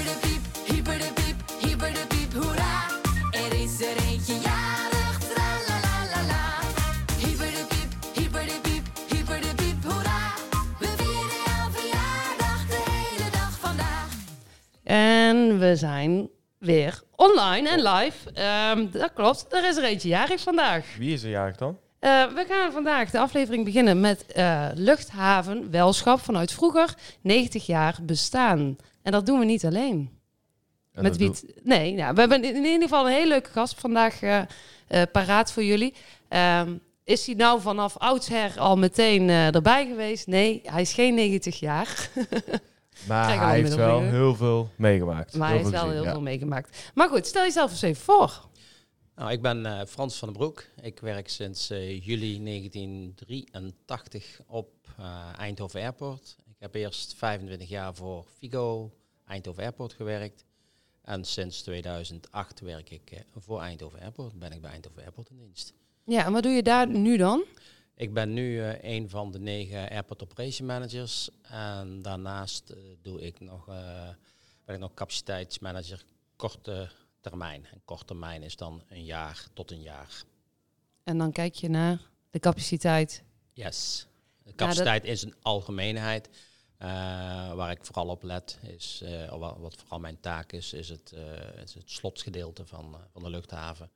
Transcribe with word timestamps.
Hyper 0.00 0.12
de 0.12 0.26
piep, 0.26 0.42
hyper 0.66 0.98
de 0.98 1.12
piep, 1.14 1.36
hyper 1.60 1.92
de 1.92 2.04
piep, 2.08 2.32
hoera. 2.32 2.86
Er 3.30 3.52
is 3.62 3.80
er 3.80 3.96
eentje 4.08 4.32
jarig, 4.32 5.18
tralalalala. 5.18 6.44
Hyper 7.18 7.50
de 7.50 7.64
piep, 7.68 7.92
hyper 8.14 8.44
de 8.46 8.58
piep, 8.62 8.84
hyper 9.08 9.40
de 9.40 9.54
piep, 9.54 9.84
hoera. 9.84 10.20
We 10.78 10.86
vieren 10.96 11.40
jouw 11.46 11.70
verjaardag 11.70 12.66
de 12.66 12.80
hele 12.90 13.30
dag 13.30 13.58
vandaag. 13.58 14.08
En 14.84 15.58
we 15.58 15.76
zijn 15.76 16.28
weer 16.58 17.02
online 17.16 17.68
en 17.68 17.82
live. 17.82 18.30
Ehm, 18.32 18.86
dat 18.90 19.12
klopt, 19.12 19.46
er 19.48 19.68
is 19.68 19.76
er 19.76 19.84
eentje 19.84 20.08
jarig 20.08 20.40
vandaag. 20.40 20.84
Wie 20.98 21.12
is 21.12 21.22
er 21.22 21.30
jarig 21.30 21.56
dan? 21.56 21.78
Eh, 21.98 22.26
we 22.34 22.44
gaan 22.48 22.72
vandaag 22.72 23.10
de 23.10 23.18
aflevering 23.18 23.64
beginnen 23.64 24.00
met 24.00 24.26
eh, 24.26 24.66
Luchthaven 24.74 25.70
Welschap 25.70 26.20
vanuit 26.20 26.52
vroeger 26.52 26.94
90 27.20 27.66
jaar 27.66 27.96
bestaan. 28.02 28.76
En 29.02 29.12
dat 29.12 29.26
doen 29.26 29.38
we 29.38 29.44
niet 29.44 29.64
alleen. 29.64 30.18
En 30.92 31.02
met 31.02 31.16
wie? 31.16 31.32
Nee, 31.62 31.94
nou, 31.94 32.14
we 32.14 32.20
hebben 32.20 32.44
in 32.44 32.64
ieder 32.64 32.82
geval 32.82 33.06
een 33.06 33.12
hele 33.12 33.28
leuke 33.28 33.50
gast 33.50 33.80
vandaag 33.80 34.22
eh, 34.22 34.42
eh, 34.86 35.02
paraat 35.12 35.52
voor 35.52 35.64
jullie. 35.64 35.94
Ehm, 36.28 36.76
is 37.04 37.26
hij 37.26 37.34
nou 37.34 37.60
vanaf 37.60 37.96
oudsher 37.96 38.58
al 38.58 38.76
meteen 38.76 39.28
eh, 39.28 39.54
erbij 39.54 39.86
geweest? 39.86 40.26
Nee, 40.26 40.60
hij 40.64 40.80
is 40.80 40.92
geen 40.92 41.14
90 41.14 41.60
jaar. 41.60 41.88
Maar 43.08 43.38
hij 43.38 43.60
heeft 43.60 43.74
wel 43.74 44.00
heel 44.00 44.34
veel 44.34 44.70
meegemaakt. 44.76 45.36
Maar 45.36 45.48
hij 45.48 45.56
heeft 45.56 45.70
wel 45.70 45.80
gezien, 45.80 45.94
heel 45.94 46.04
ja. 46.04 46.10
veel 46.10 46.20
meegemaakt. 46.20 46.90
Maar 46.94 47.08
goed, 47.08 47.26
stel 47.26 47.42
jezelf 47.42 47.70
eens 47.70 47.82
even 47.82 48.02
voor. 48.02 48.48
Nou, 49.20 49.32
ik 49.32 49.42
ben 49.42 49.66
eh, 49.66 49.86
Frans 49.86 50.18
van 50.18 50.28
den 50.28 50.36
Broek. 50.36 50.64
Ik 50.82 51.00
werk 51.00 51.28
sinds 51.28 51.70
eh, 51.70 52.06
juli 52.06 52.44
1983 52.44 54.40
op 54.46 54.70
eh, 54.98 55.32
Eindhoven 55.38 55.80
Airport. 55.80 56.36
Ik 56.60 56.66
heb 56.66 56.74
eerst 56.74 57.14
25 57.14 57.68
jaar 57.68 57.94
voor 57.94 58.26
Figo 58.38 58.92
Eindhoven 59.26 59.62
Airport 59.62 59.92
gewerkt. 59.92 60.44
En 61.02 61.24
sinds 61.24 61.62
2008 61.62 62.60
werk 62.60 62.90
ik 62.90 63.10
eh, 63.10 63.20
voor 63.36 63.60
Eindhoven 63.60 64.00
Airport. 64.00 64.38
Ben 64.38 64.52
ik 64.52 64.60
bij 64.60 64.70
Eindhoven 64.70 65.02
Airport 65.02 65.30
in 65.30 65.36
dienst. 65.38 65.72
Ja, 66.04 66.24
en 66.24 66.32
wat 66.32 66.42
doe 66.42 66.52
je 66.52 66.62
daar 66.62 66.88
nu 66.88 67.16
dan? 67.16 67.44
Ik 67.94 68.14
ben 68.14 68.32
nu 68.32 68.62
eh, 68.62 68.94
een 68.94 69.08
van 69.08 69.30
de 69.30 69.38
negen 69.38 69.90
Airport 69.90 70.22
Operation 70.22 70.66
Managers. 70.66 71.30
En 71.42 72.02
daarnaast 72.02 72.70
eh, 72.70 72.78
doe 73.02 73.20
ik 73.20 73.40
nog, 73.40 73.64
ben 74.64 74.74
ik 74.74 74.78
nog 74.78 74.94
capaciteitsmanager 74.94 76.04
korte 76.36 76.90
termijn. 77.20 77.66
En 77.72 77.80
korte 77.84 78.04
termijn 78.04 78.42
is 78.42 78.56
dan 78.56 78.82
een 78.88 79.04
jaar 79.04 79.46
tot 79.52 79.70
een 79.70 79.82
jaar. 79.82 80.24
En 81.04 81.18
dan 81.18 81.32
kijk 81.32 81.54
je 81.54 81.68
naar 81.68 82.00
de 82.30 82.38
capaciteit. 82.38 83.22
Yes. 83.52 84.06
De 84.42 84.54
capaciteit 84.54 85.04
in 85.04 85.18
zijn 85.18 85.34
algemeenheid. 85.42 86.28
Eh, 86.80 87.54
waar 87.54 87.70
ik 87.70 87.84
vooral 87.84 88.08
op 88.08 88.22
let, 88.22 88.58
is, 88.62 89.00
eh, 89.04 89.38
wat, 89.38 89.56
wat 89.58 89.76
vooral 89.76 89.98
mijn 89.98 90.20
taak 90.20 90.52
is, 90.52 90.72
is 90.72 90.88
het, 90.88 91.12
eh, 91.12 91.62
is 91.62 91.74
het 91.74 91.90
slotsgedeelte 91.90 92.66
van, 92.66 92.96
van 93.12 93.22
de 93.22 93.30
luchthaven. 93.30 93.90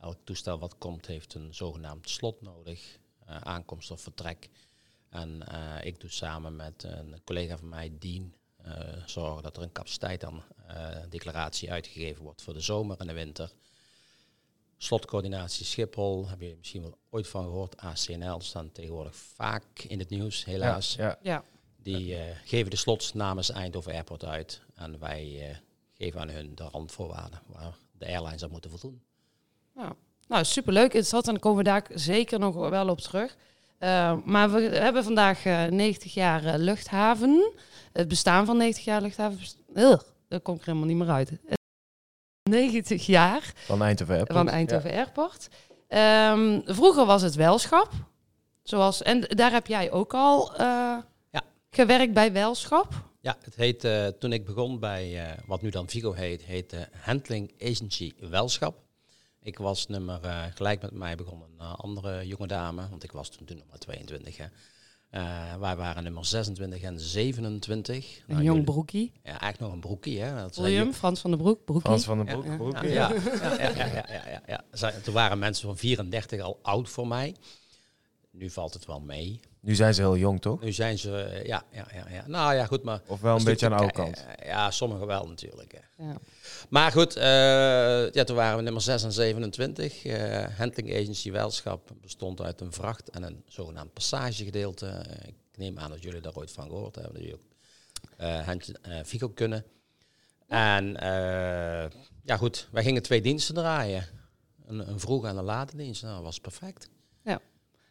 Elk 0.00 0.18
toestel 0.24 0.58
wat 0.58 0.78
komt 0.78 1.06
heeft 1.06 1.34
een 1.34 1.54
zogenaamd 1.54 2.08
slot 2.08 2.42
nodig, 2.42 2.98
eh, 3.26 3.36
aankomst 3.36 3.90
of 3.90 4.00
vertrek. 4.00 4.48
En 5.10 5.46
eh, 5.46 5.86
ik 5.86 6.00
doe 6.00 6.10
samen 6.10 6.56
met 6.56 6.82
een 6.82 7.20
collega 7.24 7.58
van 7.58 7.68
mij, 7.68 7.92
Dean, 7.98 8.34
eh, 8.56 8.72
zorgen 9.06 9.42
dat 9.42 9.56
er 9.56 9.62
een 9.62 9.72
capaciteit 9.72 10.20
dan 10.20 10.42
eh, 10.66 10.96
declaratie 11.08 11.70
uitgegeven 11.70 12.22
wordt 12.22 12.42
voor 12.42 12.54
de 12.54 12.60
zomer 12.60 12.98
en 12.98 13.06
de 13.06 13.12
winter. 13.12 13.52
Slotcoördinatie 14.76 15.66
Schiphol, 15.66 16.28
heb 16.28 16.40
je 16.40 16.54
misschien 16.58 16.82
wel 16.82 16.98
ooit 17.10 17.28
van 17.28 17.44
gehoord. 17.44 17.76
ACNL 17.76 18.40
staan 18.40 18.72
tegenwoordig 18.72 19.16
vaak 19.16 19.80
in 19.82 19.98
het 19.98 20.08
nieuws, 20.08 20.44
helaas. 20.44 20.94
Ja, 20.94 21.04
ja. 21.04 21.18
Ja. 21.22 21.44
Die 21.82 22.14
eh, 22.14 22.36
geven 22.44 22.70
de 22.70 22.76
slots 22.76 23.12
namens 23.12 23.50
Eindhoven 23.50 23.92
Airport 23.92 24.24
uit. 24.24 24.62
En 24.74 24.98
wij 24.98 25.48
eh, 25.48 25.56
geven 25.92 26.20
aan 26.20 26.28
hun 26.28 26.54
de 26.54 26.68
randvoorwaarden 26.72 27.40
waar 27.46 27.74
de 27.98 28.06
airlines 28.06 28.42
aan 28.42 28.50
moeten 28.50 28.70
voldoen. 28.70 29.02
Nou, 29.74 29.92
nou 30.28 30.44
superleuk. 30.44 30.84
Interessant. 30.84 31.26
En 31.26 31.32
dan 31.32 31.40
komen 31.40 31.58
we 31.58 31.70
daar 31.70 31.86
zeker 31.94 32.38
nog 32.38 32.54
wel 32.54 32.88
op 32.88 33.00
terug. 33.00 33.36
Eh, 33.80 34.16
maar 34.24 34.50
we 34.50 34.60
hebben 34.60 35.04
vandaag 35.04 35.44
eh, 35.44 35.64
90 35.64 36.14
jaar 36.14 36.58
luchthaven. 36.58 37.52
Het 37.92 38.08
bestaan 38.08 38.46
van 38.46 38.56
90 38.56 38.84
jaar 38.84 39.00
luchthaven. 39.00 39.38
Ugh, 39.74 40.00
daar 40.28 40.40
kom 40.40 40.54
ik 40.54 40.60
er 40.60 40.66
helemaal 40.66 40.88
niet 40.88 40.96
meer 40.96 41.10
uit. 41.10 41.30
Eh, 41.30 41.54
90 42.50 43.06
jaar 43.06 43.52
Van 43.54 43.82
Eindhoven 43.82 44.14
Airport. 44.14 44.38
van 44.38 44.48
Eindhoven 44.48 44.90
Airport. 44.90 45.48
Ehm, 45.88 46.60
vroeger 46.64 47.06
was 47.06 47.22
het 47.22 47.34
welschap. 47.34 47.92
Zoals, 48.62 49.02
en 49.02 49.20
daar 49.20 49.52
heb 49.52 49.66
jij 49.66 49.90
ook 49.90 50.14
al 50.14 50.56
eh. 50.56 50.96
Gewerkt 51.70 52.12
bij 52.14 52.32
welschap. 52.32 53.08
Ja, 53.20 53.36
het 53.42 53.54
heet, 53.54 53.84
eh, 53.84 54.06
toen 54.06 54.32
ik 54.32 54.44
begon 54.44 54.78
bij 54.78 55.24
eh, 55.30 55.38
wat 55.46 55.62
nu 55.62 55.70
dan 55.70 55.88
Vigo 55.88 56.12
heet, 56.12 56.42
heet 56.42 56.72
eh, 56.72 56.80
Handling 57.00 57.52
Agency 57.62 58.12
Welschap. 58.18 58.82
Ik 59.42 59.58
was 59.58 59.86
nummer, 59.86 60.20
eh, 60.22 60.42
gelijk 60.54 60.82
met 60.82 60.90
mij 60.92 61.14
begon 61.16 61.42
een 61.42 61.66
andere 61.66 62.26
jonge 62.26 62.46
dame, 62.46 62.88
want 62.88 63.02
ik 63.04 63.12
was 63.12 63.28
toen, 63.28 63.46
toen 63.46 63.56
nog 63.56 63.66
maar 63.68 63.78
22. 63.78 64.36
Hè. 64.36 64.44
Eh, 65.10 65.56
wij 65.58 65.76
waren 65.76 66.02
nummer 66.02 66.24
26 66.24 66.82
en 66.82 67.00
27. 67.00 68.16
Een 68.16 68.22
Nou, 68.26 68.42
jong 68.42 68.44
jullie- 68.56 68.62
broekie. 68.72 69.12
Ja, 69.22 69.28
eigenlijk 69.30 69.60
nog 69.60 69.72
een 69.72 69.80
broekie. 69.80 70.20
Hè. 70.20 70.34
Dat 70.40 70.54
zei 70.54 70.74
hem? 70.74 70.92
Frans 70.92 71.20
van 71.20 71.30
den 71.30 71.40
Broek, 71.40 71.64
broekie. 71.64 71.84
Frans 71.86 72.04
van 72.04 72.16
den 72.16 72.26
Broek. 72.26 72.44
Ja, 72.44 72.50
ja. 72.50 72.56
broek, 72.56 72.72
Ja, 72.72 72.82
ja. 72.82 73.08
ja, 73.12 73.14
ja, 73.58 73.70
ja, 73.74 73.86
ja, 73.86 74.04
ja, 74.08 74.28
ja, 74.30 74.42
ja. 74.46 74.64
Zij- 74.72 75.00
Toen 75.00 75.14
waren 75.14 75.38
mensen 75.38 75.66
van 75.66 75.76
34 75.76 76.40
al 76.40 76.58
oud 76.62 76.88
voor 76.88 77.06
mij. 77.06 77.34
Nu 78.30 78.50
valt 78.50 78.74
het 78.74 78.86
wel 78.86 79.00
mee. 79.00 79.40
Nu 79.60 79.74
zijn 79.74 79.94
ze 79.94 80.00
heel 80.00 80.16
jong, 80.16 80.40
toch? 80.40 80.60
Nu 80.60 80.72
zijn 80.72 80.98
ze, 80.98 81.16
eh, 81.22 81.44
ja, 81.46 81.62
ja, 81.72 81.86
ja, 81.94 82.04
ja. 82.10 82.24
Nou 82.26 82.54
ja, 82.54 82.66
goed, 82.66 82.82
maar... 82.82 83.00
Of 83.06 83.20
wel 83.20 83.36
een 83.36 83.44
beetje 83.44 83.66
aan 83.66 83.72
de 83.72 83.78
oude 83.78 83.92
kant. 83.92 84.24
eh, 84.38 84.46
Ja, 84.46 84.70
sommigen 84.70 85.06
wel 85.06 85.26
natuurlijk. 85.28 85.72
hè. 85.96 86.04
Ja. 86.04 86.16
Maar 86.68 86.92
goed, 86.92 87.16
eh, 87.16 88.10
ja, 88.12 88.24
toen 88.24 88.36
waren 88.36 88.56
we 88.56 88.62
nummer 88.62 88.82
6 88.82 89.02
en 89.02 89.12
27. 89.12 90.04
Eh 90.04 90.44
Handling 90.58 90.92
Agency 90.94 91.30
Welschap 91.30 91.90
bestond 92.00 92.40
uit 92.40 92.60
een 92.60 92.72
vracht 92.72 93.10
en 93.10 93.22
een 93.22 93.42
zogenaamd 93.46 93.92
passagegedeelte. 93.92 95.04
Ik 95.26 95.34
neem 95.56 95.78
aan 95.78 95.90
dat 95.90 96.02
jullie 96.02 96.20
daar 96.20 96.34
ooit 96.36 96.52
van 96.52 96.64
gehoord 96.68 96.94
hebben. 96.94 97.12
Dat 97.14 97.22
jullie 97.22 97.36
ook 97.36 97.48
eh 98.16 98.40
hand, 98.46 98.80
eh, 98.80 98.98
Fico 99.04 99.28
kunnen. 99.28 99.64
En 100.48 100.96
eh, 100.96 101.90
ja 102.24 102.36
goed, 102.36 102.68
wij 102.72 102.82
gingen 102.82 103.02
twee 103.02 103.20
diensten 103.20 103.54
draaien. 103.54 104.06
Een, 104.66 104.88
een 104.88 105.00
vroege 105.00 105.26
en 105.26 105.36
een 105.36 105.44
late 105.44 105.76
dienst. 105.76 106.02
Nou, 106.02 106.14
dat 106.14 106.24
was 106.24 106.40
perfect. 106.40 106.88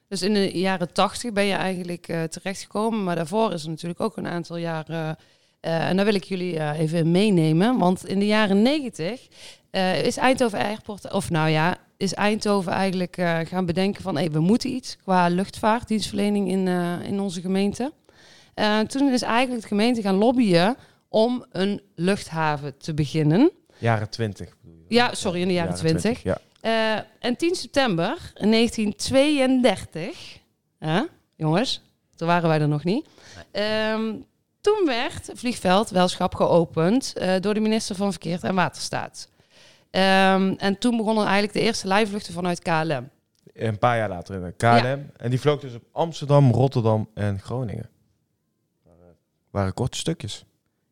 Dus 0.09 0.22
in 0.22 0.34
de 0.34 0.59
jaren 0.59 0.94
tachtig 0.94 1.34
ben 1.34 1.46
je 1.46 1.53
eigenlijk 1.53 2.08
eh, 2.08 2.24
terechtgekomen. 2.24 3.03
Maar 3.03 3.16
daarvoor 3.16 3.53
is 3.53 3.64
er 3.64 3.70
natuurlijk 3.70 4.00
ook 4.02 4.18
een 4.18 4.28
aantal 4.28 4.58
jaren. 4.58 5.16
eh, 5.59 5.90
en 5.90 5.96
daar 5.96 6.06
wil 6.06 6.16
ik 6.16 6.24
jullie 6.24 6.58
eh, 6.59 6.80
even 6.80 7.12
meenemen. 7.12 7.78
Want 7.78 8.06
in 8.08 8.20
de 8.20 8.25
jaren 8.25 8.62
negentig 8.62 9.28
eh, 9.72 10.03
is 10.03 10.18
Eindhoven 10.18 10.59
Airport. 10.59 11.12
Of 11.14 11.30
nou 11.30 11.50
ja, 11.50 11.78
is 11.97 12.14
Eindhoven 12.14 12.72
eigenlijk 12.72 13.18
eh, 13.18 13.40
gaan 13.40 13.66
bedenken 13.66 14.02
van 14.02 14.16
hey, 14.18 14.31
we 14.31 14.40
moeten 14.40 14.70
iets 14.70 14.97
qua 15.03 15.28
luchtvaart, 15.28 15.88
dienstverlening 15.88 16.50
in, 16.50 16.68
eh, 16.68 16.94
in 17.03 17.20
onze 17.20 17.41
gemeente. 17.41 17.91
Eh, 18.53 18.80
toen 18.80 19.12
is 19.14 19.22
eigenlijk 19.22 19.62
de 19.62 19.68
gemeente 19.68 20.02
gaan 20.02 20.16
lobbyen 20.16 20.76
om 21.09 21.46
een 21.52 21.81
luchthaven 21.96 22.78
te 22.78 22.94
beginnen. 22.94 23.52
Jaren 23.78 24.09
20. 24.09 24.56
bedoel 24.62 24.78
je? 24.88 24.96
Ja, 24.96 25.14
sorry, 25.14 25.41
in 25.41 25.47
de 25.47 25.53
jaren 25.53 25.76
20. 25.76 26.24
Ja. 26.24 26.38
Eh, 26.62 26.96
en 27.20 27.36
10 27.38 27.56
september 27.56 28.31
1932, 28.34 30.40
hè, 30.80 31.02
jongens, 31.36 31.81
toen 32.16 32.28
waren 32.28 32.50
wij 32.50 32.62
er 32.62 32.68
nog 32.68 32.84
niet. 32.84 33.08
Ehm, 33.52 34.14
toen 34.62 34.84
werd 34.86 35.30
vliegveld 35.34 35.90
Welschap 35.90 36.36
geopend 36.36 37.14
eh, 37.14 37.36
door 37.40 37.53
de 37.53 37.59
minister 37.59 37.96
van 37.96 38.12
Verkeer 38.12 38.44
en 38.44 38.56
Waterstaat. 38.56 39.30
Ehm, 39.90 40.53
en 40.58 40.78
toen 40.78 40.97
begonnen 40.97 41.24
eigenlijk 41.24 41.53
de 41.53 41.61
eerste 41.61 41.88
lijfvluchten 41.88 42.34
vanuit 42.34 42.59
KLM. 42.59 43.09
Een 43.53 43.78
paar 43.78 43.97
jaar 43.97 44.09
later 44.09 44.35
in 44.35 44.44
de 44.44 44.52
KLM. 44.52 45.12
En 45.17 45.29
die 45.29 45.40
vloog 45.40 45.59
dus 45.59 45.73
op 45.73 45.84
Amsterdam, 45.91 46.52
Rotterdam 46.52 47.09
en 47.14 47.40
Groningen. 47.40 47.90
Waren, 48.84 49.16
waren 49.50 49.73
korte 49.73 49.97
stukjes. 49.97 50.44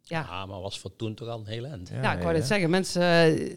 Ja, 0.02 0.26
Ja, 0.30 0.46
maar 0.46 0.62
was 0.62 0.80
voor 0.80 0.96
toen 0.96 1.16
toch 1.16 1.28
al 1.28 1.40
een 1.40 1.46
hele 1.46 1.68
end. 1.68 1.90
ja, 1.90 2.14
ik 2.14 2.22
wou 2.22 2.34
dit 2.34 2.46
zeggen. 2.46 2.70
Mensen 2.70 3.02
eh, 3.02 3.56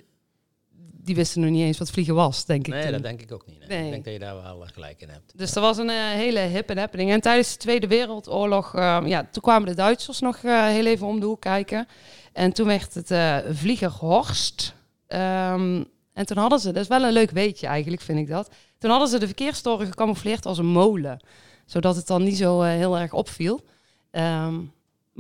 die 1.04 1.14
wisten 1.14 1.40
nog 1.40 1.50
niet 1.50 1.62
eens 1.62 1.78
wat 1.78 1.90
vliegen 1.90 2.14
was, 2.14 2.44
denk 2.44 2.66
ik. 2.66 2.72
Nee, 2.72 2.82
toen. 2.82 2.92
dat 2.92 3.02
denk 3.02 3.20
ik 3.22 3.32
ook 3.32 3.46
niet. 3.46 3.58
nee. 3.58 3.68
Nee. 3.68 3.84
Ik 3.84 3.90
denk 3.90 4.04
dat 4.04 4.12
je 4.12 4.18
daar 4.18 4.42
wel 4.42 4.64
eh, 4.64 4.68
gelijk 4.72 5.00
in 5.00 5.08
hebt. 5.08 5.38
Dus 5.38 5.52
dat 5.52 5.62
was 5.62 5.78
een 5.78 5.90
eh, 5.90 5.96
hele 5.96 6.38
hip 6.38 6.70
en 6.70 6.78
happening. 6.78 7.10
En 7.10 7.20
tijdens 7.20 7.52
de 7.52 7.58
Tweede 7.58 7.86
Wereldoorlog, 7.86 8.74
eh, 8.74 9.00
ja, 9.04 9.28
toen 9.32 9.42
kwamen 9.42 9.68
de 9.68 9.74
Duitsers 9.74 10.20
nog 10.20 10.36
eh, 10.36 10.66
heel 10.66 10.86
even 10.86 11.06
om 11.06 11.20
de 11.20 11.26
hoek 11.26 11.40
kijken. 11.40 11.86
En 12.32 12.52
toen 12.52 12.66
werd 12.66 12.94
het 12.94 13.10
eh 13.10 13.36
Vlieger 13.50 13.90
Horst. 13.90 14.74
Ehm, 15.06 15.84
en 16.12 16.26
toen 16.26 16.36
hadden 16.36 16.60
ze, 16.60 16.72
dat 16.72 16.82
is 16.82 16.88
wel 16.88 17.02
een 17.02 17.12
leuk 17.12 17.30
weetje 17.30 17.66
eigenlijk, 17.66 18.02
vind 18.02 18.18
ik 18.18 18.28
dat. 18.28 18.50
Toen 18.78 18.90
hadden 18.90 19.08
ze 19.08 19.18
de 19.18 19.26
verkeerstoren 19.26 19.86
gecamoufleerd 19.86 20.46
als 20.46 20.58
een 20.58 20.66
molen. 20.66 21.20
Zodat 21.66 21.96
het 21.96 22.06
dan 22.06 22.22
niet 22.22 22.36
zo 22.36 22.62
heel 22.62 22.98
erg 22.98 23.12
opviel. 23.12 23.60
Ehm, 24.10 24.60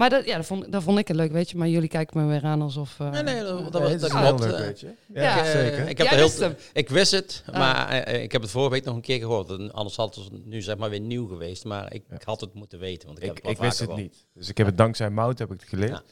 maar 0.00 0.10
dat, 0.10 0.24
ja, 0.24 0.36
dat, 0.36 0.46
vond, 0.46 0.72
dat 0.72 0.82
vond 0.82 0.98
ik 0.98 1.08
een 1.08 1.16
leuk 1.16 1.32
weetje. 1.32 1.56
Maar 1.58 1.68
jullie 1.68 1.88
kijken 1.88 2.20
me 2.20 2.26
weer 2.32 2.44
aan 2.44 2.62
alsof... 2.62 2.96
eh, 3.00 3.10
Nee, 3.10 3.22
nee, 3.22 3.42
dat, 3.42 3.72
dat, 3.72 3.72
Nee, 3.72 3.82
was, 3.82 3.90
het 3.90 4.00
dat 4.00 4.10
is 4.10 4.16
een 4.16 4.22
heel 4.22 4.34
klopt. 4.34 4.50
leuk 4.50 4.58
eh. 4.60 4.64
weetje. 4.66 4.94
Ja, 5.14 5.44
zeker. 5.44 5.88
Ik, 5.88 5.98
heb 5.98 6.10
er 6.10 6.16
wist 6.18 6.38
heel, 6.38 6.54
ik 6.72 6.88
wist 6.88 7.10
het, 7.12 7.42
Ah. 7.46 7.54
maar 7.58 7.88
eh, 7.88 8.14
eh, 8.14 8.22
ik 8.22 8.32
heb 8.32 8.42
het 8.42 8.50
vorige 8.50 8.70
week 8.70 8.84
nog 8.84 8.94
een 8.94 9.00
keer 9.00 9.18
gehoord. 9.18 9.72
Anders 9.72 9.96
had 9.96 10.14
het 10.14 10.46
nu 10.46 10.62
zeg 10.62 10.76
maar 10.76 10.90
weer 10.90 11.00
nieuw 11.00 11.26
geweest. 11.26 11.64
Maar 11.64 11.92
ik 11.94 12.02
Ja. 12.10 12.16
had 12.24 12.40
het 12.40 12.54
moeten 12.54 12.78
weten. 12.78 13.06
Want 13.06 13.18
ik, 13.18 13.24
heb 13.24 13.34
het 13.36 13.44
ik 13.44 13.58
wist 13.58 13.60
vaker 13.60 13.78
het 13.78 13.78
gehoord. 13.78 14.00
niet. 14.02 14.26
Dus 14.34 14.48
ik 14.48 14.56
heb 14.58 14.66
het 14.66 14.78
dankzij 14.78 15.10
Mout 15.10 15.38
heb 15.38 15.52
ik 15.52 15.60
het 15.60 15.68
geleerd. 15.68 15.90
Ja. 15.90 16.02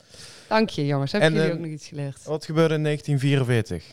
Dank 0.48 0.70
je, 0.70 0.86
jongens. 0.86 1.12
Heb 1.12 1.22
jullie 1.32 1.52
ook 1.52 1.58
nog 1.58 1.66
iets 1.70 1.88
geleerd? 1.88 2.24
Wat 2.24 2.44
gebeurde 2.44 2.74
in 2.74 2.82
1944? 2.82 3.84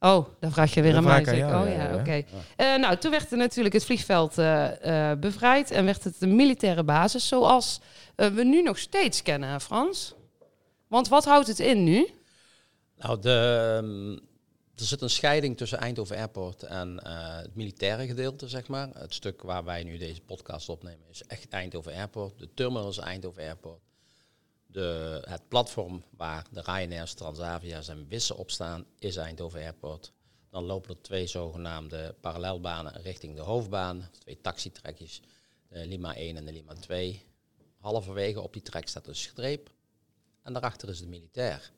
Oh, 0.00 0.26
dan 0.40 0.52
vraag 0.52 0.74
je 0.74 0.82
weer 0.82 0.96
aan 0.96 1.04
mij. 1.04 1.20
oh 1.20 1.36
ja, 1.36 1.64
ja, 1.64 1.90
ja. 1.90 1.94
oké. 1.94 2.24
Eh, 2.56 2.76
nou, 2.76 2.96
toen 2.96 3.10
werd 3.10 3.30
er 3.30 3.36
natuurlijk 3.36 3.74
het 3.74 3.84
vliegveld 3.84 4.38
eh, 4.38 5.10
eh, 5.10 5.18
bevrijd 5.18 5.70
en 5.70 5.84
werd 5.84 6.04
het 6.04 6.16
een 6.18 6.36
militaire 6.36 6.84
basis 6.84 7.28
zoals 7.28 7.80
we 8.16 8.44
nu 8.44 8.62
nog 8.62 8.78
steeds 8.78 9.22
kennen, 9.22 9.60
Frans. 9.60 10.14
Want 10.88 11.08
wat 11.08 11.24
houdt 11.24 11.46
het 11.46 11.58
in 11.58 11.84
nu? 11.84 12.08
Nou, 12.96 13.20
de, 13.20 13.76
ehm, 13.78 14.12
er 14.80 14.86
zit 14.86 15.02
een 15.02 15.10
scheiding 15.10 15.56
tussen 15.56 15.78
Eindhoven 15.78 16.16
Airport 16.16 16.62
en 16.62 17.00
eh, 17.02 17.36
het 17.36 17.54
militaire 17.54 18.06
gedeelte, 18.06 18.48
zeg 18.48 18.68
maar. 18.68 18.88
Het 18.92 19.14
stuk 19.14 19.42
waar 19.42 19.64
wij 19.64 19.82
nu 19.82 19.98
deze 19.98 20.20
podcast 20.20 20.68
opnemen 20.68 21.08
is 21.10 21.22
echt 21.22 21.48
Eindhoven 21.48 21.94
Airport. 21.94 22.38
De 22.38 22.48
terminal 22.54 22.88
is 22.88 22.98
Eindhoven 22.98 23.42
Airport. 23.42 23.80
De, 24.72 25.22
het 25.28 25.48
platform 25.48 26.04
waar 26.16 26.46
de 26.50 26.60
Ryanairs, 26.60 27.14
Transavia's 27.14 27.88
en 27.88 28.08
Wissen 28.08 28.36
op 28.36 28.50
staan 28.50 28.86
is 28.98 29.16
Eindhoven 29.16 29.60
Airport. 29.60 30.12
Dan 30.50 30.64
lopen 30.64 30.90
er 30.90 31.02
twee 31.02 31.26
zogenaamde 31.26 32.14
parallelbanen 32.20 33.02
richting 33.02 33.36
de 33.36 33.42
hoofdbaan. 33.42 34.08
Twee 34.18 34.40
taxitrekjes, 34.40 35.20
de 35.68 35.86
Lima 35.86 36.14
1 36.14 36.36
en 36.36 36.44
de 36.44 36.52
Lima 36.52 36.74
2. 36.74 37.24
Halverwege 37.78 38.40
op 38.40 38.52
die 38.52 38.62
trek 38.62 38.88
staat 38.88 39.06
een 39.06 39.14
streep. 39.14 39.70
En 40.42 40.52
daarachter 40.52 40.88
is 40.88 41.00
de 41.00 41.06
militair. 41.06 41.72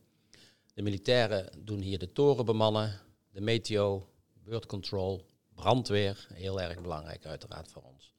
De 0.74 0.82
militairen 0.82 1.50
doen 1.58 1.80
hier 1.80 1.98
de 1.98 2.12
toren 2.12 2.44
bemannen, 2.44 3.00
de 3.30 3.40
meteo, 3.40 4.08
bird 4.44 4.66
control, 4.66 5.26
brandweer. 5.54 6.26
Heel 6.32 6.60
erg 6.60 6.80
belangrijk 6.80 7.26
uiteraard 7.26 7.68
voor 7.68 7.82
ons. 7.82 8.14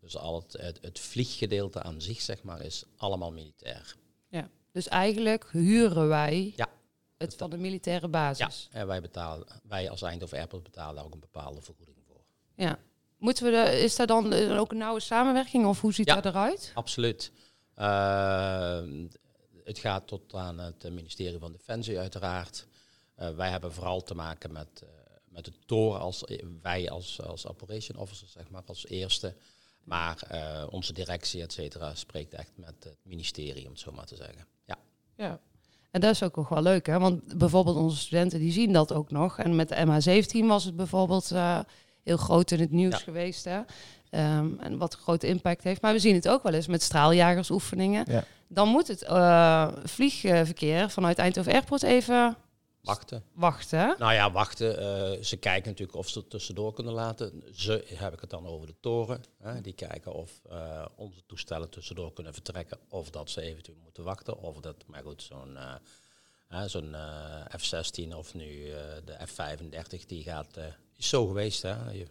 Dus 0.00 0.16
al 0.16 0.40
het, 0.40 0.52
het, 0.52 0.78
het 0.80 0.98
vlieggedeelte 0.98 1.82
aan 1.82 2.00
zich, 2.00 2.20
zeg 2.20 2.42
maar, 2.42 2.62
is 2.62 2.84
allemaal 2.96 3.32
militair. 3.32 3.96
Dus 4.72 4.88
eigenlijk 4.88 5.48
huren 5.50 6.08
wij 6.08 6.52
Ja. 6.56 6.68
het 7.18 7.34
van 7.34 7.50
de 7.50 7.56
militaire 7.56 8.06
Ja, 8.06 8.10
basis. 8.12 8.68
en 8.72 8.86
wij, 8.86 9.00
betalen, 9.00 9.46
wij 9.68 9.90
als 9.90 10.02
Eindhoven 10.02 10.38
Airport 10.38 10.62
betalen 10.62 10.94
daar 10.94 11.04
ook 11.04 11.14
een 11.14 11.20
bepaalde 11.20 11.60
vergoeding 11.62 11.96
voor. 12.06 12.20
Ja. 12.56 12.78
Moeten 13.18 13.44
we 13.44 13.50
de, 13.50 13.80
is 13.80 13.96
daar 13.96 14.06
dan 14.06 14.32
eh, 14.32 14.58
ook 14.58 14.70
een 14.72 14.78
nauwe 14.78 15.00
samenwerking 15.00 15.66
of 15.66 15.80
hoe 15.80 15.92
ziet 15.94 16.06
Ja. 16.06 16.14
dat 16.14 16.24
eruit? 16.24 16.70
Absoluut. 16.74 17.32
Eh, 17.74 18.82
het 19.64 19.78
gaat 19.78 20.06
tot 20.06 20.34
aan 20.34 20.58
het 20.58 20.82
ministerie 20.92 21.38
van 21.38 21.52
Defensie 21.52 21.98
uiteraard. 21.98 22.66
Eh, 23.14 23.30
wij 23.30 23.50
hebben 23.50 23.72
vooral 23.72 24.02
te 24.02 24.14
maken 24.14 24.52
met, 24.52 24.82
eh, 24.82 24.88
met 25.24 25.44
de 25.44 25.52
toren 25.66 26.00
als 26.00 26.24
wij 26.62 26.90
als, 26.90 27.20
als 27.22 27.46
operation 27.46 27.98
officers, 27.98 28.32
zeg 28.32 28.50
maar, 28.50 28.62
als 28.66 28.86
eerste. 28.86 29.34
Maar 29.84 30.22
eh, 30.28 30.64
onze 30.70 30.92
directie, 30.92 31.42
et 31.42 31.52
cetera, 31.52 31.94
spreekt 31.94 32.34
echt 32.34 32.50
met 32.54 32.74
het 32.84 32.96
ministerie, 33.02 33.64
om 33.64 33.70
het 33.70 33.80
zo 33.80 33.92
maar 33.92 34.06
te 34.06 34.16
zeggen. 34.16 34.46
Ja, 34.64 34.76
Ja. 35.16 35.38
En 35.90 36.00
dat 36.00 36.10
is 36.10 36.22
ook 36.22 36.36
nog 36.36 36.48
wel 36.48 36.62
leuk, 36.62 36.86
hè? 36.86 36.98
Want 36.98 37.38
bijvoorbeeld 37.38 37.76
onze 37.76 37.96
studenten 37.96 38.38
die 38.38 38.52
zien 38.52 38.72
dat 38.72 38.92
ook 38.92 39.10
nog. 39.10 39.38
En 39.38 39.56
met 39.56 39.68
de 39.68 39.76
MH17 39.76 40.46
was 40.46 40.64
het 40.64 40.76
bijvoorbeeld 40.76 41.30
eh, 41.30 41.58
heel 42.04 42.16
groot 42.16 42.50
in 42.50 42.60
het 42.60 42.70
nieuws 42.70 42.92
Ja. 42.98 42.98
geweest, 42.98 43.44
hè? 43.44 43.60
Ehm, 44.10 44.48
en 44.58 44.78
wat 44.78 44.92
een 44.94 44.98
grote 45.00 45.26
impact 45.26 45.64
heeft. 45.64 45.82
Maar 45.82 45.92
we 45.92 45.98
zien 45.98 46.14
het 46.14 46.28
ook 46.28 46.42
wel 46.42 46.52
eens 46.52 46.66
met 46.66 46.82
straaljagersoefeningen. 46.82 48.04
Ja. 48.10 48.24
Dan 48.48 48.68
moet 48.68 48.88
het 48.88 49.02
eh, 49.02 49.68
vliegverkeer 49.84 50.90
vanuit 50.90 51.18
Eindhoven 51.18 51.52
Airport 51.52 51.82
even 51.82 52.36
wachten. 52.82 53.24
wachten. 53.32 53.78
hè? 53.78 53.94
Nou 53.98 54.12
ja, 54.12 54.32
wachten. 54.32 54.78
eh, 54.78 55.22
ze 55.24 55.36
kijken 55.36 55.70
natuurlijk 55.70 55.98
of 55.98 56.08
ze 56.08 56.18
het 56.18 56.30
tussendoor 56.30 56.72
kunnen 56.72 56.92
laten. 56.92 57.42
Ze 57.54 57.84
heb 57.94 58.12
ik 58.12 58.20
het 58.20 58.30
dan 58.30 58.46
over 58.46 58.66
de 58.66 58.74
toren. 58.80 59.22
Hè, 59.38 59.60
die 59.60 59.72
kijken 59.72 60.12
of 60.12 60.40
eh, 60.50 60.86
onze 60.96 61.26
toestellen 61.26 61.70
tussendoor 61.70 62.12
kunnen 62.12 62.32
vertrekken. 62.32 62.78
Of 62.88 63.10
dat 63.10 63.30
ze 63.30 63.40
eventueel 63.40 63.78
moeten 63.82 64.04
wachten. 64.04 64.38
Of 64.38 64.60
dat, 64.60 64.76
maar 64.86 65.02
goed, 65.02 65.22
zo'n 65.22 65.56
eh, 65.56 65.74
hè, 66.48 66.68
zo'n 66.68 66.94
eh, 66.94 67.58
F-16 67.58 68.14
of 68.16 68.34
nu 68.34 68.70
eh, 68.70 68.78
de 69.04 69.16
F-35, 69.26 70.06
die 70.06 70.22
gaat, 70.22 70.56
eh, 70.56 70.64
is 70.96 71.08
zo 71.08 71.26
geweest. 71.26 71.62
Hè. 71.62 71.90
Je, 71.90 72.06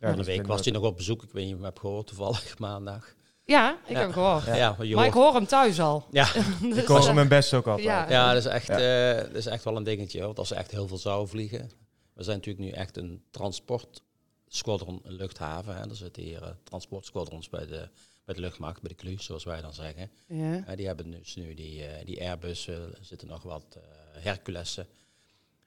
Ja, 0.00 0.08
van 0.08 0.16
de 0.18 0.24
week 0.24 0.46
was 0.46 0.64
hij 0.64 0.72
nog 0.72 0.82
op 0.82 0.96
bezoek. 0.96 1.22
Ik 1.22 1.30
weet 1.32 1.44
niet 1.44 1.44
of 1.44 1.48
je 1.50 1.54
hem 1.54 1.64
hebt 1.64 1.78
gehoord 1.80 2.06
toevallig 2.06 2.58
maandag. 2.68 3.14
Ja, 3.46 3.72
ik 3.72 3.88
Ja. 3.88 3.94
heb 3.94 4.02
hem 4.02 4.12
gehoord. 4.12 4.44
Ja, 4.44 4.76
Maar 4.94 5.06
ik 5.06 5.12
hoor 5.12 5.34
hem 5.34 5.46
thuis 5.46 5.80
al. 5.80 6.06
ja. 6.10 6.32
Dus, 6.62 6.76
Ik 6.76 6.86
hoor 6.86 7.06
eh, 7.08 7.14
mijn 7.14 7.28
best 7.28 7.54
ook 7.54 7.66
altijd. 7.66 7.86
ja. 7.86 8.10
Ja, 8.10 8.28
dat 8.32 8.44
is 8.44 8.50
echt, 8.50 8.66
Ja. 8.66 8.78
eh, 9.14 9.20
dat 9.26 9.34
is 9.34 9.46
echt 9.46 9.64
wel 9.64 9.76
een 9.76 9.82
dingetje. 9.84 10.20
Want 10.22 10.38
als 10.38 10.48
ze 10.48 10.54
echt 10.54 10.70
heel 10.70 10.88
veel 10.88 10.98
zouden 10.98 11.28
vliegen. 11.28 11.70
We 12.12 12.22
zijn 12.22 12.36
natuurlijk 12.36 12.64
nu 12.64 12.70
echt 12.70 12.96
een 12.96 13.22
transportsquadron 13.30 15.00
luchthaven. 15.04 15.76
Hè. 15.76 15.88
Er 15.88 15.96
zitten 15.96 16.22
hier 16.22 16.42
eh, 16.42 16.48
transportsquadrons 16.64 17.48
bij 17.48 17.66
de, 17.66 17.88
bij 18.24 18.34
de 18.34 18.40
luchtmacht, 18.40 18.80
bij 18.82 18.88
de 18.96 19.02
KLU, 19.02 19.16
zoals 19.18 19.44
wij 19.44 19.60
dan 19.60 19.74
zeggen. 19.74 20.10
Ja. 20.26 20.64
Eh, 20.66 20.76
die 20.76 20.86
hebben 20.86 21.10
dus 21.10 21.34
nu 21.36 21.54
die, 21.54 21.84
eh, 21.86 22.04
die 22.06 22.20
Airbussen, 22.20 22.74
er 22.98 22.98
zitten 23.04 23.28
nog 23.28 23.42
wat 23.42 23.64
eh 23.76 23.82
Herculessen. 24.22 24.86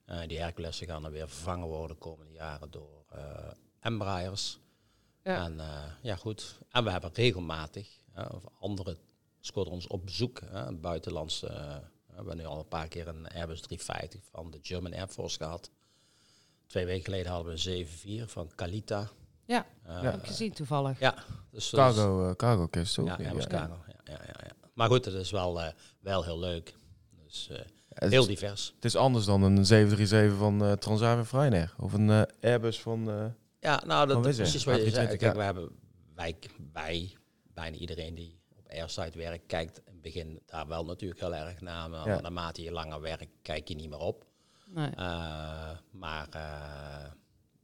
Eh, 0.06 0.19
die 0.27 0.39
Herculessen 0.39 0.88
gaan 0.88 1.01
dan 1.01 1.12
weer 1.12 1.30
vervangen 1.30 1.68
worden 1.68 1.95
de 1.95 2.01
komende 2.01 2.31
jaren 2.31 2.71
door 2.71 3.03
eh 3.12 3.21
Embraers. 3.80 4.59
Ja. 5.27 5.44
En 5.44 5.59
eh, 5.59 5.83
ja, 6.01 6.15
goed. 6.15 6.59
En 6.71 6.83
we 6.83 6.91
hebben 6.91 7.09
regelmatig 7.13 7.88
of 8.31 8.44
andere 8.59 8.97
squadrons 9.39 9.88
op 9.88 10.06
bezoek. 10.06 10.39
Hè, 10.45 10.74
buitenlands. 10.74 11.44
eh, 11.44 11.75
we 12.07 12.13
hebben 12.15 12.38
nu 12.38 12.45
al 12.45 12.59
een 12.59 12.68
paar 12.68 12.88
keer 12.88 13.07
een 13.07 13.27
Airbus 13.27 13.62
350 13.62 14.21
van 14.31 14.51
de 14.51 14.59
German 14.62 14.94
Air 14.94 15.07
Force 15.07 15.38
gehad. 15.38 15.69
Twee 16.68 16.85
weken 16.85 17.03
geleden 17.03 17.27
hadden 17.31 17.45
we 17.47 17.51
een 17.53 17.59
74 17.59 18.31
van 18.31 18.51
Kalita. 18.56 19.09
Ja, 19.45 19.65
Eh, 19.83 20.01
heb 20.01 20.15
ik 20.18 20.27
gezien 20.27 20.53
toevallig. 20.53 21.00
ja, 21.00 21.15
dus, 21.51 21.69
Cargo, 21.69 22.30
eh, 22.30 22.35
cargo 22.35 22.68
kist 22.68 22.94
toch? 22.95 23.06
ja, 23.06 23.18
Airbus. 23.18 23.47
Cargo. 23.47 23.77
Ja, 23.88 23.95
ja, 24.03 24.19
ja, 24.27 24.33
ja. 24.44 24.69
Maar 24.73 24.88
goed, 24.89 25.06
het 25.06 25.13
is 25.13 25.31
wel, 25.31 25.62
eh, 25.62 25.71
wel 26.00 26.23
heel 26.23 26.39
leuk. 26.39 26.75
Dus 27.23 27.50
eh, 27.50 27.59
heel 28.09 28.21
is, 28.21 28.27
divers. 28.27 28.71
het 28.75 28.85
is 28.85 28.95
anders 28.95 29.25
dan 29.25 29.41
een 29.41 29.65
737 29.65 30.38
van 30.38 30.63
eh 30.65 30.71
Transavia 30.71 31.39
Ryanair. 31.39 31.73
Of 31.77 31.94
een 31.94 32.27
Airbus 32.41 32.81
van... 32.81 33.33
Ja, 33.59 33.83
nou, 33.86 34.07
dat 34.07 34.18
Van 34.18 34.27
is 34.27 34.36
precies 34.36 34.63
wat 34.63 34.75
je 34.83 34.89
zei. 34.89 35.06
A320, 35.07 35.09
Kijk, 35.09 35.21
ja. 35.21 35.33
we 35.33 35.44
hebben, 35.44 35.69
wij, 36.15 36.36
wij, 36.74 37.15
bijna 37.54 37.77
iedereen 37.77 38.15
die 38.15 38.39
op 38.57 38.69
airside 38.69 39.18
werkt, 39.18 39.45
kijkt 39.45 39.77
in 39.77 39.83
het 39.94 40.01
begin 40.01 40.42
daar 40.45 40.68
wel 40.68 40.86
natuurlijk 40.86 41.19
heel 41.19 41.36
erg 41.36 41.62
naar. 41.62 41.89
Maar 41.89 42.07
Ja. 42.07 42.21
naarmate 42.21 42.62
je 42.62 42.71
langer 42.71 43.01
werkt, 43.01 43.27
kijk 43.42 43.68
je 43.68 43.75
niet 43.75 43.89
meer 43.89 44.00
op. 44.00 44.25
Nee. 44.65 44.89
Eh, 44.89 45.69
maar 45.92 46.27
eh, 46.30 47.12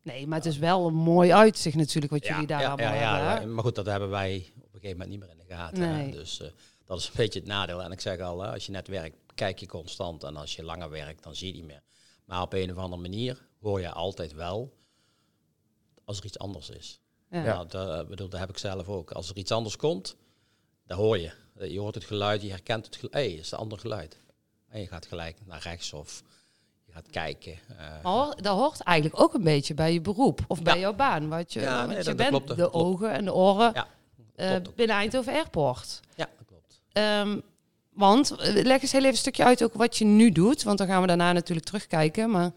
nee, 0.01 0.27
maar 0.27 0.37
het 0.37 0.47
is 0.47 0.57
wel 0.57 0.87
een 0.87 0.93
mooi 0.93 1.31
uitzicht 1.33 1.75
natuurlijk 1.75 2.13
wat 2.13 2.23
ja, 2.25 2.31
jullie 2.31 2.47
daar 2.47 2.61
ja, 2.61 2.67
allemaal 2.67 2.93
ja, 2.93 3.17
ja, 3.17 3.29
hebben. 3.31 3.53
maar 3.53 3.63
goed, 3.63 3.75
dat 3.75 3.85
hebben 3.85 4.09
wij 4.09 4.51
op 4.57 4.73
een 4.73 4.79
gegeven 4.79 4.91
moment 4.91 5.09
niet 5.09 5.19
meer 5.19 5.29
in 5.29 5.37
de 5.47 5.53
gaten. 5.53 5.79
Nee. 5.79 6.11
Dus 6.11 6.41
eh, 6.41 6.47
dat 6.85 6.99
is 6.99 7.05
een 7.07 7.13
beetje 7.15 7.39
het 7.39 7.47
nadeel. 7.47 7.83
En 7.83 7.91
ik 7.91 8.01
zeg 8.01 8.19
al, 8.19 8.41
hè, 8.41 8.51
als 8.51 8.65
je 8.65 8.71
net 8.71 8.87
werkt, 8.87 9.15
kijk 9.35 9.59
je 9.59 9.67
constant. 9.67 10.23
En 10.23 10.35
als 10.35 10.55
je 10.55 10.63
langer 10.63 10.89
werkt, 10.89 11.23
dan 11.23 11.35
zie 11.35 11.47
je 11.47 11.53
niet 11.53 11.65
meer. 11.65 11.83
Maar 12.25 12.41
op 12.41 12.53
een 12.53 12.71
of 12.71 12.77
andere 12.77 13.01
manier 13.01 13.47
hoor 13.61 13.79
je 13.79 13.91
altijd 13.91 14.33
wel 14.33 14.73
als 16.05 16.17
er 16.19 16.25
iets 16.25 16.39
anders 16.39 16.69
is. 16.69 16.99
Ja. 17.31 17.43
Nou, 17.43 17.67
dat, 17.67 18.07
bedoel, 18.07 18.29
dat 18.29 18.39
heb 18.39 18.49
ik 18.49 18.57
zelf 18.57 18.87
ook. 18.87 19.11
Als 19.11 19.29
er 19.29 19.37
iets 19.37 19.51
anders 19.51 19.75
komt, 19.75 20.15
dan 20.87 20.97
hoor 20.97 21.17
je. 21.17 21.31
Eh, 21.57 21.71
Je 21.71 21.79
hoort 21.79 21.95
het 21.95 22.03
geluid, 22.03 22.41
je 22.41 22.49
herkent 22.49 22.85
het 22.85 22.95
geluid. 22.95 23.13
Hé, 23.13 23.29
hey, 23.31 23.39
is 23.39 23.51
een 23.51 23.57
ander 23.57 23.79
geluid. 23.79 24.17
En 24.69 24.79
je 24.79 24.87
gaat 24.87 25.05
gelijk 25.05 25.37
naar 25.45 25.61
rechts 25.61 25.93
of 25.93 26.23
je 26.85 26.91
gaat 26.91 27.07
kijken. 27.09 27.59
eh. 27.77 28.29
Dat 28.35 28.57
hoort 28.57 28.81
eigenlijk 28.81 29.21
ook 29.21 29.33
een 29.33 29.43
beetje 29.43 29.73
bij 29.73 29.93
je 29.93 30.01
beroep 30.01 30.39
of 30.47 30.61
bij 30.61 30.73
Ja. 30.73 30.79
jouw 30.79 30.93
baan. 30.93 31.29
Wat 31.29 31.53
je, 31.53 31.59
Ja, 31.59 31.75
want 31.75 31.87
nee, 31.87 31.97
je 31.97 32.03
dat- 32.03 32.05
dat 32.05 32.15
bent 32.17 32.29
klopt, 32.29 32.47
de 32.47 32.55
klopt. 32.55 32.73
ogen 32.73 33.11
en 33.11 33.25
de 33.25 33.33
oren 33.33 33.73
eh, 34.35 34.53
ook. 34.53 34.75
binnen 34.75 34.95
Eindhoven 34.95 35.33
Airport. 35.33 35.99
ja, 36.15 36.29
dat 36.37 36.45
klopt. 36.47 36.81
Ehm, 36.91 37.39
want, 37.93 38.31
eh, 38.31 38.63
leg 38.63 38.81
eens 38.81 38.91
heel 38.91 38.99
even 39.01 39.11
een 39.11 39.17
stukje 39.17 39.43
uit 39.43 39.63
ook 39.63 39.73
wat 39.73 39.97
je 39.97 40.05
nu 40.05 40.31
doet. 40.31 40.63
Want 40.63 40.77
dan 40.77 40.87
gaan 40.87 41.01
we 41.01 41.07
daarna 41.07 41.31
natuurlijk 41.31 41.65
terugkijken. 41.67 42.29
Maar 42.29 42.51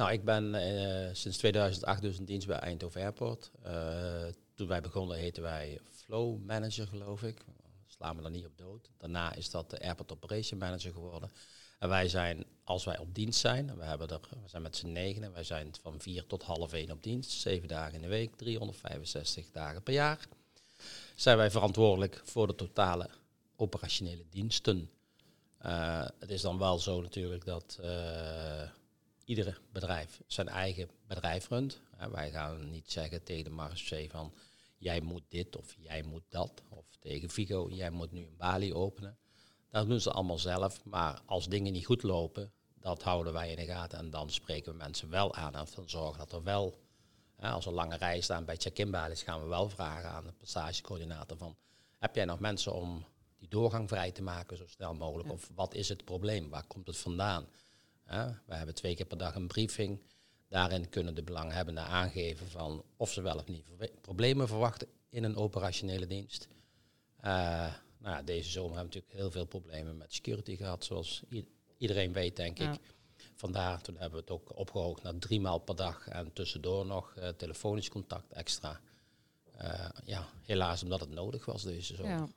Nou, 0.00 0.12
ik 0.12 0.24
ben 0.24 0.54
eh, 0.54 1.08
sinds 1.12 1.36
2008 1.36 2.02
dus 2.02 2.18
in 2.18 2.24
dienst 2.24 2.46
bij 2.46 2.58
Eindhoven 2.58 3.00
Airport. 3.00 3.50
Eh, 3.62 4.22
toen 4.54 4.68
wij 4.68 4.80
begonnen 4.80 5.16
heten 5.16 5.42
wij 5.42 5.78
Flow 5.90 6.44
Manager, 6.44 6.86
geloof 6.86 7.22
ik. 7.22 7.44
Slaan 7.86 8.16
me 8.16 8.22
dan 8.22 8.32
niet 8.32 8.46
op 8.46 8.58
dood. 8.58 8.90
Daarna 8.96 9.34
is 9.34 9.50
dat 9.50 9.70
de 9.70 9.80
Airport 9.82 10.12
Operation 10.12 10.58
Manager 10.58 10.92
geworden. 10.92 11.30
En 11.78 11.88
wij 11.88 12.08
zijn, 12.08 12.44
als 12.64 12.84
wij 12.84 12.98
op 12.98 13.14
dienst 13.14 13.40
zijn, 13.40 13.76
we, 13.76 13.84
hebben 13.84 14.08
er, 14.08 14.20
we 14.42 14.48
zijn 14.48 14.62
met 14.62 14.76
z'n 14.76 14.92
negenen, 14.92 15.32
wij 15.32 15.44
zijn 15.44 15.72
van 15.82 16.00
vier 16.00 16.26
tot 16.26 16.42
half 16.42 16.72
één 16.72 16.90
op 16.90 17.02
dienst, 17.02 17.30
zeven 17.30 17.68
dagen 17.68 17.94
in 17.94 18.02
de 18.02 18.08
week, 18.08 18.36
365 18.36 19.50
dagen 19.50 19.82
per 19.82 19.94
jaar. 19.94 20.26
Zijn 21.14 21.36
wij 21.36 21.50
verantwoordelijk 21.50 22.20
voor 22.24 22.46
de 22.46 22.54
totale 22.54 23.08
operationele 23.56 24.24
diensten. 24.30 24.90
Eh, 25.58 26.06
het 26.18 26.30
is 26.30 26.40
dan 26.40 26.58
wel 26.58 26.78
zo 26.78 27.00
natuurlijk 27.00 27.44
dat 27.44 27.78
iedere 29.30 29.56
bedrijf 29.72 30.20
zijn 30.26 30.48
eigen 30.48 30.90
bedrijf 31.06 31.48
runt. 31.48 31.80
Eh, 31.98 32.06
wij 32.06 32.30
gaan 32.30 32.70
niet 32.70 32.90
zeggen 32.90 33.22
tegen 33.22 33.44
de 33.44 33.50
marechaussee 33.50 34.10
van 34.10 34.34
jij 34.78 35.00
moet 35.00 35.22
dit 35.28 35.56
of 35.56 35.76
jij 35.78 36.02
moet 36.02 36.22
dat. 36.28 36.62
Of 36.68 36.84
tegen 37.00 37.30
Vigo, 37.30 37.68
jij 37.70 37.90
moet 37.90 38.12
nu 38.12 38.26
een 38.26 38.36
balie 38.36 38.74
openen. 38.74 39.18
Dat 39.68 39.86
doen 39.86 40.00
ze 40.00 40.10
allemaal 40.10 40.38
zelf. 40.38 40.84
Maar 40.84 41.22
als 41.26 41.48
dingen 41.48 41.72
niet 41.72 41.86
goed 41.86 42.02
lopen, 42.02 42.52
dat 42.74 43.02
houden 43.02 43.32
wij 43.32 43.50
in 43.50 43.56
de 43.56 43.72
gaten. 43.72 43.98
En 43.98 44.10
dan 44.10 44.30
spreken 44.30 44.72
we 44.72 44.78
mensen 44.78 45.10
wel 45.10 45.34
aan 45.34 45.54
en 45.54 45.66
van 45.66 45.88
zorgen 45.88 46.18
dat 46.18 46.32
er 46.32 46.42
wel, 46.42 46.78
hè, 47.36 47.48
als 47.48 47.66
er 47.66 47.72
lange 47.72 47.96
rijen 47.96 48.22
staan 48.22 48.44
bij 48.44 48.56
check-in 48.56 48.90
balies, 48.90 49.22
gaan 49.22 49.42
we 49.42 49.48
wel 49.48 49.68
vragen 49.68 50.10
aan 50.10 50.24
de 50.24 50.32
passagecoördinator 50.32 51.36
van 51.36 51.56
heb 51.98 52.14
jij 52.14 52.24
nog 52.24 52.40
mensen 52.40 52.74
om 52.74 53.04
die 53.38 53.48
doorgang 53.48 53.88
vrij 53.88 54.10
te 54.10 54.22
maken 54.22 54.56
zo 54.56 54.66
snel 54.66 54.94
mogelijk. 54.94 55.28
Ja. 55.28 55.34
Of 55.34 55.50
wat 55.54 55.74
is 55.74 55.88
het 55.88 56.04
probleem? 56.04 56.48
Waar 56.48 56.66
komt 56.66 56.86
het 56.86 56.98
vandaan? 56.98 57.46
We 58.46 58.54
hebben 58.54 58.74
twee 58.74 58.94
keer 58.94 59.06
per 59.06 59.18
dag 59.18 59.34
een 59.34 59.46
briefing. 59.46 60.00
Daarin 60.48 60.88
kunnen 60.88 61.14
de 61.14 61.22
belanghebbenden 61.22 61.84
aangeven 61.84 62.48
van 62.50 62.84
of 62.96 63.12
ze 63.12 63.20
wel 63.22 63.36
of 63.36 63.46
niet 63.46 63.64
problemen 64.00 64.48
verwachten 64.48 64.88
in 65.08 65.24
een 65.24 65.36
operationele 65.36 66.06
dienst. 66.06 66.48
Eh, 67.16 67.30
nou 67.98 68.16
ja, 68.16 68.22
deze 68.22 68.50
zomer 68.50 68.76
hebben 68.76 68.92
we 68.92 68.96
natuurlijk 68.98 69.22
heel 69.22 69.30
veel 69.30 69.44
problemen 69.46 69.96
met 69.96 70.12
security 70.14 70.56
gehad, 70.56 70.84
zoals 70.84 71.22
iedereen 71.78 72.12
weet, 72.12 72.36
denk 72.36 72.58
Ja. 72.58 72.72
ik. 72.72 72.80
Vandaar, 73.34 73.80
toen 73.82 73.94
hebben 73.96 74.12
we 74.12 74.20
het 74.20 74.30
ook 74.30 74.58
opgehoogd 74.58 75.02
naar 75.02 75.18
drie 75.18 75.40
maal 75.40 75.58
per 75.58 75.76
dag 75.76 76.08
en 76.08 76.32
tussendoor 76.32 76.86
nog 76.86 77.14
eh, 77.16 77.28
telefonisch 77.28 77.88
contact 77.88 78.32
extra. 78.32 78.80
Eh, 79.52 79.88
ja, 80.04 80.28
helaas 80.42 80.82
omdat 80.82 81.00
het 81.00 81.10
nodig 81.10 81.44
was 81.44 81.62
deze 81.62 81.94
zomer. 81.94 82.10
Ja. 82.12 82.28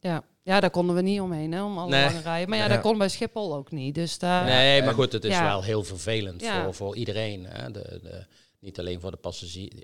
Ja. 0.00 0.10
Ja. 0.12 0.22
ja, 0.42 0.60
daar 0.60 0.70
konden 0.70 0.94
we 0.96 1.02
niet 1.02 1.20
omheen, 1.20 1.52
hè, 1.52 1.62
om 1.62 1.78
alle 1.78 1.90
Nee. 1.90 2.04
lange 2.04 2.20
rijen. 2.20 2.48
Maar 2.48 2.58
ja, 2.58 2.64
Ja. 2.64 2.70
dat 2.70 2.80
kon 2.80 2.98
bij 2.98 3.08
Schiphol 3.08 3.54
ook 3.54 3.70
niet. 3.70 3.94
Dus 3.94 4.18
daar, 4.18 4.44
Nee, 4.44 4.80
maar 4.80 4.88
en- 4.88 4.94
goed, 4.94 5.12
het 5.12 5.24
is 5.24 5.32
Ja. 5.32 5.42
wel 5.44 5.62
heel 5.62 5.84
vervelend 5.84 6.40
Ja. 6.40 6.64
voor, 6.64 6.74
voor 6.74 6.96
iedereen. 6.96 7.44
Hè. 7.46 7.70
De, 7.70 8.00
de, 8.02 8.26
niet 8.60 8.78
alleen 8.78 9.00
voor 9.00 9.10
de 9.10 9.16
passagiers, 9.16 9.74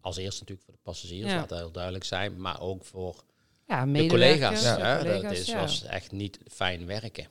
als 0.00 0.16
eerste 0.16 0.40
natuurlijk 0.40 0.66
voor 0.66 0.74
de 0.74 0.80
passagiers, 0.82 1.30
Ja. 1.30 1.36
laat 1.36 1.48
dat 1.48 1.58
heel 1.58 1.70
duidelijk 1.70 2.04
zijn, 2.04 2.40
maar 2.40 2.60
ook 2.60 2.84
voor 2.84 3.22
ja, 3.66 3.80
de 3.80 3.86
medewerkers, 3.86 4.60
collega's. 4.62 4.64
hè. 4.64 4.98
collega's, 4.98 5.22
dat 5.22 5.32
is, 5.32 5.46
ja. 5.46 5.60
was 5.60 5.84
echt 5.84 6.12
niet 6.12 6.38
fijn 6.50 6.86
werken. 6.86 7.26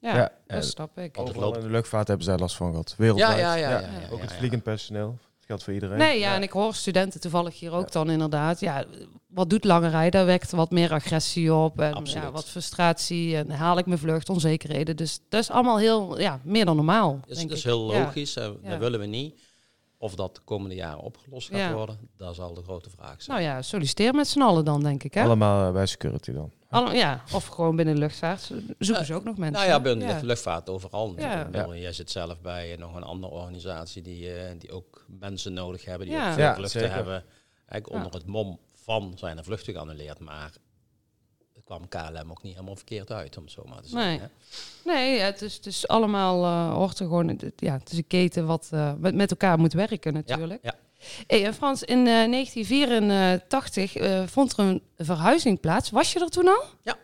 Ja, 0.00 0.14
Ja, 0.16 0.20
dat 0.22 0.32
en- 0.46 0.64
snap 0.64 0.98
ik. 0.98 1.18
Overal 1.18 1.54
in 1.54 1.60
de 1.60 1.70
luchtvaart 1.70 2.08
hebben 2.08 2.26
zij 2.26 2.36
last 2.38 2.56
van 2.56 2.70
gehad. 2.70 2.94
Wereldwijd. 2.98 3.38
Ja, 3.38 3.54
ja, 3.54 3.70
ja, 3.70 3.80
ja, 3.80 3.80
ja, 3.80 4.06
Ook 4.10 4.16
ja, 4.16 4.22
het 4.22 4.30
ja. 4.30 4.36
vliegend 4.36 4.62
personeel. 4.62 5.18
Dat 5.42 5.50
geldt 5.50 5.62
voor 5.62 5.72
iedereen. 5.72 5.98
Nee, 5.98 6.18
ja, 6.18 6.34
en 6.34 6.42
ik 6.42 6.50
hoor 6.50 6.74
studenten 6.74 7.20
toevallig 7.20 7.58
hier 7.60 7.72
ook 7.72 7.92
dan 7.92 8.10
inderdaad. 8.10 8.60
Ja, 8.60 8.84
wat 9.26 9.50
doet 9.50 9.64
lange 9.64 9.88
rij? 9.88 10.10
Daar 10.10 10.26
wekt 10.26 10.50
wat 10.50 10.70
meer 10.70 10.92
agressie 10.92 11.54
op 11.54 11.80
en 11.80 12.00
ja, 12.04 12.30
wat 12.30 12.48
frustratie 12.48 13.36
en 13.36 13.50
haal 13.50 13.78
ik 13.78 13.86
mijn 13.86 13.98
vlucht, 13.98 14.28
onzekerheden. 14.28 14.96
Dus 14.96 15.18
dat 15.28 15.40
is 15.40 15.50
allemaal 15.50 15.78
heel, 15.78 16.18
ja, 16.20 16.40
meer 16.44 16.64
dan 16.64 16.76
normaal. 16.76 17.18
Dat 17.20 17.30
is, 17.30 17.36
denk 17.36 17.48
dat 17.48 17.58
is 17.58 17.64
ik. 17.64 17.70
heel 17.70 17.80
logisch, 17.80 18.36
en 18.36 18.58
Ja. 18.62 18.70
dat 18.70 18.78
willen 18.78 19.00
we 19.00 19.06
niet. 19.06 19.40
Of 19.98 20.14
dat 20.14 20.34
de 20.34 20.40
komende 20.44 20.74
jaren 20.74 21.00
opgelost 21.00 21.48
gaat 21.48 21.58
Ja. 21.58 21.72
worden, 21.72 21.98
dat 22.16 22.34
zal 22.34 22.54
de 22.54 22.62
grote 22.62 22.90
vraag 22.90 23.22
zijn. 23.22 23.38
Nou 23.38 23.50
ja, 23.50 23.62
solliciteer 23.62 24.14
met 24.14 24.28
z'n 24.28 24.40
allen 24.40 24.64
dan, 24.64 24.82
denk 24.82 25.02
ik. 25.02 25.14
Hè? 25.14 25.22
Allemaal 25.22 25.66
eh, 25.66 25.72
bij 25.72 25.86
security 25.86 26.32
dan. 26.32 26.50
Alle- 26.70 26.94
ja, 26.94 27.22
of 27.32 27.46
gewoon 27.46 27.76
binnen 27.76 27.94
de 27.94 28.00
luchtvaart 28.00 28.50
zoeken 28.78 29.04
ze 29.06 29.14
ook 29.14 29.24
nog 29.24 29.36
mensen. 29.36 29.58
nou 29.60 29.66
ja, 29.72 29.80
binnen 29.80 30.08
ja. 30.08 30.20
de 30.20 30.26
luchtvaart 30.26 30.68
overal. 30.70 31.14
Ja. 31.18 31.48
Jij 31.74 31.92
zit 31.92 32.10
zelf 32.10 32.40
bij 32.40 32.76
nog 32.78 32.94
een 32.94 33.02
andere 33.02 33.32
organisatie 33.32 34.02
die, 34.02 34.32
eh, 34.34 34.50
die 34.58 34.72
ook 34.72 34.91
mensen 35.18 35.52
nodig 35.52 35.84
hebben, 35.84 36.06
die 36.06 36.16
Ja. 36.16 36.32
ook 36.32 36.38
Ja, 36.38 36.54
vluchten 36.54 36.90
hebben. 36.92 37.24
Eigenlijk 37.66 37.88
Ja. 37.88 37.96
onder 37.96 38.12
het 38.20 38.26
mom 38.26 38.58
van 38.84 39.12
zijn 39.16 39.38
er 39.38 39.44
vluchten 39.44 39.72
geannuleerd, 39.72 40.18
maar 40.18 40.50
het 41.54 41.64
kwam 41.64 41.88
KLM 41.88 42.30
ook 42.30 42.42
niet 42.42 42.52
helemaal 42.54 42.76
verkeerd 42.76 43.10
uit, 43.12 43.36
om 43.36 43.42
het 43.42 43.52
zo 43.52 43.64
maar 43.68 43.82
te 43.82 43.88
zeggen. 43.88 44.08
Nee. 44.10 44.18
hè. 44.20 44.26
Nee, 44.84 45.18
het 45.20 45.42
is, 45.42 45.54
het 45.56 45.66
is 45.66 45.88
allemaal, 45.88 46.44
eh 46.44 46.74
hoort 46.74 46.98
er 46.98 47.06
gewoon, 47.06 47.28
het, 47.28 47.52
ja, 47.56 47.72
het 47.78 47.92
is 47.92 47.98
een 47.98 48.06
keten 48.06 48.46
wat 48.46 48.68
eh, 48.72 48.92
met, 48.98 49.14
met 49.14 49.30
elkaar 49.30 49.58
moet 49.58 49.72
werken 49.72 50.12
natuurlijk. 50.12 50.60
Ja, 50.62 50.74
Hey, 51.26 51.44
en 51.44 51.54
Frans, 51.54 51.82
in 51.82 51.98
eh, 51.98 52.04
1984 52.04 53.96
eh, 53.96 54.22
vond 54.26 54.52
er 54.52 54.58
een 54.64 54.82
verhuizing 54.96 55.60
plaats. 55.60 55.90
Was 55.90 56.12
je 56.12 56.20
er 56.20 56.28
toen 56.30 56.48
al? 56.48 56.64
Ja. 56.82 56.96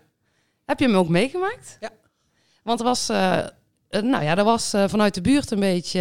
Heb 0.65 0.79
je 0.79 0.87
hem 0.87 0.95
ook 0.97 1.09
meegemaakt? 1.09 1.77
Ja. 1.81 1.91
Want 2.63 2.79
er 2.81 2.87
was, 2.87 3.07
nou 3.07 4.23
ja, 4.25 4.37
er 4.37 4.45
was 4.45 4.73
eh, 4.73 4.89
vanuit 4.89 5.15
de 5.15 5.21
buurt 5.21 5.51
een 5.51 5.61
beetje 5.61 6.01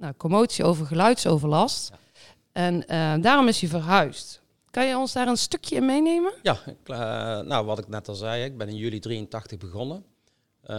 nou, 0.00 0.14
commotie 0.16 0.64
over 0.64 0.86
geluidsoverlast. 0.86 1.88
Ja. 1.88 1.98
En 2.52 2.86
eh, 2.86 3.22
daarom 3.22 3.48
is 3.48 3.60
hij 3.60 3.68
verhuisd. 3.68 4.42
Kan 4.70 4.86
je 4.86 4.96
ons 4.96 5.12
daar 5.12 5.28
een 5.28 5.36
stukje 5.36 5.76
in 5.76 5.84
meenemen? 5.84 6.32
Ja, 6.42 6.66
ik, 6.66 6.88
eh, 6.88 6.96
nou 7.40 7.66
wat 7.66 7.78
ik 7.78 7.88
net 7.88 8.08
al 8.08 8.14
zei, 8.14 8.44
ik 8.44 8.58
ben 8.58 8.68
in 8.68 8.76
juli 8.76 8.98
83 8.98 9.58
begonnen. 9.58 10.04
Eh, 10.60 10.76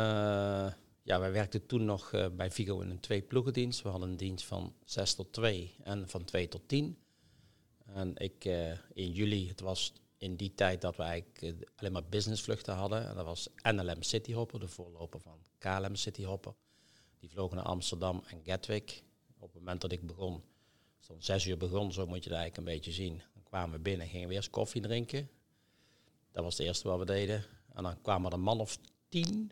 ja, 1.03 1.19
wij 1.19 1.31
werkten 1.31 1.65
toen 1.65 1.85
nog 1.85 2.11
bij 2.35 2.51
Vigo 2.51 2.79
in 2.79 2.89
een 2.89 2.99
twee 2.99 3.21
ploegendienst. 3.21 3.81
We 3.81 3.89
hadden 3.89 4.09
een 4.09 4.17
dienst 4.17 4.45
van 4.45 4.73
6 4.85 5.13
tot 5.13 5.33
2 5.33 5.75
en 5.83 6.09
van 6.09 6.23
2 6.23 6.47
tot 6.47 6.61
10. 6.67 6.97
En 7.93 8.11
ik 8.15 8.45
in 8.93 9.11
juli, 9.11 9.47
het 9.47 9.59
was 9.59 9.93
in 10.17 10.35
die 10.35 10.55
tijd 10.55 10.81
dat 10.81 10.95
we 10.95 11.03
eigenlijk 11.03 11.55
alleen 11.75 11.91
maar 11.91 12.05
businessvluchten 12.09 12.73
hadden. 12.73 13.07
En 13.07 13.15
dat 13.15 13.25
was 13.25 13.49
NLM 13.63 14.03
Cityhopper, 14.03 14.59
de 14.59 14.67
voorloper 14.67 15.19
van 15.19 15.37
KLM 15.57 15.95
Cityhopper. 15.95 16.53
Die 17.19 17.29
vlogen 17.29 17.55
naar 17.55 17.65
Amsterdam 17.65 18.23
en 18.27 18.41
Gatwick. 18.43 19.03
Op 19.41 19.53
het 19.53 19.61
moment 19.61 19.81
dat 19.81 19.91
ik 19.91 20.07
begon, 20.07 20.43
stond 20.99 21.25
zes 21.25 21.45
uur 21.45 21.57
begon, 21.57 21.91
zo 21.91 22.05
moet 22.05 22.23
je 22.23 22.29
het 22.29 22.39
eigenlijk 22.39 22.57
een 22.57 22.73
beetje 22.73 22.91
zien. 22.91 23.17
Dan 23.33 23.43
kwamen 23.43 23.75
we 23.75 23.79
binnen, 23.81 24.07
gingen 24.07 24.27
we 24.27 24.33
eerst 24.33 24.49
koffie 24.49 24.81
drinken. 24.81 25.29
Dat 26.31 26.43
was 26.43 26.57
het 26.57 26.67
eerste 26.67 26.87
wat 26.87 26.99
we 26.99 27.05
deden. 27.05 27.45
En 27.73 27.83
dan 27.83 28.01
kwamen 28.01 28.27
er 28.27 28.33
een 28.37 28.43
man 28.43 28.59
of 28.59 28.77
tien, 29.09 29.51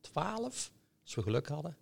twaalf, 0.00 0.72
als 1.02 1.14
we 1.14 1.22
geluk 1.22 1.48
hadden. 1.48 1.76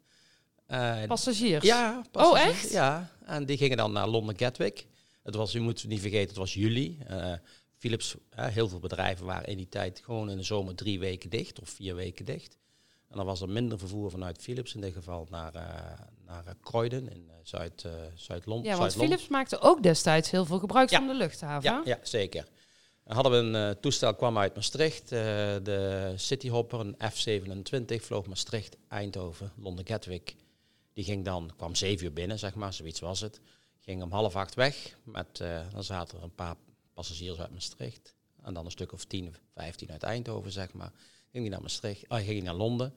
Eh, 0.67 1.05
Passagiers? 1.05 1.65
ja, 1.65 1.97
Oh, 1.99 2.11
passagiers, 2.11 2.63
echt? 2.63 2.71
Ja, 2.71 3.11
en 3.25 3.47
die 3.47 3.57
gingen 3.57 3.77
dan 3.77 3.93
naar 3.93 4.09
Londen 4.09 4.39
Gatwick. 4.39 4.87
Het 5.23 5.35
was, 5.35 5.53
je 5.53 5.61
moet 5.61 5.85
niet 5.85 6.01
vergeten, 6.01 6.29
het 6.29 6.37
was 6.37 6.55
juli. 6.55 6.99
Eh, 7.07 7.33
Philips, 7.77 8.15
heel 8.31 8.69
veel 8.69 8.79
bedrijven 8.81 9.27
waren 9.27 9.49
in 9.49 9.57
die 9.57 9.69
tijd 9.69 10.01
gewoon 10.05 10.31
in 10.31 10.37
de 10.37 10.43
zomer 10.43 10.75
drie 10.75 10.99
weken 10.99 11.31
dicht 11.31 11.61
of 11.61 11.69
vier 11.69 11.95
weken 11.95 12.25
dicht. 12.25 12.59
En 13.15 13.21
dan 13.21 13.29
was 13.29 13.41
er 13.41 13.49
minder 13.49 13.79
vervoer 13.79 14.11
vanuit 14.11 14.43
Philips, 14.43 14.75
in 14.75 14.81
dit 14.81 14.93
geval 14.93 15.27
naar, 15.31 15.55
eh 15.55 16.01
naar 16.27 16.47
eh, 16.47 16.53
Croydon 16.63 17.09
in 17.09 17.27
eh, 17.31 17.35
Zuid, 17.43 17.85
eh 17.85 17.93
Zuid-Londen. 18.15 18.71
Ja, 18.71 18.79
want. 18.79 18.93
Philips 18.93 19.29
maakte 19.29 19.61
ook 19.61 19.83
destijds 19.83 20.31
heel 20.31 20.45
veel 20.45 20.59
gebruik 20.59 20.91
Ja. 20.91 20.99
van 20.99 21.07
de 21.07 21.15
luchthaven. 21.15 21.71
Ja, 21.71 21.83
ja, 21.85 21.99
zeker. 22.03 22.47
Dan 23.05 23.15
hadden 23.15 23.33
we 23.53 23.59
een 23.59 23.81
toestel, 23.81 24.15
kwam 24.15 24.39
uit 24.39 24.55
Maastricht. 24.55 25.09
de 25.09 26.13
Cityhopper, 26.17 26.81
een 26.81 26.97
F-27, 27.11 28.03
vloog 28.05 28.27
Maastricht, 28.27 28.77
Eindhoven, 28.89 29.53
Londen 29.57 29.87
Gatwick. 29.87 30.37
Die 30.93 31.05
ging 31.05 31.25
dan, 31.25 31.51
kwam 31.57 31.75
zeven 31.75 32.05
uur 32.07 32.13
binnen, 32.13 32.39
zeg 32.39 32.55
maar, 32.55 32.73
zoiets 32.73 33.01
was 33.01 33.21
het. 33.21 33.41
Ging 33.81 34.03
om 34.03 34.11
half 34.13 34.37
acht 34.37 34.55
weg. 34.55 34.97
Met, 35.05 35.37
dan 35.73 35.85
zaten 35.85 36.19
er 36.19 36.25
een 36.25 36.35
paar 36.35 36.57
passagiers 36.95 37.39
uit 37.39 37.53
Maastricht. 37.53 38.15
En 38.43 38.55
dan 38.55 38.65
een 38.65 38.71
stuk 38.71 38.93
of 38.93 39.05
10, 39.05 39.35
15 39.55 39.91
uit 39.91 40.03
Eindhoven, 40.03 40.53
zeg 40.53 40.73
maar. 40.73 40.93
Ging 41.35 41.47
die 41.47 41.55
naar 41.55 41.63
Maastricht, 41.63 42.09
ah, 42.09 42.25
ging 42.25 42.43
naar 42.43 42.55
Londen. 42.55 42.95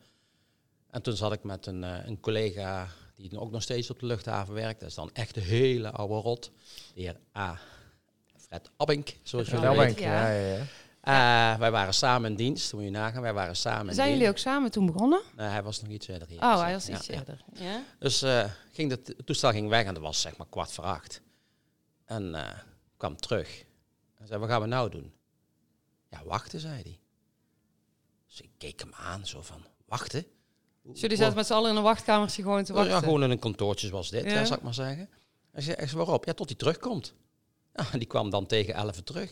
En 0.89 1.01
toen 1.01 1.15
zat 1.15 1.33
ik 1.33 1.43
met 1.43 1.65
een, 1.65 1.83
eh, 1.83 2.05
een 2.05 2.19
collega 2.19 2.87
die 3.15 3.39
ook 3.39 3.51
nog 3.51 3.61
steeds 3.61 3.89
op 3.89 3.99
de 3.99 4.05
luchthaven 4.05 4.53
werkt. 4.53 4.79
Dat 4.79 4.89
is 4.89 4.95
dan 4.95 5.09
echt 5.13 5.35
een 5.35 5.43
hele 5.43 5.91
oude 5.91 6.13
rot. 6.13 6.51
De 6.93 7.01
heer 7.01 7.19
A. 7.37 7.59
Fred 8.35 8.71
Abink, 8.77 9.15
zoals 9.23 9.47
jullie 9.47 9.67
weet 9.67 9.77
weten. 9.77 9.93
Bank, 9.93 9.99
ja. 9.99 10.29
ja, 10.29 10.39
ja, 10.39 10.55
ja. 10.55 11.53
Eh, 11.53 11.59
wij 11.59 11.71
waren 11.71 11.93
samen 11.93 12.29
in 12.29 12.35
dienst, 12.35 12.73
moet 12.73 12.83
je 12.83 12.89
nagaan. 12.89 13.21
Wij 13.21 13.33
waren 13.33 13.55
samen 13.55 13.87
in 13.87 13.93
Zijn 13.93 14.11
jullie 14.11 14.27
ook 14.27 14.37
samen 14.37 14.71
toen 14.71 14.85
begonnen? 14.85 15.21
Nee, 15.35 15.47
hij 15.47 15.63
was 15.63 15.81
nog 15.81 15.91
iets 15.91 16.07
eerder 16.07 16.27
hier. 16.27 16.41
Oh, 16.41 16.61
hij 16.61 16.73
was 16.73 16.89
iets 16.89 17.05
ja. 17.05 17.13
eerder. 17.13 17.43
Ja? 17.53 17.83
Dus 17.99 18.21
eh, 18.21 18.51
ging 18.73 18.91
het, 18.91 19.07
het 19.07 19.25
toestel 19.25 19.51
ging 19.51 19.69
weg 19.69 19.85
en 19.85 19.93
dat 19.93 20.03
was 20.03 20.21
zeg 20.21 20.37
maar 20.37 20.47
kwart 20.49 20.71
voor 20.71 20.83
acht. 20.83 21.21
En 22.05 22.35
eh, 22.35 22.57
kwam 22.97 23.15
terug. 23.15 23.63
En 24.17 24.27
zei, 24.27 24.39
wat 24.39 24.49
gaan 24.49 24.61
we 24.61 24.67
nou 24.67 24.89
doen? 24.89 25.13
Ja, 26.09 26.23
wachten, 26.23 26.59
zei 26.59 26.81
hij. 26.81 26.99
Dus 28.37 28.45
ik 28.45 28.51
keek 28.57 28.79
hem 28.79 28.93
aan, 28.93 29.25
zo 29.25 29.41
van, 29.41 29.65
wachten? 29.85 30.25
Dus 30.83 30.99
jullie 30.99 31.17
zaten 31.17 31.35
met 31.35 31.45
z'n 31.47 31.53
allen 31.53 31.69
in 31.71 31.75
een 31.77 31.83
wachtkamertje 31.83 32.41
gewoon 32.41 32.63
te 32.63 32.73
wachten? 32.73 32.93
Ja, 32.93 32.99
gewoon 32.99 33.23
in 33.23 33.29
een 33.31 33.39
kantoortje 33.39 33.87
zoals 33.87 34.09
dit, 34.09 34.23
Ja. 34.23 34.29
hè, 34.29 34.45
zal 34.45 34.55
ik 34.57 34.61
maar 34.63 34.73
zeggen. 34.73 35.09
Zei, 35.53 35.75
ik 35.75 35.87
zei, 35.87 35.97
waarop? 35.97 36.25
Ja, 36.25 36.33
tot 36.33 36.47
hij 36.49 36.57
terugkomt. 36.57 37.13
Ja, 37.73 37.85
en 37.91 37.99
die 38.03 38.07
kwam 38.07 38.29
dan 38.29 38.45
tegen 38.45 38.73
11 38.73 39.01
terug. 39.01 39.31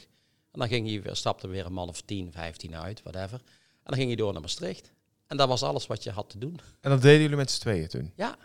En 0.51 0.59
dan 0.59 0.67
ging 0.67 0.87
hij 0.89 1.01
weer, 1.01 1.15
stapte 1.15 1.47
weer 1.47 1.65
een 1.65 1.73
man 1.73 1.89
of 1.89 2.01
10, 2.01 2.31
15 2.31 2.75
uit, 2.75 3.01
whatever. 3.03 3.39
En 3.39 3.83
dan 3.83 3.95
ging 3.95 4.07
hij 4.07 4.15
door 4.15 4.33
naar 4.33 4.41
Maastricht. 4.41 4.91
En 5.27 5.37
dat 5.37 5.47
was 5.47 5.63
alles 5.63 5.87
wat 5.87 6.03
je 6.03 6.11
had 6.11 6.29
te 6.29 6.37
doen. 6.37 6.59
En 6.81 6.89
dat 6.89 7.01
deden 7.01 7.21
jullie 7.21 7.35
met 7.37 7.51
z'n 7.51 7.59
tweeën 7.61 7.87
toen? 7.87 8.11
Ja, 8.15 8.37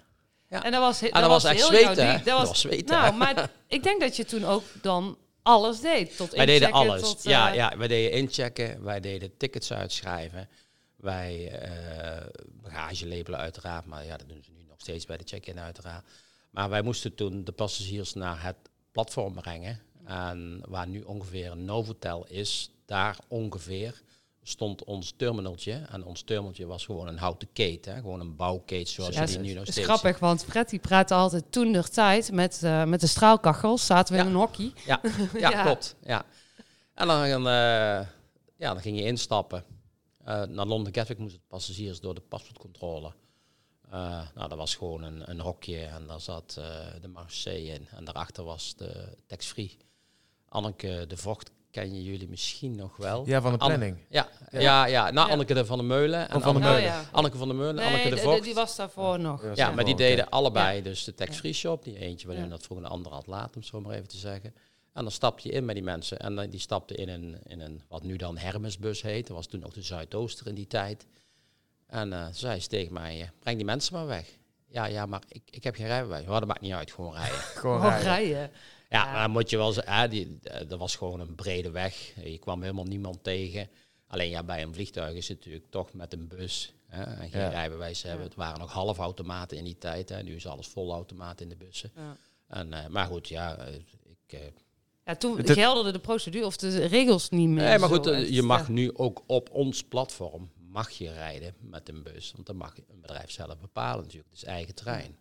En 0.49 0.71
dat 0.73 0.81
was, 0.81 1.01
he- 1.01 1.09
dat 1.09 1.27
was 1.27 1.45
echt 1.45 1.57
heel 1.57 1.67
zweten, 1.67 1.97
ding. 1.97 2.23
Dat 2.23 2.49
was 2.49 2.61
zweten, 2.61 2.97
Nou, 2.97 3.15
maar 3.15 3.51
ik 3.67 3.83
denk 3.83 4.01
dat 4.01 4.17
je 4.17 4.25
toen 4.25 4.45
ook 4.45 4.63
dan 4.83 5.19
alles 5.51 5.81
deed. 5.81 6.17
Tot 6.17 6.31
wij 6.31 6.47
deden 6.47 6.73
alles. 6.73 7.01
Tot, 7.01 7.23
ja, 7.23 7.49
eh, 7.51 7.55
ja, 7.55 7.77
wij 7.77 7.89
deden 7.89 8.19
inchecken, 8.19 8.83
wij 8.85 9.01
deden 9.01 9.37
tickets 9.37 9.73
uitschrijven. 9.73 10.49
Wij 10.97 11.49
eh 11.49 12.27
bagage 12.63 13.09
labelen 13.09 13.39
uiteraard, 13.39 13.87
maar 13.87 14.05
ja, 14.05 14.17
dat 14.17 14.29
doen 14.29 14.43
ze 14.45 14.51
nu 14.53 14.65
nog 14.69 14.81
steeds 14.81 15.07
bij 15.07 15.17
de 15.17 15.25
check-in 15.27 15.61
uiteraard. 15.61 16.05
Maar 16.51 16.69
wij 16.69 16.83
moesten 16.83 17.15
toen 17.15 17.45
de 17.45 17.53
passagiers 17.53 18.15
naar 18.15 18.43
het 18.43 18.57
platform 18.93 19.35
brengen. 19.35 19.81
En 20.05 20.63
waar 20.69 20.89
nu 20.89 21.03
ongeveer 21.03 21.51
een 21.51 21.65
Novotel 21.65 22.27
is, 22.27 22.71
daar 22.87 23.19
ongeveer 23.29 24.03
stond 24.43 24.85
ons 24.85 25.13
terminaltje. 25.17 25.73
En 25.73 26.05
ons 26.05 26.23
terminaltje 26.23 26.67
was 26.67 26.85
gewoon 26.85 27.07
een 27.07 27.19
houten 27.19 27.49
keten, 27.53 27.95
hè, 27.95 28.01
gewoon 28.01 28.21
een 28.21 28.37
bouwkeet 28.37 28.89
zoals 28.89 29.15
Ja, 29.15 29.21
je 29.21 29.27
is, 29.27 29.33
die 29.33 29.41
nu 29.41 29.53
nog 29.53 29.65
is 29.67 29.73
steeds 29.73 29.87
grappig, 29.87 30.19
want 30.19 30.45
Fred 30.45 30.71
die 30.71 30.79
praatte 30.79 31.15
altijd 31.15 31.45
toen 31.53 31.73
der 31.73 31.91
tijd 31.91 32.33
met, 32.33 32.63
eh, 32.63 32.85
met 32.85 33.01
de 33.01 33.07
straalkachels. 33.07 33.87
Zaten 33.87 34.15
we 34.15 34.21
Ja. 34.21 34.27
in 34.27 34.31
een 34.35 34.41
hockey. 34.41 34.73
Ja, 34.87 35.01
ja, 35.39 35.51
Ja. 35.51 35.63
klopt. 35.63 35.97
Ja. 36.03 36.25
En 36.95 37.07
dan, 37.07 37.47
eh, 37.47 38.07
ja, 38.57 38.73
dan 38.73 38.81
ging 38.81 38.99
je 38.99 39.05
instappen. 39.05 39.65
Eh, 40.25 40.43
naar 40.45 40.67
Londen 40.67 40.95
Gatwick 40.95 41.19
moesten 41.19 41.41
de 41.41 41.47
passagiers 41.49 42.01
door 42.01 42.15
de 42.15 42.21
paspoortcontrole. 42.21 43.13
Nou, 44.35 44.49
dat 44.49 44.55
was 44.55 44.75
gewoon 44.75 45.03
een, 45.03 45.31
een 45.31 45.41
hokje 45.41 45.79
en 45.85 46.07
daar 46.07 46.21
zat 46.21 46.53
de 47.01 47.09
Marseille 47.09 47.73
in. 47.73 47.89
En 47.91 48.05
daarachter 48.05 48.45
was 48.45 48.75
de 48.77 49.17
tax-free. 49.27 49.77
Anneke 50.49 51.05
de 51.09 51.17
Vocht 51.17 51.51
ken 51.71 52.03
jullie 52.03 52.29
misschien 52.29 52.75
nog 52.75 52.97
wel. 52.97 53.27
Ja, 53.27 53.41
van 53.41 53.53
de 53.53 53.59
Anne- 53.59 53.75
planning. 53.77 54.05
Ja, 54.09 54.29
ja. 54.51 54.87
ja, 54.87 55.11
nou 55.11 55.27
Ja. 55.27 55.33
Anneke 55.33 55.55
de 55.55 55.65
van 55.65 55.79
der 55.79 55.87
Meulen 55.87 56.21
en 56.29 56.41
Van 56.41 56.43
Anneke, 56.43 56.65
Meulen. 56.67 56.81
Oh, 56.83 56.87
ja. 56.87 57.05
Anneke 57.13 57.37
van 57.37 57.49
der 57.49 57.57
Meulen, 57.57 57.75
Nee, 57.75 57.87
Anneke 57.87 58.09
de 58.09 58.15
de- 58.15 58.21
Vogt. 58.21 58.43
die 58.43 58.55
was 58.55 58.77
daarvoor 58.77 59.21
nog. 59.21 59.45
Ja, 59.55 59.71
maar 59.71 59.85
die 59.85 59.97
deden 59.97 60.29
allebei 60.31 60.83
dus 60.83 61.05
de 61.05 61.15
tax-free 61.15 61.53
shop. 61.53 61.85
Die 61.85 61.99
eentje 61.99 62.27
waarin 62.27 62.45
Ja. 62.45 62.51
dat 62.51 62.63
vroeger 62.63 62.87
een 62.87 62.93
ander 62.93 63.13
had 63.13 63.27
laat, 63.27 63.55
om 63.55 63.61
het 63.61 63.67
zo 63.67 63.81
maar 63.81 63.95
even 63.95 64.09
te 64.09 64.17
zeggen. 64.17 64.55
En 64.93 65.03
dan 65.03 65.13
stap 65.13 65.39
je 65.39 65.51
in 65.51 65.65
met 65.65 65.75
die 65.75 65.85
mensen. 65.85 66.19
En 66.19 66.35
dan, 66.35 66.51
die 66.51 66.61
stapten 66.61 66.97
in 66.97 67.09
een, 67.09 67.39
in 67.47 67.61
een, 67.61 67.83
wat 67.89 68.03
nu 68.03 68.17
dan 68.17 68.39
Hermesbus 68.39 69.03
heet. 69.03 69.27
Dat 69.27 69.37
was 69.37 69.47
toen 69.47 69.61
nog 69.61 69.73
de 69.73 69.83
Zuidooster 69.83 70.47
in 70.47 70.55
die 70.55 70.67
tijd. 70.67 71.07
En 71.87 72.13
eh, 72.13 72.27
zei 72.33 72.61
ze 72.61 72.69
tegen 72.69 72.93
mij, 72.93 73.21
eh, 73.21 73.29
breng 73.41 73.57
die 73.57 73.67
mensen 73.67 73.95
maar 73.95 74.07
weg. 74.07 74.27
Ja, 74.67 74.85
ja, 74.85 75.07
maar 75.07 75.23
ik, 75.29 75.43
ik 75.51 75.65
heb 75.65 75.75
geen 75.75 75.87
rijbewijs. 75.87 76.27
Maar 76.27 76.39
dat 76.41 76.49
maakt 76.49 76.61
niet 76.61 76.73
uit, 76.73 76.93
gewoon 76.93 77.13
rijden. 77.13 77.39
Gewoon 77.39 77.81
rijden. 77.99 78.51
Ja, 78.91 79.05
Ja. 79.05 79.13
maar 79.13 79.23
dan 79.23 79.31
moet 79.31 79.51
je 79.51 79.57
wel 79.57 79.73
zeggen, 79.73 79.93
hè, 79.95 80.09
die, 80.09 80.39
eh, 80.43 80.69
dat 80.69 80.79
was 80.79 80.97
gewoon 80.97 81.21
een 81.21 81.35
brede 81.35 81.71
weg. 81.71 82.13
Je 82.25 82.39
kwam 82.39 82.61
helemaal 82.63 82.85
niemand 82.85 83.25
tegen. 83.25 83.69
Alleen 84.07 84.31
ja, 84.31 84.43
bij 84.43 84.63
een 84.63 84.75
vliegtuig 84.75 85.15
is 85.17 85.29
het 85.29 85.37
natuurlijk 85.39 85.71
toch 85.71 85.93
met 85.93 86.13
een 86.13 86.29
bus 86.29 86.73
hè, 86.87 87.03
en 87.03 87.31
geen 87.31 87.41
Ja. 87.41 87.49
rijbewijs 87.49 88.03
hebben. 88.03 88.25
Het 88.27 88.35
waren 88.35 88.59
nog 88.61 88.73
halfautomaten 88.73 89.57
in 89.57 89.65
die 89.65 89.79
tijd. 89.79 90.09
Hè. 90.09 90.23
Nu 90.23 90.35
is 90.35 90.47
alles 90.47 90.67
volautomaat 90.67 91.41
in 91.41 91.49
de 91.49 91.57
bussen. 91.57 91.91
Ja. 91.97 92.17
En, 92.47 92.73
eh, 92.73 92.87
maar 92.87 93.07
goed, 93.07 93.29
ja, 93.29 93.57
eh, 93.57 93.75
ik... 93.75 94.33
eh, 94.33 94.41
Ja, 95.05 95.17
toen 95.17 95.47
gelden 95.47 95.93
de 95.93 95.99
procedure 95.99 96.47
of 96.47 96.57
de 96.57 96.87
regels 96.87 97.29
niet 97.31 97.49
meer. 97.49 97.65
nee, 97.65 97.79
maar 97.79 97.89
goed, 97.89 98.07
eh, 98.07 98.31
je 98.31 98.43
mag 98.43 98.67
Ja. 98.67 98.73
nu 98.73 98.95
ook 98.95 99.23
op 99.27 99.51
ons 99.53 99.83
platform 99.85 100.51
mag 100.69 100.91
je 100.91 101.13
rijden 101.13 101.55
met 101.61 101.89
een 101.89 102.03
bus. 102.03 102.33
Want 102.35 102.47
dan 102.47 102.57
mag 102.57 102.77
een 102.77 103.01
bedrijf 103.01 103.31
zelf 103.31 103.59
bepalen 103.61 104.03
natuurlijk. 104.03 104.31
Het 104.31 104.39
is 104.43 104.45
eigen 104.49 104.75
terrein. 104.75 105.17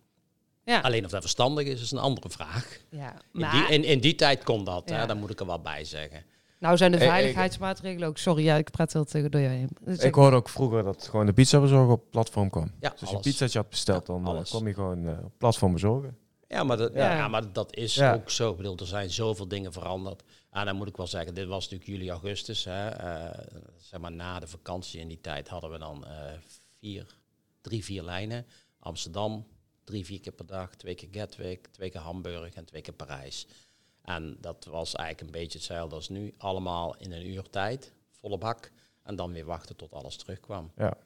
Ja, 0.64 0.80
Alleen 0.80 1.04
of 1.04 1.10
dat 1.10 1.20
verstandig 1.20 1.66
is, 1.66 1.82
is 1.82 1.90
een 1.90 1.98
andere 1.98 2.30
vraag. 2.30 2.78
ja. 2.90 3.14
In, 3.32 3.48
die, 3.50 3.66
in, 3.68 3.84
in 3.84 4.00
die 4.00 4.14
tijd 4.14 4.44
kon 4.44 4.64
dat, 4.64 4.88
Ja. 4.88 4.96
hè, 4.98 5.06
daar 5.06 5.16
moet 5.16 5.30
ik 5.30 5.40
er 5.40 5.46
wel 5.46 5.60
bij 5.60 5.84
zeggen. 5.84 6.24
nou 6.58 6.76
zijn 6.76 6.90
de 6.90 6.96
Ik- 6.96 7.02
ik- 7.02 7.08
veiligheidsmaatregelen 7.10 8.08
ook... 8.08 8.18
Sorry, 8.18 8.44
ja, 8.44 8.56
ik 8.56 8.70
praat 8.70 8.92
heel 8.92 9.04
tegen 9.04 9.30
door 9.30 9.40
jou 9.40 9.52
heen. 9.54 9.68
Dus 9.80 9.98
Ik 9.98 10.14
hoorde 10.14 10.36
ook 10.36 10.48
vroeger 10.48 10.82
dat 10.84 11.08
gewoon 11.08 11.26
de 11.26 11.32
pizza 11.32 11.60
bezorgen 11.60 11.92
op 11.92 12.10
platform 12.10 12.50
kwam. 12.50 12.72
Ja, 12.80 12.90
dus 12.90 13.00
als 13.00 13.10
je 13.10 13.18
pizzaatje 13.18 13.58
had 13.58 13.68
besteld, 13.70 14.06
dan 14.06 14.22
eh, 14.22 14.28
alles. 14.28 14.48
kwam 14.48 14.66
je 14.66 14.74
gewoon 14.74 15.06
eh, 15.06 15.24
op 15.24 15.32
platform 15.38 15.72
bezorgen. 15.72 16.16
Ja, 16.48 16.64
maar 16.64 16.76
dat, 16.76 16.92
ja. 16.94 17.16
Ja. 17.16 17.28
maar 17.28 17.52
dat 17.52 17.76
is 17.76 17.94
Ja. 17.94 18.14
ook 18.14 18.30
zo. 18.30 18.50
Ik 18.50 18.56
bedoel, 18.56 18.76
er 18.76 18.86
zijn 18.86 19.10
zoveel 19.10 19.48
dingen 19.48 19.72
veranderd. 19.72 20.22
En 20.50 20.64
dan 20.66 20.76
moet 20.76 20.88
ik 20.88 20.96
wel 20.96 21.06
zeggen, 21.06 21.34
dit 21.34 21.46
was 21.46 21.68
natuurlijk 21.68 21.90
juli, 21.90 22.10
augustus. 22.10 22.64
Hè, 22.64 22.88
eh, 22.88 23.38
zeg 23.78 24.00
maar 24.00 24.12
na 24.12 24.40
de 24.40 24.46
vakantie 24.46 25.00
in 25.00 25.08
die 25.08 25.20
tijd 25.20 25.48
hadden 25.48 25.70
we 25.70 25.78
dan 25.78 26.06
eh, 26.06 26.12
vier, 26.80 27.06
drie, 27.60 27.84
vier 27.84 28.02
lijnen. 28.02 28.46
Amsterdam, 28.78 29.46
drie, 29.90 30.04
vier 30.04 30.20
keer 30.20 30.32
per 30.32 30.46
dag. 30.46 30.74
Twee 30.74 30.94
keer 30.94 31.08
Gatwick, 31.12 31.66
twee 31.66 31.90
keer 31.90 32.00
Hamburg 32.00 32.54
en 32.54 32.64
twee 32.64 32.82
keer 32.82 32.94
Parijs. 32.94 33.46
En 34.04 34.36
dat 34.40 34.64
was 34.70 34.94
eigenlijk 34.94 35.26
een 35.34 35.40
beetje 35.40 35.58
hetzelfde 35.58 35.94
als 35.94 36.08
nu. 36.08 36.34
Allemaal 36.38 36.96
in 36.96 37.12
een 37.12 37.26
uur 37.26 37.50
tijd, 37.50 37.92
volle 38.20 38.38
bak. 38.38 38.70
En 39.02 39.16
dan 39.16 39.32
weer 39.32 39.44
wachten 39.44 39.76
tot 39.76 39.92
alles 39.92 40.16
terugkwam. 40.16 40.70
Ja. 40.76 40.96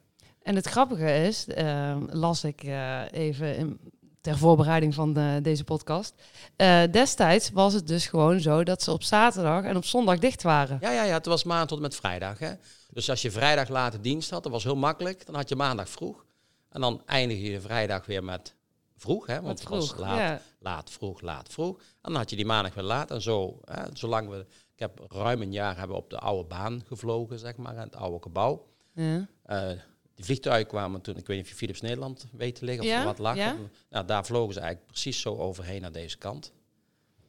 En 0.41 0.55
het 0.55 0.65
grappige 0.65 1.13
is, 1.25 1.47
eh, 1.47 1.97
las 2.09 2.43
ik 2.43 2.63
eh, 2.63 3.01
even 3.11 3.55
in- 3.57 3.79
ter 4.21 4.37
voorbereiding 4.37 4.93
van 4.93 5.13
de- 5.13 5.39
deze 5.41 5.63
podcast. 5.63 6.13
Eh, 6.55 6.81
destijds 6.91 7.49
was 7.51 7.73
het 7.73 7.87
dus 7.87 8.07
gewoon 8.07 8.39
zo 8.39 8.63
dat 8.63 8.81
ze 8.83 8.91
op 8.91 9.03
zaterdag 9.03 9.63
en 9.63 9.75
op 9.77 9.85
zondag 9.85 10.19
dicht 10.19 10.43
waren. 10.43 10.77
Ja, 10.81 10.91
ja, 10.91 11.03
ja, 11.03 11.13
het 11.13 11.25
was 11.25 11.43
maand 11.43 11.67
tot 11.67 11.77
en 11.77 11.83
met 11.83 11.95
vrijdag. 11.95 12.39
Hè? 12.39 12.53
Dus 12.89 13.09
als 13.09 13.21
je 13.21 13.31
vrijdag 13.31 13.69
late 13.69 14.01
dienst 14.01 14.29
had, 14.29 14.43
dat 14.43 14.51
was 14.51 14.63
heel 14.63 14.75
makkelijk. 14.75 15.25
Dan 15.25 15.35
had 15.35 15.49
je 15.49 15.55
maandag 15.55 15.89
vroeg. 15.89 16.25
En 16.69 16.81
dan 16.81 17.01
eindig 17.05 17.37
je 17.41 17.61
vrijdag 17.61 18.05
weer 18.05 18.23
met 18.23 18.54
vroeg. 18.97 19.27
Hè? 19.27 19.41
Want 19.41 19.59
het 19.59 19.69
was 19.69 19.95
laat, 19.97 20.17
Ja. 20.17 20.41
laat, 20.59 20.89
vroeg, 20.91 21.21
laat, 21.21 21.49
vroeg. 21.49 21.77
En 21.77 21.85
dan 22.01 22.15
had 22.15 22.29
je 22.29 22.35
die 22.35 22.45
maandag 22.45 22.73
weer 22.73 22.83
laat. 22.83 23.11
En 23.11 23.21
zo, 23.21 23.59
hè, 23.65 23.83
zolang 23.93 24.29
we... 24.29 24.45
Ik 24.73 24.79
heb 24.81 24.99
ruim 25.07 25.41
een 25.41 25.51
jaar 25.51 25.77
hebben 25.77 25.95
we 25.97 26.03
op 26.03 26.09
de 26.09 26.19
oude 26.19 26.47
baan 26.47 26.81
gevlogen, 26.85 27.39
zeg 27.39 27.55
maar. 27.55 27.77
Het 27.77 27.95
oude 27.95 28.21
gebouw. 28.21 28.67
Ja. 28.93 29.27
Eh 29.43 29.69
die 30.15 30.25
vliegtuigen 30.25 30.67
kwamen 30.67 31.01
toen, 31.01 31.15
ik 31.17 31.27
weet 31.27 31.35
niet 31.37 31.45
of 31.45 31.51
je 31.51 31.57
Philips 31.57 31.81
Nederland 31.81 32.25
weet 32.31 32.55
te 32.55 32.65
liggen 32.65 32.83
of 32.83 32.89
Ja, 32.89 33.03
wat 33.03 33.19
lag. 33.19 33.35
ja. 33.35 33.55
Nou, 33.89 34.05
daar 34.05 34.25
vlogen 34.25 34.53
ze 34.53 34.59
eigenlijk 34.59 34.91
precies 34.91 35.21
zo 35.21 35.35
overheen 35.37 35.81
naar 35.81 35.91
deze 35.91 36.17
kant. 36.17 36.53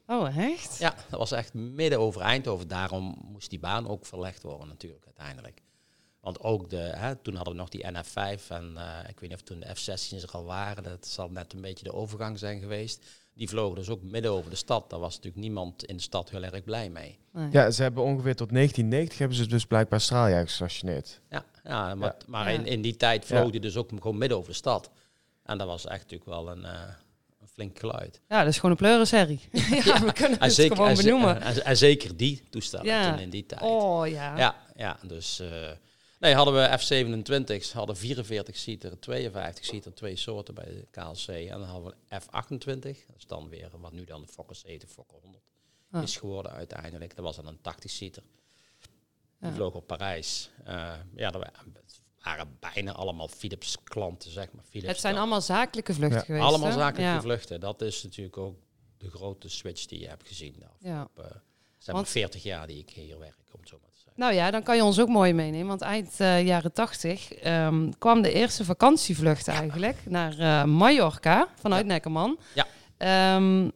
Oh, 0.07 0.37
echt? 0.39 0.79
Ja, 0.79 0.95
dat 1.11 1.19
was 1.19 1.33
echt 1.33 1.55
midden 1.55 1.99
over 2.01 2.21
Eindhoven. 2.21 2.69
Daarom 2.69 3.17
moest 3.33 3.51
die 3.51 3.59
baan 3.59 3.89
ook 3.89 4.07
verlegd 4.07 4.43
worden 4.43 4.69
natuurlijk 4.69 5.05
uiteindelijk. 5.05 5.63
Want 6.27 6.41
ook 6.41 6.71
de, 6.71 6.77
hè, 6.77 7.17
toen 7.17 7.35
hadden 7.35 7.55
we 7.55 7.61
nog 7.61 7.69
die 7.69 7.85
NF5 7.85 8.49
en 8.49 8.73
eh, 8.77 9.09
ik 9.09 9.21
weet 9.21 9.31
niet 9.31 9.39
of 9.39 9.41
toen 9.41 9.61
de 9.61 9.75
F-16's 9.75 10.23
er 10.23 10.31
al 10.31 10.45
waren. 10.45 10.83
Dat 10.83 11.07
zal 11.07 11.29
net 11.31 11.53
een 11.53 11.61
beetje 11.61 11.85
de 11.85 11.93
overgang 11.93 12.39
zijn 12.39 12.61
geweest. 12.61 13.05
Die 13.35 13.49
vlogen 13.49 13.77
dus 13.77 13.89
ook 13.89 14.03
midden 14.03 14.31
over 14.33 14.51
de 14.51 14.57
stad. 14.57 14.91
Daar 14.91 15.01
was 15.01 15.15
natuurlijk 15.15 15.43
niemand 15.43 15.85
in 15.85 15.97
de 15.97 16.03
stad 16.03 16.31
heel 16.31 16.43
erg 16.43 16.65
blij 16.65 16.91
mee. 16.91 17.19
Nee. 17.33 17.49
Ja, 17.53 17.71
ze 17.71 17.83
hebben 17.83 18.03
ongeveer 18.03 18.35
tot 18.37 18.49
1990 18.53 19.19
hebben 19.19 19.37
ze 19.37 19.47
dus 19.47 19.67
blijkbaar 19.67 20.01
straaljagers 20.01 20.51
gestationeerd. 20.51 21.21
Ja, 21.31 21.45
ja 21.65 21.95
maar, 21.95 22.17
maar. 22.27 22.53
In, 22.53 22.67
in 22.67 22.83
die 22.83 22.97
tijd 22.97 23.25
vloog 23.25 23.45
Ja. 23.45 23.51
die 23.51 23.61
dus 23.61 23.77
ook 23.77 23.89
gewoon 23.89 24.19
midden 24.19 24.39
over 24.39 24.51
de 24.51 24.57
stad. 24.57 24.91
En 25.45 25.59
dat 25.59 25.67
was 25.67 25.87
echt 25.87 26.03
natuurlijk 26.03 26.31
wel 26.31 26.51
een, 26.51 26.65
eh, 26.65 26.81
een 27.41 27.49
flink 27.49 27.79
geluid. 27.79 28.21
Ja, 28.29 28.39
dat 28.39 28.49
is 28.49 28.55
gewoon 28.57 28.71
een 28.71 28.77
pleurenserie. 28.77 29.41
ja, 29.85 30.05
we 30.05 30.13
kunnen 30.13 30.39
En 30.39 30.45
het 30.45 30.55
zeker, 30.55 30.77
gewoon 30.77 30.95
benoemen. 30.95 31.41
en, 31.41 31.65
en 31.65 31.77
zeker 31.77 32.17
die 32.17 32.43
toestellen 32.51 32.87
Ja. 32.87 33.11
toen 33.11 33.21
in 33.21 33.31
die 33.31 33.47
tijd. 33.47 33.63
Oh 33.63 34.09
ja. 34.09 34.37
Ja, 34.39 34.57
ja 34.77 34.99
dus 35.03 35.41
eh, 35.41 35.49
nee, 36.19 36.35
hadden 36.35 36.55
we 36.55 36.79
F-27's, 36.79 37.73
hadden 37.73 37.97
44 37.97 38.57
seater, 38.57 39.01
52 39.01 39.65
seater, 39.65 39.95
twee 39.95 40.17
soorten 40.17 40.55
bij 40.55 40.65
de 40.65 40.87
KLC. 40.91 41.27
En 41.29 41.49
dan 41.59 41.63
hadden 41.63 41.95
we 42.09 42.21
F-28, 42.21 42.81
dat 43.07 43.17
is 43.17 43.27
dan 43.27 43.49
weer 43.49 43.71
wat 43.81 43.93
nu 43.93 44.05
dan 44.05 44.21
de 44.21 44.27
Fokker 44.29 44.57
70, 44.57 44.91
Fokker 44.91 45.19
100 45.23 45.45
Ah. 45.91 46.03
is 46.03 46.17
geworden 46.17 46.53
uiteindelijk. 46.53 47.15
Dat 47.17 47.25
was 47.25 47.37
dan 47.37 47.47
een 47.47 47.61
80 47.61 47.91
seater. 47.91 48.23
Die 49.41 49.49
Ja. 49.49 49.55
vloog 49.55 49.75
op 49.75 49.87
Parijs. 49.87 50.51
Eh, 50.65 50.95
ja, 51.15 51.31
dat 51.31 51.51
waren 52.23 52.57
bijna 52.61 52.93
allemaal 52.93 53.29
Philips 53.29 53.77
klanten, 53.85 54.31
zeg 54.31 54.53
maar. 54.53 54.65
Philips 54.65 54.89
Het 54.89 55.01
zijn 55.01 55.13
dan. 55.13 55.23
allemaal 55.23 55.41
zakelijke 55.41 55.95
vluchten 55.95 56.19
Ja. 56.19 56.25
geweest. 56.25 56.45
allemaal 56.45 56.69
hè? 56.69 56.75
zakelijke 56.75 57.13
ja. 57.13 57.21
vluchten. 57.21 57.61
Dat 57.61 57.83
is 57.83 58.03
natuurlijk 58.03 58.37
ook 58.37 58.57
de 58.99 59.11
grote 59.11 59.49
switch 59.49 59.87
die 59.87 60.01
je 60.01 60.09
hebt 60.09 60.29
gezien. 60.29 60.53
de 60.59 60.67
Ja. 60.89 61.09
zeg 61.15 61.25
maar 61.87 61.95
Want- 61.95 62.09
40 62.09 62.43
jaar 62.43 62.67
die 62.67 62.79
ik 62.79 62.91
hier 62.91 63.19
werk, 63.19 63.37
om 63.53 63.61
het 63.61 63.69
zo 63.69 63.79
maar 63.83 63.91
te 63.91 63.96
zeggen. 63.96 63.96
Nou 64.17 64.33
ja, 64.35 64.51
dan 64.51 64.63
kan 64.63 64.77
je 64.77 64.85
ons 64.85 65.01
ook 65.01 65.09
mooi 65.09 65.33
meenemen. 65.33 65.67
Want 65.67 65.81
eind 65.81 66.21
eh, 66.21 66.47
jaren 66.47 66.73
tachtig 66.73 67.33
ehm, 67.33 67.91
kwam 67.99 68.23
de 68.23 68.33
eerste 68.33 68.65
vakantievlucht 68.65 69.49
eigenlijk 69.49 69.99
naar 70.05 70.39
eh, 70.39 70.65
Mallorca 70.65 71.49
vanuit 71.55 71.87
Ja. 71.87 71.93
Neckerman. 71.93 72.39
Ja. 72.55 72.67
Ehm, 72.97 73.71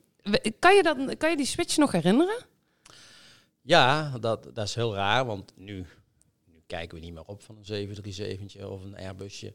kan, 0.58 0.76
je 0.76 0.82
dat, 0.82 1.16
kan 1.16 1.30
je 1.30 1.36
die 1.36 1.46
switch 1.46 1.76
nog 1.76 1.92
herinneren? 1.92 2.44
Ja, 3.60 4.18
dat, 4.18 4.54
dat 4.54 4.66
is 4.66 4.74
heel 4.74 4.94
raar, 4.94 5.24
want 5.26 5.52
nu, 5.56 5.86
nu 6.44 6.62
kijken 6.66 6.98
we 6.98 7.04
niet 7.04 7.14
meer 7.14 7.26
op 7.26 7.42
van 7.42 7.56
een 7.56 7.64
737 7.64 8.64
of 8.64 8.84
een 8.84 8.96
Airbusje. 8.96 9.54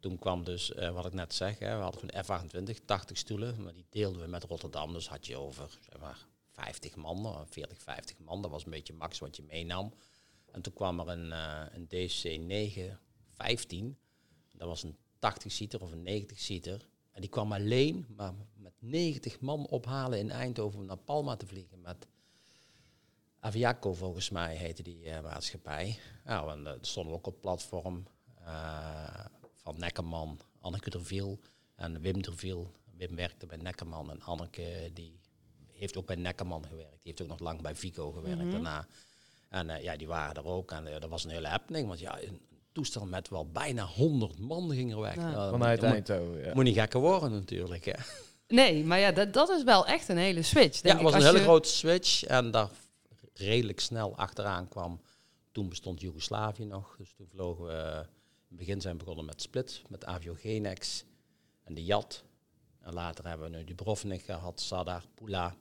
Toen 0.00 0.18
kwam 0.18 0.44
dus, 0.44 0.74
eh, 0.74 0.90
wat 0.90 1.06
ik 1.06 1.12
net 1.12 1.34
zeg, 1.34 1.58
hè, 1.58 1.76
we 1.76 1.82
hadden 1.82 2.00
toen 2.00 2.24
F-28, 2.24 2.84
80 2.84 3.18
stoelen, 3.18 3.62
maar 3.62 3.72
die 3.72 3.86
deelden 3.90 4.20
we 4.20 4.26
met 4.26 4.44
Rotterdam. 4.44 4.92
Dus 4.92 5.08
had 5.08 5.26
je 5.26 5.36
over 5.36 5.78
zeg 5.90 6.00
maar, 6.00 6.18
50 6.52 6.96
man, 6.96 7.26
of 7.26 7.48
40, 7.50 7.82
50 7.82 8.18
man. 8.18 8.42
Dat 8.42 8.50
was 8.50 8.64
een 8.64 8.70
beetje 8.70 8.92
max 8.92 9.18
wat 9.18 9.36
je 9.36 9.42
meenam. 9.48 9.92
En 10.56 10.62
toen 10.62 10.72
kwam 10.72 11.00
er 11.00 11.08
een, 11.08 11.32
eh, 11.32 11.64
een 11.72 11.86
DC-9-15. 11.88 13.98
Dat 14.52 14.68
was 14.68 14.82
een 14.82 14.96
80-seater 15.18 15.82
of 15.82 15.92
een 15.92 16.02
90-seater. 16.02 16.88
En 17.12 17.20
die 17.20 17.30
kwam 17.30 17.52
alleen 17.52 18.06
maar 18.16 18.34
met 18.54 18.72
90 18.78 19.40
man 19.40 19.66
ophalen 19.66 20.18
in 20.18 20.30
Eindhoven 20.30 20.80
om 20.80 20.86
naar 20.86 20.96
Palma 20.96 21.36
te 21.36 21.46
vliegen. 21.46 21.80
Met 21.80 22.06
Aviaco 23.40 23.94
volgens 23.94 24.30
mij 24.30 24.56
heette 24.56 24.82
die 24.82 25.10
eh, 25.10 25.22
maatschappij. 25.22 25.98
Nou, 26.24 26.50
en 26.50 26.60
uh, 26.60 26.72
stonden 26.80 27.12
we 27.12 27.18
ook 27.18 27.26
op 27.26 27.40
platform 27.40 28.06
uh, 28.40 29.24
van 29.54 29.78
Neckerman, 29.78 30.40
Anneke 30.60 30.90
Derviel 30.90 31.40
en 31.74 32.00
Wim 32.00 32.22
Derviel. 32.22 32.72
Wim 32.96 33.16
werkte 33.16 33.46
bij 33.46 33.56
Neckerman 33.56 34.10
en 34.10 34.22
Anneke 34.22 34.90
die 34.92 35.20
heeft 35.66 35.96
ook 35.96 36.06
bij 36.06 36.16
Neckerman 36.16 36.66
gewerkt. 36.66 37.02
Die 37.02 37.12
heeft 37.12 37.22
ook 37.22 37.28
nog 37.28 37.38
lang 37.38 37.62
bij 37.62 37.74
Vico 37.74 38.12
gewerkt 38.12 38.36
mm 38.36 38.42
-hmm. 38.42 38.50
daarna. 38.50 38.86
En 39.48 39.68
uh, 39.68 39.82
ja, 39.82 39.96
die 39.96 40.06
waren 40.06 40.34
er 40.34 40.44
ook. 40.44 40.70
En 40.70 40.86
uh, 40.86 41.00
dat 41.00 41.10
was 41.10 41.24
een 41.24 41.30
hele 41.30 41.48
happening. 41.48 41.88
Want 41.88 42.00
ja, 42.00 42.22
een 42.22 42.40
toestel 42.72 43.06
met 43.06 43.28
wel 43.28 43.50
bijna 43.50 43.84
100 43.84 44.38
man 44.38 44.70
ging 44.70 44.92
er 44.92 45.00
weg. 45.00 45.14
Ja. 45.14 45.50
Vanuit 45.50 45.82
Eindhoven, 45.82 46.44
ja. 46.44 46.54
Moet 46.54 46.64
niet 46.64 46.78
gekker 46.78 47.00
worden 47.00 47.32
natuurlijk, 47.32 47.84
hè. 47.84 47.92
Nee, 48.48 48.84
maar 48.84 48.98
ja, 48.98 49.12
dat, 49.12 49.32
dat 49.32 49.48
is 49.48 49.62
wel 49.62 49.86
echt 49.86 50.08
een 50.08 50.16
hele 50.16 50.42
switch. 50.42 50.82
ja, 50.82 50.92
het 50.92 51.02
was 51.02 51.14
een 51.14 51.22
hele 51.22 51.38
je... 51.38 51.44
grote 51.44 51.68
switch. 51.68 52.24
En 52.24 52.50
daar 52.50 52.70
redelijk 53.34 53.80
snel 53.80 54.16
achteraan 54.16 54.68
kwam. 54.68 55.00
Toen 55.52 55.68
bestond 55.68 56.00
Joegoslavië 56.00 56.64
nog. 56.64 56.94
Dus 56.98 57.12
toen 57.16 57.26
vlogen 57.28 57.66
we... 57.66 57.72
in 57.72 58.56
het 58.56 58.58
begin 58.58 58.80
zijn 58.80 58.92
we 58.92 58.98
begonnen 58.98 59.24
met 59.24 59.42
Split, 59.42 59.82
met 59.88 60.04
Aviogenex 60.04 61.04
en 61.64 61.74
de 61.74 61.84
Jat. 61.84 62.24
En 62.80 62.92
later 62.92 63.28
hebben 63.28 63.50
we 63.50 63.56
nu 63.56 63.64
Dubrovnik 63.64 64.24
gehad, 64.24 64.60
Sadar, 64.60 65.04
Pula. 65.14 65.54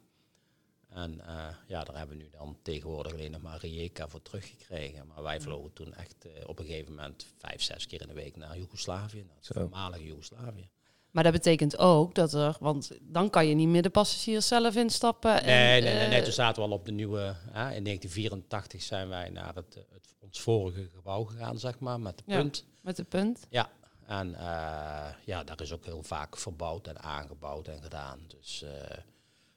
En 0.96 1.14
uh, 1.28 1.48
ja, 1.68 1.84
daar 1.84 1.98
hebben 1.98 2.18
we 2.18 2.24
nu 2.24 2.30
dan 2.30 2.58
tegenwoordig 2.62 3.14
alleen 3.14 3.32
nog 3.32 3.42
maar 3.42 3.60
Rijeka 3.60 4.08
voor 4.08 4.22
teruggekregen. 4.22 5.08
Maar 5.08 5.24
wij 5.24 5.42
vlogen 5.42 5.74
toen 5.74 5.94
echt 5.94 6.26
uh, 6.26 6.32
op 6.46 6.60
een 6.60 6.66
gegeven 6.66 6.94
moment 6.96 7.26
vijf, 7.38 7.62
zes 7.62 7.88
keer 7.88 8.02
in 8.02 8.08
de 8.08 8.14
week 8.14 8.36
naar 8.36 8.58
Joegoslavië, 8.58 9.24
naar 9.24 9.36
het 9.36 9.48
voormalige 9.54 10.04
Joegoslavië. 10.04 10.70
Maar 11.12 11.24
dat 11.24 11.34
betekent 11.34 11.78
ook 11.78 12.16
dat 12.16 12.34
er, 12.34 12.58
want 12.60 12.92
dan 13.02 13.30
kan 13.30 13.48
je 13.48 13.56
niet 13.56 13.68
meer 13.68 13.82
de 13.82 13.90
passagiers 13.90 14.48
zelf 14.48 14.76
instappen. 14.76 15.40
En, 15.42 15.46
Nee, 15.46 15.82
nee, 15.82 15.94
nee, 15.94 16.08
nee, 16.08 16.18
eh, 16.18 16.24
toen 16.24 16.34
zaten 16.34 16.64
we 16.64 16.70
al 16.70 16.76
op 16.76 16.86
de 16.86 16.92
nieuwe... 16.92 17.20
Hè, 17.52 17.74
in 17.74 17.84
1984 17.84 18.82
zijn 18.82 19.10
wij 19.10 19.30
naar 19.30 19.56
het, 19.56 19.76
eh, 19.76 19.84
het, 19.94 20.16
ons 20.20 20.42
vorige 20.42 20.90
gebouw 20.96 21.24
gegaan, 21.24 21.60
zeg 21.60 21.80
maar, 21.80 22.00
met 22.00 22.18
de 22.18 22.24
Ja. 22.28 22.38
punt. 22.38 22.66
Met 22.82 22.96
de 22.96 23.04
punt. 23.04 23.46
Ja, 23.50 23.70
en 24.06 24.36
eh, 24.36 25.14
ja, 25.26 25.44
daar 25.44 25.62
is 25.62 25.74
ook 25.74 25.86
heel 25.86 26.04
vaak 26.04 26.38
verbouwd 26.38 26.88
en 26.88 27.00
aangebouwd 27.00 27.68
en 27.68 27.82
gedaan. 27.82 28.20
Dus 28.28 28.62
eh, 28.64 28.98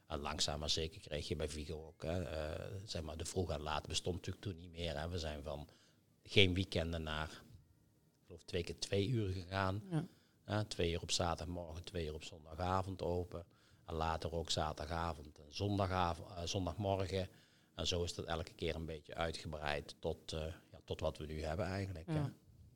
en 0.08 0.20
langzaam 0.20 0.58
maar 0.58 0.70
zeker 0.70 1.00
kreeg 1.00 1.28
je 1.28 1.36
bij 1.36 1.48
Vigo 1.48 1.86
ook. 1.86 2.02
Hè, 2.02 2.22
eh, 2.22 2.64
zeg 2.84 3.02
maar, 3.02 3.16
de 3.16 3.24
vroeg 3.24 3.50
en 3.50 3.60
laat 3.60 3.86
bestond 3.86 4.16
natuurlijk 4.16 4.44
toen 4.44 4.56
niet 4.56 4.70
meer. 4.70 4.98
Hè. 4.98 5.08
We 5.08 5.18
zijn 5.18 5.42
van 5.42 5.68
geen 6.22 6.54
weekenden 6.54 7.02
naar, 7.02 7.30
ik 8.18 8.24
geloof 8.26 8.42
twee 8.44 8.64
keer 8.64 8.78
twee 8.78 9.08
uur 9.08 9.32
gegaan. 9.32 9.82
Ja. 9.90 10.06
Hè, 10.44 10.64
twee 10.64 10.92
uur 10.92 11.02
op 11.02 11.10
zaterdagmorgen, 11.10 11.84
twee 11.84 12.06
uur 12.06 12.14
op 12.14 12.24
zondagavond 12.24 13.02
open. 13.02 13.44
En 13.86 13.94
later 13.94 14.32
ook 14.34 14.50
zaterdagavond 14.50 15.38
en 15.38 15.54
zondagavond, 15.54 16.28
eh, 16.30 16.42
zondagmorgen. 16.44 17.28
En 17.74 17.86
zo 17.86 18.02
is 18.02 18.14
dat 18.14 18.24
elke 18.24 18.52
keer 18.52 18.74
een 18.74 18.86
beetje 18.86 19.14
uitgebreid 19.14 19.96
tot, 19.98 20.32
eh, 20.32 20.40
ja, 20.72 20.80
tot 20.84 21.00
wat 21.00 21.18
we 21.18 21.26
nu 21.26 21.42
hebben 21.42 21.66
eigenlijk. 21.66 22.06
hè. 22.06 22.14
Ja. 22.14 22.32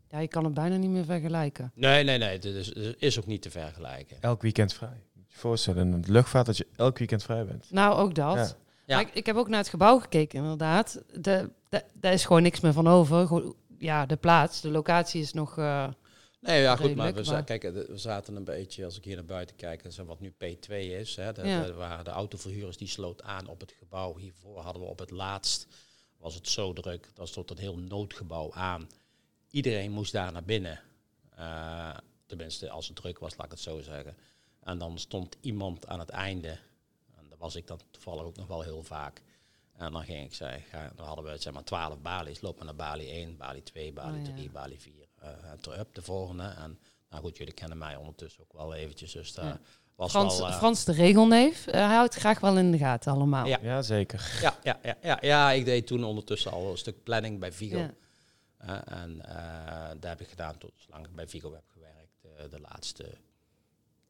ja, 0.09 0.19
je 0.19 0.29
kan 0.29 0.45
het 0.45 0.55
bijna 0.55 0.77
niet 0.77 0.91
meer 0.91 1.05
vergelijken. 1.05 1.73
Nee, 1.75 2.05
nee, 2.05 2.19
nee. 2.19 2.29
Het 2.29 2.45
is, 2.45 2.67
het 2.75 2.97
is 2.99 3.19
ook 3.19 3.27
niet 3.27 3.43
te 3.43 3.51
vergelijken. 3.51 4.21
Elk 4.21 4.43
weekend 4.43 4.73
vrij. 4.75 5.03
Je 5.33 5.39
voorstellen, 5.39 5.93
in 5.93 6.01
de 6.01 6.13
luchtvaart 6.13 6.47
dat 6.47 6.57
je 6.57 6.67
elk 6.77 6.99
weekend 6.99 7.23
vrij 7.23 7.45
bent. 7.45 7.71
Nou, 7.71 7.97
ook 7.99 8.15
dat. 8.15 8.35
Ja. 8.37 8.57
Ja. 8.87 8.97
Maar 8.97 9.01
ik, 9.07 9.15
ik 9.15 9.27
heb 9.27 9.37
ook 9.37 9.49
naar 9.49 9.59
het 9.59 9.69
gebouw 9.69 9.99
gekeken, 9.99 10.39
inderdaad. 10.43 11.03
De, 11.21 11.51
de, 11.69 11.85
daar 11.93 12.13
is 12.13 12.25
gewoon 12.25 12.43
niks 12.43 12.61
meer 12.61 12.73
van 12.73 12.87
over. 12.89 13.53
Ja, 13.79 14.07
de 14.07 14.17
plaats, 14.17 14.61
de 14.61 14.71
locatie 14.71 15.21
is 15.21 15.33
nog... 15.33 15.59
eh, 15.59 15.89
Nee, 16.41 16.61
ja, 16.61 16.77
goed, 16.77 16.95
maar 16.95 17.15
we, 17.15 17.23
maar- 17.31 17.45
kijk, 17.45 17.65
eh, 17.65 17.73
we 17.73 17.97
zaten 17.99 18.37
een 18.37 18.45
beetje, 18.45 18.85
als 18.85 18.97
ik 18.97 19.05
hier 19.05 19.15
naar 19.15 19.25
buiten 19.25 19.57
kijk, 19.57 19.83
dat 19.83 19.93
is 19.93 19.99
wat 19.99 20.21
nu 20.21 20.31
P2 20.45 20.69
is. 20.75 21.17
Hè, 21.17 21.33
de, 21.33 21.47
Ja. 21.47 21.63
de- 21.65 21.73
waar 21.73 22.05
de 22.05 22.11
autoverhuurders 22.11 22.77
die 22.77 22.89
sloot 22.89 23.23
aan 23.23 23.47
op 23.47 23.61
het 23.61 23.75
gebouw. 23.79 24.17
Hiervoor 24.17 24.61
hadden 24.61 24.83
we 24.83 24.89
op 24.89 24.99
het 24.99 25.11
laatst, 25.11 25.67
was 26.19 26.35
het 26.35 26.49
zo 26.49 26.73
druk, 26.73 27.09
dat 27.15 27.29
stond 27.29 27.51
een 27.51 27.59
heel 27.59 27.79
noodgebouw 27.79 28.53
aan. 28.55 28.87
Iedereen 29.51 29.91
moest 29.91 30.13
daar 30.13 30.33
naar 30.33 30.45
binnen. 30.45 30.81
Eh, 31.37 31.97
tenminste, 32.27 32.71
als 32.71 32.87
het 32.87 32.97
druk 32.97 33.19
was, 33.19 33.37
laat 33.37 33.47
ik 33.47 33.53
het 33.53 33.61
zo 33.61 33.81
zeggen. 33.81 34.17
En 34.63 34.79
dan 34.79 34.99
stond 34.99 35.37
iemand 35.41 35.87
aan 35.87 35.99
het 35.99 36.09
einde. 36.11 36.49
En 37.17 37.29
daar 37.29 37.39
was 37.39 37.57
ik 37.57 37.67
dan 37.67 37.81
toevallig 37.91 38.23
ook 38.23 38.37
nog 38.37 38.47
wel 38.47 38.63
heel 38.63 38.83
vaak. 38.83 39.23
En 39.77 39.93
dan 39.93 40.05
ging 40.05 40.25
ik 40.25 40.35
zeggen, 40.35 40.63
ga, 40.63 40.93
dan 40.97 41.07
hadden 41.07 41.25
we 41.25 41.37
zeg 41.39 41.53
maar 41.53 41.65
12 41.65 41.99
balies. 42.01 42.41
Loop 42.41 42.57
maar 42.57 42.65
naar 42.65 42.75
balie 42.75 43.09
1, 43.09 43.37
balie 43.37 43.63
2, 43.63 43.93
balie 43.93 44.21
Oh, 44.21 44.27
ja. 44.27 44.33
3, 44.35 44.51
balie 44.51 44.81
4. 44.81 44.93
eh 45.19 45.29
en 45.51 45.61
terug 45.61 45.87
de 45.93 46.03
volgende. 46.03 46.43
En 46.43 46.79
nou 47.11 47.23
goed, 47.23 47.37
jullie 47.37 47.53
kennen 47.55 47.79
mij 47.79 47.97
ondertussen 47.97 48.43
ook 48.43 48.53
wel 48.53 48.75
eventjes. 48.75 49.13
Dus 49.13 49.33
daar 49.33 49.45
Ja. 49.45 49.61
was 49.95 50.11
Frans, 50.11 50.39
wel... 50.39 50.49
eh, 50.49 50.57
Frans 50.59 50.85
de 50.85 50.93
regelneef, 50.93 51.65
hij 51.65 51.83
houdt 51.95 52.15
graag 52.15 52.41
wel 52.41 52.57
in 52.59 52.71
de 52.71 52.79
gaten 52.79 53.13
allemaal. 53.13 53.47
Ja. 53.47 53.59
Ja, 53.63 53.83
zeker. 53.83 54.39
ja, 54.43 54.57
ja, 54.63 54.79
ja, 54.83 54.97
ja, 55.03 55.19
ja, 55.21 55.51
ik 55.53 55.65
deed 55.65 55.87
toen 55.87 56.05
ondertussen 56.05 56.51
al 56.51 56.71
een 56.71 56.79
stuk 56.79 57.03
planning 57.03 57.41
bij 57.41 57.53
Vigo. 57.53 57.79
Ja. 57.79 57.95
Eh, 58.57 58.99
en 59.03 59.25
eh 59.27 59.35
daar 60.01 60.11
heb 60.11 60.21
ik 60.21 60.29
gedaan 60.29 60.59
tot 60.59 60.73
zolang 60.77 61.07
ik 61.07 61.15
bij 61.15 61.29
Vigo 61.29 61.53
heb 61.53 61.65
gewerkt. 61.73 62.25
eh, 62.37 62.51
de 62.51 62.61
laatste 62.61 63.11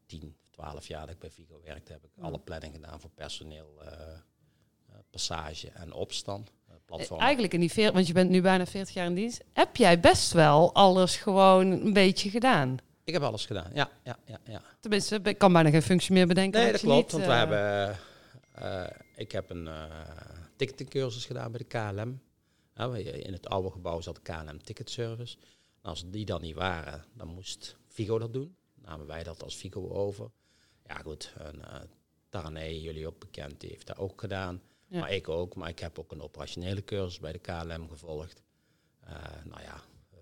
10, 0.07 0.37
12 0.53 0.87
jaar 0.87 1.01
dat 1.01 1.11
ik 1.15 1.19
bij 1.19 1.31
Vigo 1.31 1.61
werkte, 1.65 1.93
heb 1.93 2.05
ik 2.05 2.11
alle 2.21 2.39
planning 2.39 2.75
gedaan 2.75 3.01
voor 3.01 3.11
personeel, 3.11 3.83
eh, 3.83 3.93
eh, 3.93 4.19
passage 5.11 5.71
en 5.71 5.93
opstand. 5.93 6.51
eh, 6.69 6.75
platform. 6.85 7.21
Eigenlijk 7.21 7.55
in 7.55 7.61
die 7.61 7.71
veer, 7.73 7.93
want 7.93 8.07
je 8.07 8.13
bent 8.13 8.31
nu 8.31 8.41
bijna 8.43 8.67
40 8.67 8.95
jaar 8.95 9.07
in 9.07 9.15
dienst, 9.15 9.45
heb 9.53 9.77
jij 9.77 10.01
best 10.01 10.33
wel 10.33 10.75
alles 10.75 11.17
gewoon 11.17 11.67
een 11.71 11.93
beetje 11.93 12.31
gedaan. 12.31 12.77
Ik 13.05 13.13
heb 13.13 13.23
alles 13.23 13.47
gedaan, 13.47 13.71
ja, 13.75 13.91
ja, 14.05 14.19
ja, 14.25 14.39
ja. 14.45 14.63
Tenminste, 14.81 15.21
ik 15.23 15.39
kan 15.39 15.53
bijna 15.53 15.71
geen 15.71 15.83
functie 15.83 16.13
meer 16.13 16.27
bedenken. 16.27 16.61
Nee, 16.63 16.73
dat 16.73 16.81
klopt. 16.81 17.03
niet, 17.03 17.13
want 17.13 17.25
we 17.25 17.33
hebben, 17.33 17.97
ik 19.17 19.33
heb 19.33 19.51
een 19.51 19.69
ticketingcursus 20.57 21.25
gedaan 21.25 21.51
bij 21.53 21.61
de 21.61 21.65
KLM. 21.65 22.21
We- 22.93 23.03
in 23.03 23.33
het 23.33 23.49
oude 23.49 23.71
gebouw 23.71 24.01
zat 24.01 24.15
de 24.15 24.21
KLM 24.23 24.63
Ticket 24.63 24.91
Service. 24.91 25.37
En 25.83 25.91
als 25.91 26.05
die 26.11 26.25
dan 26.25 26.41
niet 26.41 26.55
waren, 26.55 27.05
dan 27.15 27.29
moest 27.29 27.77
Vigo 27.89 28.19
dat 28.19 28.33
doen. 28.33 28.57
Namen 28.75 29.07
wij 29.07 29.23
dat 29.23 29.43
als 29.43 29.57
Vigo 29.57 29.89
over. 29.89 30.31
Ja 30.87 30.95
goed, 30.95 31.33
en 31.39 31.59
uh, 31.59 31.81
Tarné, 32.29 32.65
jullie 32.65 33.07
ook 33.07 33.19
bekend, 33.19 33.61
die 33.61 33.71
heeft 33.71 33.87
dat 33.87 33.99
ook 33.99 34.21
gedaan. 34.21 34.63
Ja. 34.87 35.01
Maar 35.01 35.13
ik 35.13 35.29
ook. 35.29 35.55
Maar 35.55 35.69
ik 35.69 35.79
heb 35.79 35.99
ook 35.99 36.13
een 36.13 36.23
operationele 36.23 36.85
cursus 36.85 37.19
bij 37.19 37.33
de 37.33 37.39
KLM 37.39 37.89
gevolgd. 37.89 38.43
Eh, 39.01 39.15
nou 39.45 39.63
ja, 39.63 39.81
eh, 40.11 40.19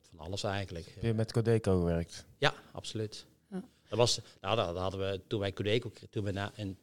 van 0.00 0.18
alles 0.18 0.42
eigenlijk. 0.42 0.86
Heb 0.86 1.02
je 1.02 1.14
met 1.14 1.32
Codeco 1.32 1.78
gewerkt? 1.78 2.26
Ja, 2.38 2.54
absoluut. 2.72 3.26
Ja. 3.50 3.64
Dat 3.88 3.98
was, 3.98 4.20
nou, 4.40 4.56
dat, 4.56 4.66
dat 4.66 4.76
hadden 4.76 5.00
we 5.00 5.20
toen 5.26 5.40
wij 5.40 5.52
Codeco, 5.52 5.92
toen 6.10 6.24
we 6.24 6.30
na, 6.30 6.52
in 6.54 6.78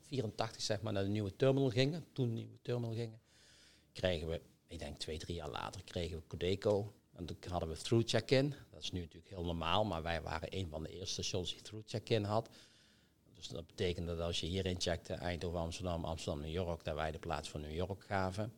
84 0.00 0.62
zeg 0.62 0.80
maar 0.80 0.92
naar 0.92 1.02
de 1.02 1.08
nieuwe 1.08 1.36
terminal 1.36 1.70
gingen, 1.70 2.06
toen 2.12 2.26
de 2.26 2.32
nieuwe 2.32 2.58
terminal 2.62 2.94
gingen, 2.94 3.20
kregen 3.92 4.28
we, 4.28 4.40
ik 4.66 4.78
denk 4.78 4.98
twee, 4.98 5.18
drie 5.18 5.36
jaar 5.36 5.50
later, 5.50 5.84
kregen 5.84 6.16
we 6.16 6.26
Codeco. 6.26 6.92
En 7.18 7.26
toen 7.26 7.36
hadden 7.50 7.68
we 7.68 7.76
through 7.76 8.08
check-in. 8.08 8.54
Dat 8.70 8.82
is 8.82 8.90
nu 8.90 9.00
natuurlijk 9.00 9.28
heel 9.28 9.44
normaal, 9.44 9.84
maar 9.84 10.02
wij 10.02 10.22
waren 10.22 10.56
een 10.56 10.68
van 10.68 10.82
de 10.82 10.88
eerste 10.88 11.22
stations 11.22 11.52
die 11.52 11.62
through 11.62 11.88
check-in 11.88 12.24
had. 12.24 12.48
Dus 13.34 13.48
dat 13.48 13.66
betekende 13.66 14.16
dat 14.16 14.26
als 14.26 14.40
je 14.40 14.46
hierin 14.46 14.80
checkte, 14.80 15.14
Eindhoven, 15.14 15.60
Amsterdam, 15.60 16.04
Amsterdam, 16.04 16.42
New 16.42 16.52
York, 16.52 16.84
dat 16.84 16.94
wij 16.94 17.10
de 17.10 17.18
plaats 17.18 17.48
van 17.48 17.60
New 17.60 17.74
York 17.74 18.04
gaven. 18.04 18.52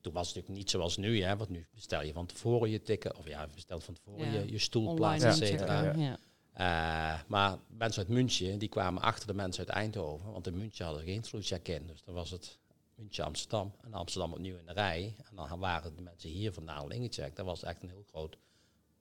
Toen 0.00 0.12
was 0.12 0.26
het 0.26 0.36
natuurlijk 0.36 0.62
niet 0.62 0.70
zoals 0.70 0.96
nu, 0.96 1.22
hè, 1.22 1.36
want 1.36 1.50
nu 1.50 1.66
bestel 1.74 2.02
je 2.02 2.12
van 2.12 2.26
tevoren 2.26 2.70
je 2.70 2.82
ticket, 2.82 3.16
of 3.16 3.26
ja, 3.26 3.42
je 3.42 3.48
bestelt 3.54 3.84
van 3.84 3.94
tevoren 3.94 4.32
Ja. 4.32 4.40
je, 4.40 4.50
je 4.50 4.58
stoelplaats, 4.58 5.24
et 5.24 5.36
cetera. 5.36 5.82
Ja. 5.82 5.92
Ja. 5.92 6.18
Eh, 6.52 7.20
maar 7.26 7.58
mensen 7.66 8.02
uit 8.02 8.12
München, 8.12 8.58
die 8.58 8.68
kwamen 8.68 9.02
achter 9.02 9.26
de 9.26 9.34
mensen 9.34 9.66
uit 9.66 9.76
Eindhoven. 9.76 10.32
Want 10.32 10.46
in 10.46 10.56
München 10.56 10.84
hadden 10.84 11.04
geen 11.04 11.20
through 11.20 11.46
check-in. 11.46 11.86
Dus 11.86 12.02
dan 12.02 12.14
was 12.14 12.30
het 12.30 12.58
München, 13.00 13.24
Amsterdam. 13.24 13.72
En 13.80 13.94
Amsterdam 13.94 14.32
opnieuw 14.32 14.56
in 14.56 14.66
de 14.66 14.72
rij. 14.72 15.16
En 15.30 15.36
dan 15.36 15.58
waren 15.58 15.96
de 15.96 16.02
mensen 16.02 16.30
hier 16.30 16.52
vandaan 16.52 16.78
al 16.78 16.90
ingecheckt. 16.90 17.36
Dat 17.36 17.46
was 17.46 17.62
echt 17.62 17.82
een 17.82 17.88
heel 17.88 18.04
groot 18.08 18.36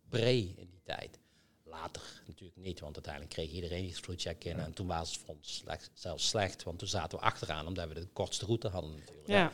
bree 0.09 0.53
in 0.57 0.69
die 0.69 0.81
tijd. 0.83 1.19
Later 1.63 2.21
natuurlijk 2.27 2.57
niet, 2.57 2.79
want 2.79 2.93
uiteindelijk 2.95 3.33
kreeg 3.33 3.51
iedereen 3.51 3.85
die 3.85 3.93
through 3.93 4.21
check-in. 4.21 4.59
En 4.59 4.73
toen 4.73 4.87
was 4.87 5.11
het 5.11 5.19
voor 5.19 5.35
ons 5.35 5.55
slecht, 5.55 5.91
zelfs 5.93 6.27
slecht, 6.27 6.63
want 6.63 6.79
toen 6.79 6.87
zaten 6.87 7.19
we 7.19 7.25
achteraan, 7.25 7.67
omdat 7.67 7.87
we 7.87 7.93
de 7.93 8.07
kortste 8.13 8.45
route 8.45 8.67
hadden 8.67 8.91
natuurlijk. 8.91 9.27
Ja. 9.27 9.51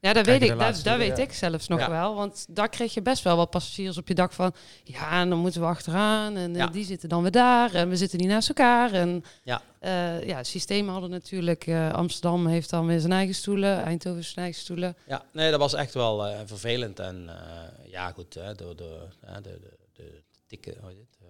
Ja, 0.00 0.12
dat 0.12 0.26
weet 0.26 0.42
ik. 0.42 0.48
de 0.50 0.56
Dat, 0.56 0.80
dat 0.84 0.96
weet 0.96 1.18
ik 1.18 1.32
zelfs 1.32 1.68
nog 1.68 1.78
Ja. 1.80 1.90
wel. 1.90 2.14
Want 2.14 2.46
daar 2.48 2.68
kreeg 2.68 2.94
je 2.94 3.02
best 3.02 3.22
wel 3.22 3.36
wat 3.36 3.50
passagiers 3.50 3.96
op 3.98 4.08
je 4.08 4.14
dak 4.14 4.32
van... 4.32 4.54
Ja, 4.84 5.20
en 5.20 5.28
dan 5.28 5.38
moeten 5.38 5.60
we 5.60 5.66
achteraan. 5.66 6.36
En 6.36 6.50
eh, 6.52 6.56
Ja. 6.60 6.66
die 6.66 6.84
zitten 6.84 7.08
dan 7.08 7.22
weer 7.22 7.30
daar. 7.30 7.74
En 7.74 7.88
we 7.88 7.96
zitten 7.96 8.18
niet 8.18 8.28
naast 8.28 8.48
elkaar. 8.48 8.92
En 8.92 9.24
Ja. 9.44 9.62
eh, 9.78 10.26
ja, 10.26 10.42
systemen 10.44 10.92
hadden 10.92 11.10
natuurlijk... 11.10 11.66
eh, 11.66 11.92
Amsterdam 11.92 12.46
heeft 12.46 12.70
dan 12.70 12.86
weer 12.86 13.00
zijn 13.00 13.12
eigen 13.12 13.34
stoelen. 13.34 13.82
Eindhoven 13.82 14.24
zijn 14.24 14.36
eigen 14.44 14.60
stoelen. 14.60 14.96
Ja, 15.06 15.24
nee, 15.32 15.50
dat 15.50 15.60
was 15.60 15.74
echt 15.74 15.94
wel 15.94 16.46
vervelend. 16.46 16.98
En 16.98 17.30
ja, 17.84 18.10
goed, 18.12 18.34
hè, 18.34 18.54
door 18.54 18.76
de, 18.76 19.06
hè, 19.26 19.40
de, 19.40 19.58
de, 19.60 19.76
de 19.92 20.22
tikken, 20.46 20.74
hoe 20.80 20.88
heet 20.88 20.98
het, 20.98 21.18
eh, 21.20 21.26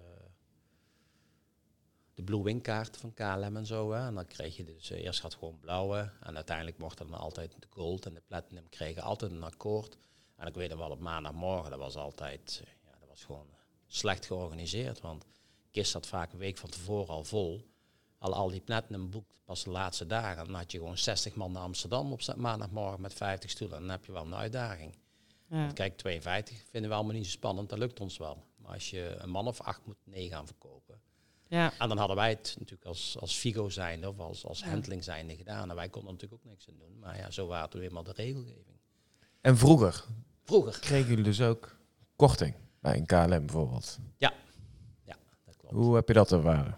de 2.17 2.23
Blue 2.23 2.43
Wing 2.43 2.61
kaart 2.61 2.97
van 2.97 3.13
KLM 3.13 3.57
en 3.57 3.65
zo. 3.65 3.91
Hè. 3.91 4.07
En 4.07 4.15
dan 4.15 4.25
kreeg 4.25 4.55
je 4.57 4.63
dus, 4.63 4.91
eh, 4.91 5.03
eerst 5.03 5.21
had 5.21 5.33
gewoon 5.33 5.59
blauwe. 5.59 6.11
En 6.21 6.35
uiteindelijk 6.35 6.77
mocht 6.77 6.99
er 6.99 7.07
dan 7.07 7.19
altijd 7.19 7.55
de 7.59 7.67
gold 7.69 8.05
en 8.05 8.13
de 8.13 8.21
platinum 8.27 8.69
kregen 8.69 9.01
altijd 9.01 9.31
een 9.31 9.43
akkoord. 9.43 9.97
En 10.35 10.47
ik 10.47 10.53
weet 10.53 10.69
nog 10.69 10.79
wel, 10.79 10.89
op 10.89 10.99
maandagmorgen, 10.99 11.69
dat 11.69 11.79
was 11.79 11.95
altijd, 11.95 12.61
eh, 12.63 12.71
ja, 12.85 12.97
dat 12.99 13.07
was 13.07 13.23
gewoon 13.23 13.47
slecht 13.87 14.25
georganiseerd. 14.25 15.01
Want 15.01 15.25
kist 15.71 15.91
zat 15.91 16.07
vaak 16.07 16.31
een 16.31 16.39
week 16.39 16.57
van 16.57 16.69
tevoren 16.69 17.13
al 17.13 17.23
vol. 17.23 17.65
Al, 18.17 18.33
al 18.33 18.49
die 18.49 18.61
platinum 18.61 19.09
boekt 19.09 19.41
pas 19.45 19.63
de 19.63 19.69
laatste 19.69 20.05
dagen. 20.05 20.45
Dan 20.45 20.55
had 20.55 20.71
je 20.71 20.77
gewoon 20.77 20.97
60 20.97 21.35
man 21.35 21.51
naar 21.51 21.63
Amsterdam 21.63 22.11
op 22.11 22.35
maandagmorgen 22.35 23.01
met 23.01 23.13
50 23.13 23.49
stoelen. 23.49 23.79
Dan 23.79 23.89
heb 23.89 24.05
je 24.05 24.11
wel 24.11 24.25
een 24.25 24.35
uitdaging. 24.35 24.95
Ja. 25.49 25.57
Want 25.57 25.73
Kijk, 25.73 25.97
52 25.97 26.63
vinden 26.69 26.89
we 26.89 26.95
allemaal 26.95 27.15
niet 27.15 27.25
zo 27.25 27.31
spannend. 27.31 27.69
Dat 27.69 27.79
lukt 27.79 27.99
ons 27.99 28.17
wel. 28.17 28.43
Maar 28.55 28.73
als 28.73 28.89
je 28.89 29.15
een 29.19 29.29
man 29.29 29.47
of 29.47 29.61
acht 29.61 29.85
moet 29.85 29.97
nee 30.03 30.29
gaan 30.29 30.45
verkopen. 30.45 31.01
Ja. 31.49 31.73
En 31.79 31.87
dan 31.87 31.97
hadden 31.97 32.15
wij 32.15 32.29
het 32.29 32.55
natuurlijk 32.59 32.87
als, 32.87 33.17
als 33.19 33.35
Figo 33.35 33.69
zijnde 33.69 34.07
of 34.09 34.19
als, 34.19 34.45
als 34.45 34.59
Ja. 34.59 34.67
handling 34.69 35.03
zijnde 35.03 35.35
gedaan. 35.35 35.69
En 35.69 35.75
wij 35.75 35.89
konden 35.89 36.09
er 36.09 36.15
natuurlijk 36.15 36.43
ook 36.43 36.49
niks 36.51 36.67
aan 36.69 36.77
doen. 36.77 36.99
Maar 36.99 37.17
ja, 37.17 37.31
zo 37.31 37.47
waren 37.47 37.69
toen 37.69 37.81
eenmaal 37.81 38.03
de 38.03 38.11
regelgeving. 38.15 38.77
En 39.41 39.57
vroeger 39.57 40.03
Vroeger. 40.43 40.79
kregen 40.79 41.07
jullie 41.09 41.23
dus 41.23 41.41
ook 41.41 41.75
korting 42.15 42.55
bij 42.79 42.95
een 42.97 43.05
KLM 43.05 43.29
bijvoorbeeld. 43.45 43.97
Dat 45.45 45.57
klopt. 45.57 45.75
Hoe 45.75 45.95
heb 45.95 46.07
je 46.07 46.13
dat 46.13 46.31
ervaren? 46.31 46.75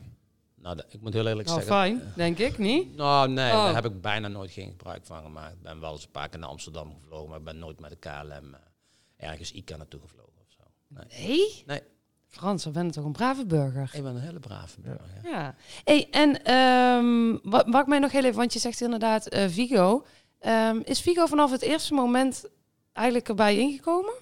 Nou, 0.55 0.75
dat- 0.75 0.93
ik 0.93 1.01
moet 1.01 1.13
heel 1.13 1.27
eerlijk 1.27 1.47
Nou, 1.47 1.62
zeggen. 1.62 1.77
fijn, 1.77 2.13
denk 2.15 2.38
ik, 2.38 2.58
niet? 2.58 2.95
Nou, 2.95 3.29
nee, 3.29 3.51
Oh. 3.51 3.63
daar 3.63 3.73
heb 3.75 3.86
ik 3.86 4.01
bijna 4.01 4.27
nooit 4.27 4.51
geen 4.51 4.69
gebruik 4.69 5.05
van 5.05 5.23
gemaakt. 5.23 5.53
Ik 5.55 5.62
ben 5.62 5.79
wel 5.79 5.91
eens 5.91 6.03
een 6.03 6.12
paar 6.12 6.29
keer 6.29 6.39
naar 6.39 6.49
Amsterdam 6.49 6.93
gevlogen, 6.99 7.29
maar 7.29 7.38
ik 7.39 7.43
ben 7.45 7.60
nooit 7.60 7.79
met 7.79 7.89
de 7.89 7.95
KLM 7.95 8.53
eh, 8.53 9.29
ergens 9.29 9.51
ICA 9.51 9.77
naartoe 9.77 10.01
gevlogen 10.01 10.41
of 10.41 10.51
zo. 10.51 10.63
Nee. 10.88 11.05
Nee? 11.27 11.63
Nee. 11.65 11.82
Frans, 12.29 12.63
dan 12.63 12.73
ben 12.73 12.85
je 12.85 12.91
toch 12.91 13.05
een 13.05 13.11
brave 13.11 13.45
burger? 13.45 13.89
Ik 13.93 14.03
ben 14.03 14.15
een 14.15 14.21
hele 14.21 14.39
brave 14.39 14.81
burger. 14.81 15.07
Ja. 15.23 15.29
Ja. 15.29 15.55
Hey, 15.83 16.07
en 16.11 16.43
ehm 16.43 17.37
wat, 17.49 17.65
wat 17.67 17.81
ik 17.81 17.87
mij 17.87 17.99
nog 17.99 18.11
heel 18.11 18.23
even, 18.23 18.37
want 18.37 18.53
je 18.53 18.59
zegt 18.59 18.81
inderdaad 18.81 19.27
eh, 19.27 19.45
Vigo. 19.49 20.05
Ehm, 20.39 20.79
is 20.83 21.01
Vigo 21.01 21.25
vanaf 21.25 21.51
het 21.51 21.61
eerste 21.61 21.93
moment 21.93 22.45
eigenlijk 22.93 23.27
erbij 23.29 23.57
ingekomen? 23.57 24.13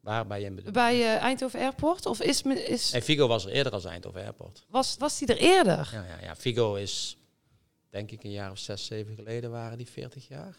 Waar 0.00 0.26
ben 0.26 0.40
je 0.40 0.50
bedoeld? 0.50 0.74
Bij 0.74 0.94
eh, 1.00 1.22
Eindhoven 1.22 1.60
Airport? 1.60 2.06
Of 2.06 2.20
is, 2.22 2.42
me- 2.42 2.54
is, 2.64 2.90
Nee, 2.92 3.02
Figo 3.02 3.26
was 3.26 3.44
er 3.44 3.50
eerder 3.52 3.72
als 3.72 3.84
Eindhoven 3.84 4.22
Airport. 4.24 4.64
was, 4.68 4.96
was 4.98 5.18
die 5.18 5.28
er 5.28 5.36
eerder? 5.36 5.88
Ja, 5.92 6.04
ja, 6.04 6.16
ja. 6.26 6.36
Figo 6.36 6.74
is, 6.74 7.18
denk 7.90 8.10
ik, 8.10 8.24
een 8.24 8.30
jaar 8.30 8.50
of 8.50 8.58
zes, 8.58 8.84
zeven 8.86 9.14
geleden 9.14 9.50
waren 9.50 9.78
die 9.78 9.88
40 9.88 10.28
jaar. 10.28 10.56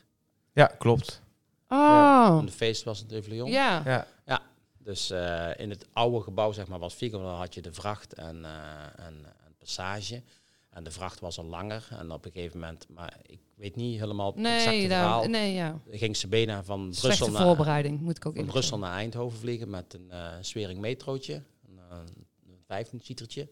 Ja, 0.54 0.66
klopt. 0.66 1.22
Oh, 1.68 2.36
En 2.40 2.46
de 2.46 2.52
feest 2.52 2.84
was 2.84 3.00
het 3.00 3.12
Euvelion. 3.12 3.52
ja. 3.52 3.82
Ja. 4.26 4.42
Dus 4.84 5.10
eh, 5.10 5.50
in 5.58 5.70
het 5.70 5.86
oude 5.94 6.22
gebouw, 6.22 6.52
zeg 6.52 6.68
maar, 6.68 6.80
was 6.80 6.94
Figo. 6.94 7.22
Dan 7.22 7.36
had 7.36 7.54
je 7.54 7.62
de 7.62 7.74
vracht 7.74 8.14
en, 8.14 8.46
eh, 8.46 9.06
en, 9.06 9.26
en 9.26 9.56
passage. 9.58 10.24
En 10.70 10.84
de 10.84 10.92
vracht 10.92 11.20
was 11.20 11.38
al 11.38 11.46
langer. 11.46 11.88
En 11.90 12.12
op 12.12 12.26
een 12.26 12.32
gegeven 12.32 12.60
moment, 12.60 12.88
maar 12.90 13.18
ik 13.26 13.40
weet 13.56 13.76
niet 13.76 14.00
helemaal 14.00 14.28
het 14.36 14.46
exacte 14.46 14.70
Nee, 14.70 14.88
verhaal. 14.88 15.24
nee, 15.24 15.54
ja. 15.54 15.80
Ging 15.90 16.16
Sabena 16.16 16.64
van 16.64 16.94
Brussel 17.00 17.32
naar, 17.32 17.42
voorbereiding, 17.42 18.02
moet 18.02 18.18
ik 18.18 18.26
ook 18.26 18.36
van 18.36 18.46
Brussel 18.46 18.78
naar 18.78 18.94
Eindhoven 18.94 19.40
vliegen 19.40 19.70
met 19.70 19.94
een 19.94 20.12
eh 20.12 20.34
Swering 20.42 20.80
metrootje. 20.80 21.34
Een, 21.68 21.80
een 21.90 22.64
15 22.66 23.00
seatertje. 23.00 23.50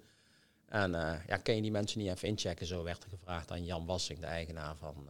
En 0.65 0.91
ja, 1.27 1.37
kan 1.43 1.55
je 1.55 1.61
die 1.61 1.71
mensen 1.71 1.99
niet 1.99 2.09
even 2.09 2.27
inchecken? 2.27 2.65
Zo 2.65 2.83
werd 2.83 3.03
er 3.03 3.09
gevraagd 3.09 3.51
aan 3.51 3.65
Jan 3.65 3.85
Wassing, 3.85 4.19
de 4.19 4.25
eigenaar 4.25 4.75
van, 4.75 5.09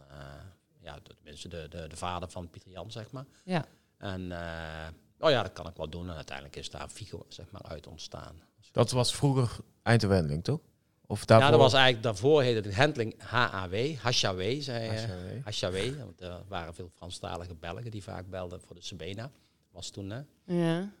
ja, 0.82 0.98
tenminste 1.02 1.48
de, 1.48 1.66
de, 1.68 1.86
de 1.88 1.96
vader 1.96 2.28
van 2.28 2.50
Pieter 2.50 2.70
Jan, 2.70 2.90
zeg 2.90 3.10
maar. 3.10 3.26
Ja. 3.44 3.64
En 3.98 4.32
eh, 4.32 4.88
oh 5.20 5.30
ja, 5.30 5.42
dat 5.42 5.52
kan 5.52 5.66
ik 5.66 5.76
wel 5.76 5.88
doen. 5.88 6.08
En 6.08 6.14
uiteindelijk 6.14 6.56
is 6.56 6.70
daar 6.70 6.88
Figo 6.88 7.26
zeg 7.28 7.50
maar 7.50 7.62
uit 7.62 7.86
ontstaan. 7.86 8.42
Dat 8.72 8.90
was 8.90 9.14
vroeger 9.14 9.56
Eindhoven 9.82 10.42
toch? 10.42 10.60
Of 11.06 11.24
daarvoor? 11.24 11.46
Ja, 11.46 11.52
dat 11.52 11.60
was 11.60 11.72
eigenlijk 11.72 12.02
daarvoor 12.02 12.42
heette 12.42 12.68
het 12.68 12.76
handling 12.76 13.22
HAW, 13.22 13.96
Hashawe, 13.96 14.62
zei 14.62 14.98
sorry. 14.98 15.40
Hashawe, 15.44 15.96
want 15.96 16.20
er 16.20 16.42
waren 16.48 16.74
veel 16.74 16.90
Franstalige 16.94 17.54
Belgen 17.54 17.90
die 17.90 18.02
vaak 18.02 18.28
belden 18.28 18.60
voor 18.60 18.74
de 18.74 18.82
Sabena. 18.82 19.30
Was 19.70 19.90
toen, 19.90 20.10
hè? 20.10 20.20
Ja. 20.44 20.92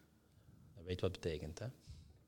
Dat 0.74 0.84
weet 0.84 1.00
wat 1.00 1.12
betekent, 1.12 1.58
hè? 1.58 1.66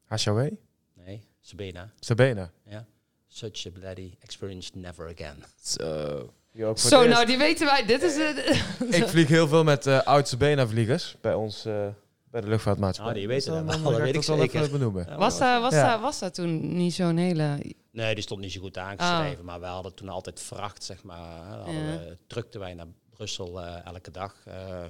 Hashawe? 0.05 0.59
Nee, 0.95 1.29
Sabena. 1.41 1.93
Sabena. 2.01 2.53
Ja. 2.65 2.87
Such 3.27 3.67
a 3.67 3.71
bloody 3.71 4.17
experience 4.19 4.71
never 4.75 5.09
again. 5.09 5.45
Zo. 5.63 6.35
Zo, 6.77 7.07
nou 7.07 7.27
die 7.27 7.39
weten 7.39 7.67
wij. 7.67 7.85
Dit 7.87 8.03
is 8.03 8.17
het. 8.17 8.39
Ik 9.01 9.09
vlieg 9.09 9.29
heel 9.29 9.49
veel 9.49 9.65
met 9.65 9.87
eh 9.87 10.03
oud 10.03 10.29
Sabena 10.29 10.67
vliegers 10.67 11.17
bij 11.21 11.35
ons, 11.35 11.65
eh, 11.65 11.87
bij 12.31 12.41
de 12.41 12.49
luchtvaartmaatschappij. 12.49 13.15
Ah, 13.15 13.21
die 13.21 13.29
weten 13.29 13.53
dat 13.53 13.67
dat 13.83 13.93
ik 13.93 13.99
weet 13.99 14.15
ik 14.15 14.23
zeker. 14.23 14.61
even 14.61 14.73
benoemen. 14.73 15.17
Was 15.19 15.39
daar, 15.39 15.61
was, 15.61 15.73
Ja. 15.73 16.01
was 16.01 16.19
daar 16.19 16.33
toen 16.33 16.77
niet 16.77 16.95
zo'n 16.95 17.17
hele... 17.17 17.59
Nee, 17.91 18.15
die 18.15 18.23
stond 18.23 18.41
niet 18.41 18.53
zo 18.53 18.61
goed 18.61 18.79
aangeschreven. 18.79 19.45
Maar 19.45 19.61
we 19.61 19.67
hadden 19.67 19.95
toen 19.95 20.09
altijd 20.09 20.41
vracht, 20.41 20.85
zeg 20.85 21.03
maar. 21.03 21.49
Dan 21.49 21.57
hadden 21.59 21.75
Ja. 21.75 21.99
we, 21.99 22.17
drukten 22.27 22.61
wij 22.61 22.75
naar 22.75 22.87
Brussel 23.11 23.61
eh, 23.63 23.87
elke 23.87 24.11
dag. 24.11 24.35
eh, 24.45 24.83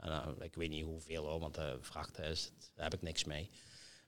en, 0.00 0.34
ik 0.40 0.54
weet 0.54 0.70
niet 0.70 0.84
hoeveel 0.84 1.26
hoor, 1.26 1.40
want 1.40 1.54
de 1.54 1.78
vracht 1.80 2.18
is, 2.20 2.52
daar 2.74 2.84
heb 2.84 2.94
ik 2.94 3.02
niks 3.02 3.24
mee. 3.24 3.50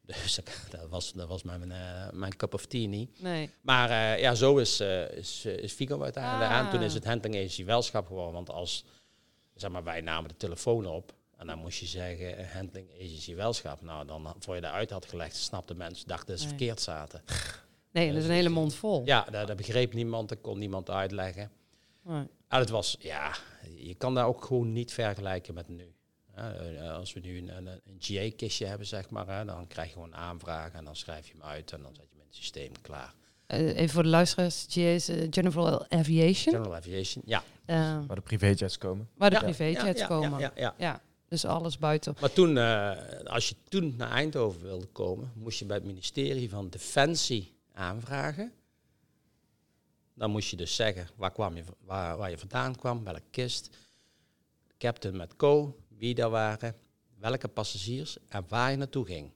Dus 0.23 0.41
dat 0.71 0.89
was, 0.89 1.13
dat 1.13 1.29
was 1.29 1.43
mijn, 1.43 1.73
eh, 1.73 2.11
mijn 2.13 2.37
cup 2.37 2.55
of 2.55 2.67
tea 2.67 2.87
niet. 2.89 3.23
Nee. 3.23 3.51
Maar 3.61 3.91
eh, 3.91 4.21
ja, 4.21 4.35
zo 4.35 4.57
is, 4.57 4.81
eh, 4.81 5.11
is, 5.11 5.45
is 5.45 5.73
Figo 5.73 6.03
uiteindelijk. 6.03 6.51
Ah. 6.51 6.59
En 6.59 6.71
toen 6.71 6.83
is 6.83 6.95
het 6.95 7.05
Handling 7.05 7.35
Agency 7.37 7.65
Welschap 7.65 8.07
geworden. 8.07 8.33
Want 8.33 8.51
als, 8.51 8.85
zeg 9.55 9.71
maar, 9.71 9.85
wij 9.85 10.01
namen 10.01 10.29
de 10.29 10.37
telefoon 10.37 10.87
op. 10.87 11.15
En 11.37 11.47
dan 11.47 11.59
moest 11.59 11.79
je 11.79 11.87
zeggen, 11.87 12.49
Handling 12.53 12.89
Agency 12.95 13.35
Welschap. 13.35 13.83
Nou, 13.83 14.07
dan 14.07 14.35
voor 14.39 14.55
je 14.55 14.61
dat 14.61 14.71
uit 14.73 14.91
had 14.91 15.07
gelegd, 15.07 15.37
snapten 15.37 15.77
mensen, 15.77 16.09
dachten 16.09 16.27
dat 16.27 16.39
ze 16.39 16.47
Nee. 16.47 16.57
verkeerd 16.57 16.81
zaten. 16.81 17.23
Nee, 17.93 18.09
dat 18.13 18.17
is 18.23 18.25
een 18.25 18.35
hele 18.35 18.49
mond 18.49 18.75
vol. 18.75 19.03
Ja, 19.05 19.27
dat, 19.31 19.47
dat 19.47 19.57
begreep 19.57 19.93
niemand, 19.93 20.29
dat 20.29 20.41
kon 20.41 20.59
niemand 20.59 20.91
uitleggen. 20.91 21.51
Nee. 22.03 22.27
En 22.49 22.59
het 22.59 22.69
was, 22.71 22.97
ja, 22.99 23.35
je 23.77 23.95
kan 23.95 24.15
daar 24.15 24.27
ook 24.27 24.45
gewoon 24.45 24.73
niet 24.73 24.93
vergelijken 24.93 25.55
met 25.55 25.69
nu. 25.69 25.94
Ja, 26.37 26.53
eh, 26.55 26.93
als 26.95 27.13
we 27.13 27.21
nu 27.21 27.39
een, 27.39 27.57
een, 27.57 27.67
een 27.67 27.97
GA-kistje 27.99 28.67
hebben, 28.67 28.87
zeg 28.87 29.11
maar, 29.11 29.27
hè, 29.39 29.45
dan 29.45 29.67
krijg 29.67 29.87
je 29.89 29.93
gewoon 29.95 30.09
een 30.09 30.17
aanvraag 30.17 30.73
en 30.73 30.85
dan 30.85 30.97
schrijf 30.97 31.27
je 31.27 31.33
hem 31.33 31.43
uit 31.43 31.73
en 31.73 31.83
dan 31.83 31.95
zet 31.95 32.07
je 32.11 32.17
in 32.19 32.25
het 32.27 32.35
systeem 32.35 32.73
klaar. 32.83 33.15
Eh, 33.47 33.77
even 33.77 33.89
voor 33.89 34.03
de 34.03 34.09
luisteraars. 34.09 34.67
GA's, 34.69 35.09
eh, 35.09 35.27
General 35.31 35.89
Aviation. 35.89 36.55
General 36.55 36.75
Aviation, 36.75 37.23
ja. 37.27 37.43
Eh, 37.65 37.77
Waar 38.07 38.17
de 38.17 38.23
privéjets 38.23 38.79
komen. 38.79 39.09
waar 39.17 39.31
de 39.31 39.37
Ja, 39.37 39.43
privéjets 39.43 40.01
ja, 40.01 40.07
komen. 40.07 40.39
Ja, 40.39 40.39
Ja, 40.39 40.53
ja, 40.57 40.75
ja. 40.79 41.03
dus 41.29 41.45
alles 41.45 41.79
buiten. 41.79 42.15
Maar 42.21 42.33
toen, 42.33 42.59
eh, 42.59 42.93
als 43.25 43.49
je 43.49 43.55
toen 43.69 43.95
naar 43.97 44.11
Eindhoven 44.11 44.63
wilde 44.63 44.87
komen, 44.87 45.33
moest 45.35 45.59
je 45.59 45.65
bij 45.65 45.77
het 45.77 45.85
ministerie 45.87 46.49
van 46.51 46.69
Defensie 46.69 47.55
aanvragen. 47.73 48.53
Dan 50.15 50.31
moest 50.31 50.51
je 50.51 50.57
dus 50.57 50.75
zeggen 50.75 51.09
waar, 51.17 51.33
kwam 51.33 51.57
je, 51.57 51.65
waar, 51.81 52.17
waar 52.17 52.31
je 52.31 52.39
vandaan 52.39 52.77
kwam, 52.77 53.05
welke 53.05 53.23
kist, 53.31 53.77
captain 54.79 55.17
met 55.17 55.37
co, 55.37 55.77
wie 55.99 56.15
daar 56.15 56.31
waren, 56.31 56.77
welke 57.19 57.49
passagiers 57.49 58.17
en 58.29 58.45
waar 58.49 58.71
je 58.71 58.77
naartoe 58.77 59.07
ging. 59.07 59.33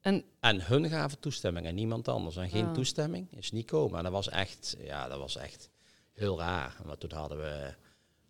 En 0.00 0.24
En 0.40 0.66
hun 0.66 0.88
gaven 0.88 1.18
toestemming 1.18 1.66
en 1.66 1.74
niemand 1.74 2.08
anders. 2.08 2.36
En 2.36 2.48
geen 2.50 2.66
Ah. 2.66 2.72
toestemming 2.72 3.32
is 3.36 3.50
niet 3.52 3.66
komen. 3.66 3.96
En 3.98 4.02
dat 4.04 4.12
was 4.12 4.28
echt, 4.28 4.76
ja, 4.78 5.08
dat 5.08 5.18
was 5.18 5.36
echt 5.36 5.70
heel 6.12 6.38
raar. 6.38 6.76
Maar 6.84 6.98
toen 6.98 7.12
hadden 7.12 7.38
we 7.38 7.74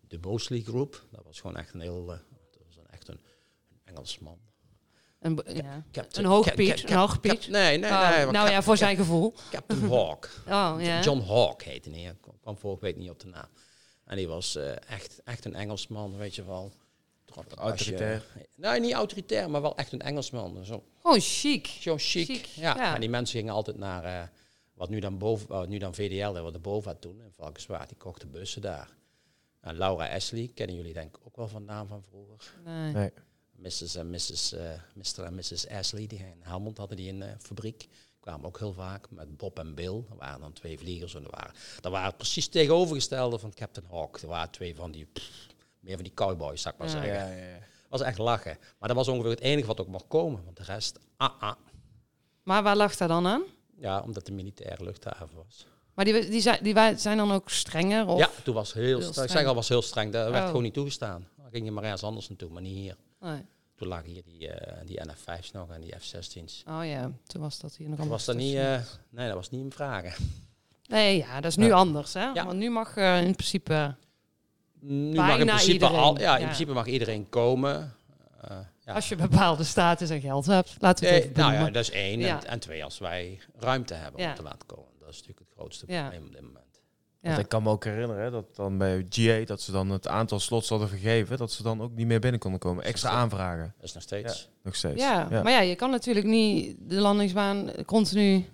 de 0.07 0.17
Mosley 0.21 0.61
Group. 0.61 1.05
Dat 1.11 1.23
was 1.25 1.39
gewoon 1.39 1.55
echt 1.57 1.73
een 1.73 1.79
heel, 1.81 2.11
eh, 2.11 2.17
dat 2.51 2.61
was 2.67 2.75
een, 2.77 2.87
echt 2.89 3.07
een, 3.07 3.19
een 3.69 3.79
Engelsman. 3.83 4.39
een, 5.19 5.39
ja. 5.53 5.83
Captain- 5.91 6.25
een 6.25 6.31
hoog 6.31 6.53
Piet. 6.53 6.89
Een 6.89 6.97
hoog 6.97 7.19
Piet. 7.19 7.47
Nee, 7.47 7.77
nee, 7.77 7.91
Oh, 7.91 8.09
nee. 8.09 8.23
maar 8.23 8.33
nou 8.33 8.49
ja, 8.49 8.61
voor 8.61 8.77
zijn 8.77 8.95
gevoel. 8.95 9.33
Captain 9.51 9.89
Hawk. 9.89 10.29
Oh, 10.47 10.75
ja. 10.79 11.01
John 11.01 11.19
Hawk 11.21 11.63
heette 11.63 11.89
hij. 11.89 12.01
Ik 12.03 12.21
kwam- 12.21 12.39
kwam 12.41 12.57
vorige 12.57 12.81
week 12.81 12.95
niet 12.95 13.09
op 13.09 13.19
de 13.19 13.27
naam. 13.27 13.47
En 14.11 14.17
die 14.17 14.27
was 14.27 14.55
eh, 14.55 14.71
echt, 14.89 15.21
echt 15.23 15.45
een 15.45 15.55
Engelsman, 15.55 16.17
weet 16.17 16.35
je 16.35 16.45
wel. 16.45 16.71
Autoritair. 17.55 18.23
nee, 18.55 18.79
niet 18.79 18.93
autoritair, 18.93 19.49
maar 19.49 19.61
wel 19.61 19.77
echt 19.77 19.91
een 19.91 20.01
Engelsman. 20.01 20.65
Zo, 20.65 20.83
Gewoon 21.01 21.19
chic. 21.19 21.67
zo 21.67 21.95
chic. 21.97 22.25
Chic, 22.25 22.45
Ja. 22.45 22.75
ja. 22.75 22.93
En 22.95 22.99
die 22.99 23.09
mensen 23.09 23.39
gingen 23.39 23.53
altijd 23.53 23.77
naar, 23.77 24.03
eh, 24.03 24.27
wat 24.73 24.89
nu 24.89 24.99
dan, 24.99 25.17
boven, 25.17 25.47
wat 25.47 25.67
nu 25.67 25.77
dan 25.77 25.93
VDL, 25.95 26.31
wat 26.41 26.53
de 26.53 26.59
BOVA 26.59 26.93
toen 26.95 27.21
in 27.21 27.31
Valkenswaard, 27.31 27.89
die 27.89 27.97
kochten 27.97 28.31
bussen 28.31 28.61
daar. 28.61 28.89
En 29.61 29.75
Laura 29.77 30.13
Ashley, 30.15 30.51
kennen 30.53 30.75
jullie 30.75 30.93
denk 30.93 31.15
ik 31.17 31.25
ook 31.27 31.35
wel 31.35 31.47
van 31.47 31.65
naam 31.65 31.87
van 31.87 32.03
vroeger. 32.03 32.53
Nee. 32.65 32.93
Nee. 32.93 33.11
Mrs. 33.55 33.95
en 33.95 34.09
Mrs. 34.09 34.51
eh, 34.53 34.69
Mr. 34.93 35.23
en 35.23 35.35
Mrs. 35.35 35.67
Ashley, 35.67 36.07
die 36.07 36.19
in 36.19 36.39
Helmond 36.41 36.77
hadden 36.77 36.97
die 36.97 37.09
een 37.09 37.21
eh, 37.21 37.29
fabriek. 37.39 37.87
Kwamen 38.21 38.45
ook 38.45 38.59
heel 38.59 38.73
vaak 38.73 39.07
met 39.11 39.37
Bob 39.37 39.59
en 39.59 39.75
Bill. 39.75 40.03
Er 40.09 40.15
waren 40.17 40.39
dan 40.41 40.53
twee 40.53 40.77
vliegers. 40.77 41.15
En 41.15 41.23
er 41.23 41.29
waren, 41.31 41.53
dat 41.81 41.91
waren 41.91 42.15
precies 42.15 42.43
het 42.43 42.53
tegenovergestelde 42.53 43.39
van 43.39 43.53
Captain 43.53 43.85
Hawk. 43.91 44.17
Er 44.17 44.27
waren 44.27 44.51
twee 44.51 44.75
van 44.75 44.91
die, 44.91 45.05
pff, 45.13 45.47
meer 45.79 45.95
van 45.95 46.03
die 46.03 46.13
cowboys, 46.13 46.61
zou 46.61 46.73
ik 46.73 46.79
maar 46.79 46.89
Ja. 46.89 46.93
zeggen. 46.93 47.13
Ja, 47.13 47.27
ja, 47.43 47.47
ja. 47.53 47.59
was 47.89 48.01
echt 48.01 48.17
lachen. 48.17 48.57
Maar 48.79 48.87
dat 48.87 48.97
was 48.97 49.07
ongeveer 49.07 49.29
het 49.31 49.39
enige 49.39 49.67
wat 49.67 49.79
ook 49.81 49.87
mocht 49.87 50.07
komen. 50.07 50.43
Want 50.45 50.57
de 50.57 50.63
rest, 50.63 50.99
ah, 51.17 51.41
ah. 51.41 51.55
Maar 52.43 52.63
waar 52.63 52.75
lag 52.75 52.95
dat 52.95 53.07
dan 53.07 53.27
aan? 53.27 53.43
Ja, 53.77 54.01
omdat 54.01 54.25
de 54.25 54.31
militaire 54.31 54.83
luchthaven 54.83 55.29
was. 55.35 55.65
Maar 55.93 56.05
die, 56.05 56.29
die, 56.29 56.41
zijn, 56.41 56.63
die 56.63 56.97
zijn 56.97 57.17
dan 57.17 57.31
ook 57.31 57.49
strenger? 57.49 58.07
Of? 58.07 58.19
ja, 58.19 58.29
toen 58.43 58.53
was 58.55 58.73
heel, 58.73 58.83
heel 58.99 59.11
streng. 59.11 59.29
Ik 59.29 59.35
zeg 59.37 59.45
al, 59.45 59.55
was 59.55 59.69
heel 59.69 59.81
streng. 59.81 60.11
Dat 60.13 60.29
werd 60.29 60.41
Oh. 60.41 60.47
gewoon 60.47 60.63
niet 60.63 60.73
toegestaan. 60.73 61.27
Dan 61.37 61.49
ging 61.51 61.65
je 61.65 61.71
maar 61.71 61.83
ergens 61.83 62.03
anders 62.03 62.29
naartoe, 62.29 62.49
maar 62.49 62.61
niet 62.61 62.75
hier. 62.75 62.95
Nee. 63.19 63.45
Toen 63.81 63.89
lagen 63.89 64.09
hier 64.09 64.23
die, 64.23 64.47
eh, 64.49 64.77
die 64.85 64.99
NF5's 65.01 65.51
nog 65.51 65.69
en 65.69 65.81
die 65.81 65.93
F-16's. 65.99 66.63
Oh 66.67 66.85
ja, 66.85 67.11
toen 67.27 67.41
was 67.41 67.59
dat 67.59 67.75
hier 67.75 67.87
nog 67.89 67.97
allemaal 67.97 68.17
was 68.17 68.25
dat 68.25 68.35
niet, 68.35 68.55
eh, 68.55 68.79
nee, 69.09 69.27
dat 69.27 69.35
was 69.35 69.49
niet 69.49 69.61
in 69.61 69.71
vragen. 69.71 70.13
Nee, 70.87 71.17
ja, 71.17 71.35
dat 71.41 71.51
is 71.51 71.57
nu 71.57 71.65
Ja. 71.67 71.75
anders, 71.75 72.13
hè? 72.13 72.23
Ja. 72.25 72.45
Want 72.45 72.57
nu 72.57 72.69
mag 72.69 72.97
eh, 72.97 73.23
in 73.23 73.33
principe... 73.33 73.95
Nu 74.79 75.15
Bijna 75.15 75.25
mag 75.27 75.39
in 75.39 75.45
principe 75.45 75.71
iedereen, 75.71 75.95
al, 75.95 76.19
ja, 76.19 76.33
in 76.33 76.39
ja. 76.39 76.45
principe 76.45 76.73
mag 76.73 76.85
iedereen 76.85 77.29
komen. 77.29 77.93
Ja. 78.85 78.93
Als 78.93 79.09
je 79.09 79.15
bepaalde 79.15 79.63
status 79.63 80.09
en 80.09 80.21
geld 80.21 80.45
hebt, 80.45 80.75
laten 80.79 81.05
we 81.05 81.11
het 81.11 81.19
Eh, 81.23 81.29
even 81.29 81.41
nou 81.41 81.53
ja, 81.53 81.69
dat 81.69 81.83
is 81.83 81.91
één. 81.91 82.21
En, 82.21 82.45
en 82.45 82.59
twee, 82.59 82.83
als 82.83 82.97
wij 82.99 83.39
ruimte 83.59 83.93
hebben 83.93 84.27
om 84.29 84.35
te 84.35 84.43
laten 84.43 84.65
komen. 84.67 84.91
Dat 84.99 85.09
is 85.09 85.15
natuurlijk 85.15 85.39
het 85.39 85.57
grootste 85.57 85.85
probleem 85.85 86.25
op 86.25 86.31
dit 86.31 86.41
moment. 86.41 86.70
Ja. 87.21 87.27
Want 87.29 87.39
ik 87.41 87.49
kan 87.49 87.63
me 87.63 87.69
ook 87.69 87.83
herinneren 87.83 88.31
dat 88.31 88.55
dan 88.55 88.77
bij 88.77 89.05
GA, 89.09 89.45
dat 89.45 89.61
ze 89.61 89.71
dan 89.71 89.89
het 89.89 90.07
aantal 90.07 90.39
slots 90.39 90.69
hadden 90.69 90.89
vergeven, 90.89 91.37
dat 91.37 91.51
ze 91.51 91.63
dan 91.63 91.81
ook 91.81 91.91
niet 91.95 92.07
meer 92.07 92.19
binnen 92.19 92.39
konden 92.39 92.59
komen. 92.59 92.83
Extra 92.83 93.09
aanvragen, 93.09 93.73
Dat 93.77 93.85
is 93.87 93.93
nog 93.93 94.03
steeds. 94.03 94.49
nog 94.63 94.75
steeds. 94.75 95.01
Ja, 95.01 95.27
maar 95.29 95.51
ja, 95.51 95.59
je 95.61 95.75
kan 95.75 95.89
natuurlijk 95.89 96.25
niet 96.25 96.75
de 96.79 96.95
landingsbaan 96.95 97.71
continu 97.85 98.31
Nou 98.31 98.45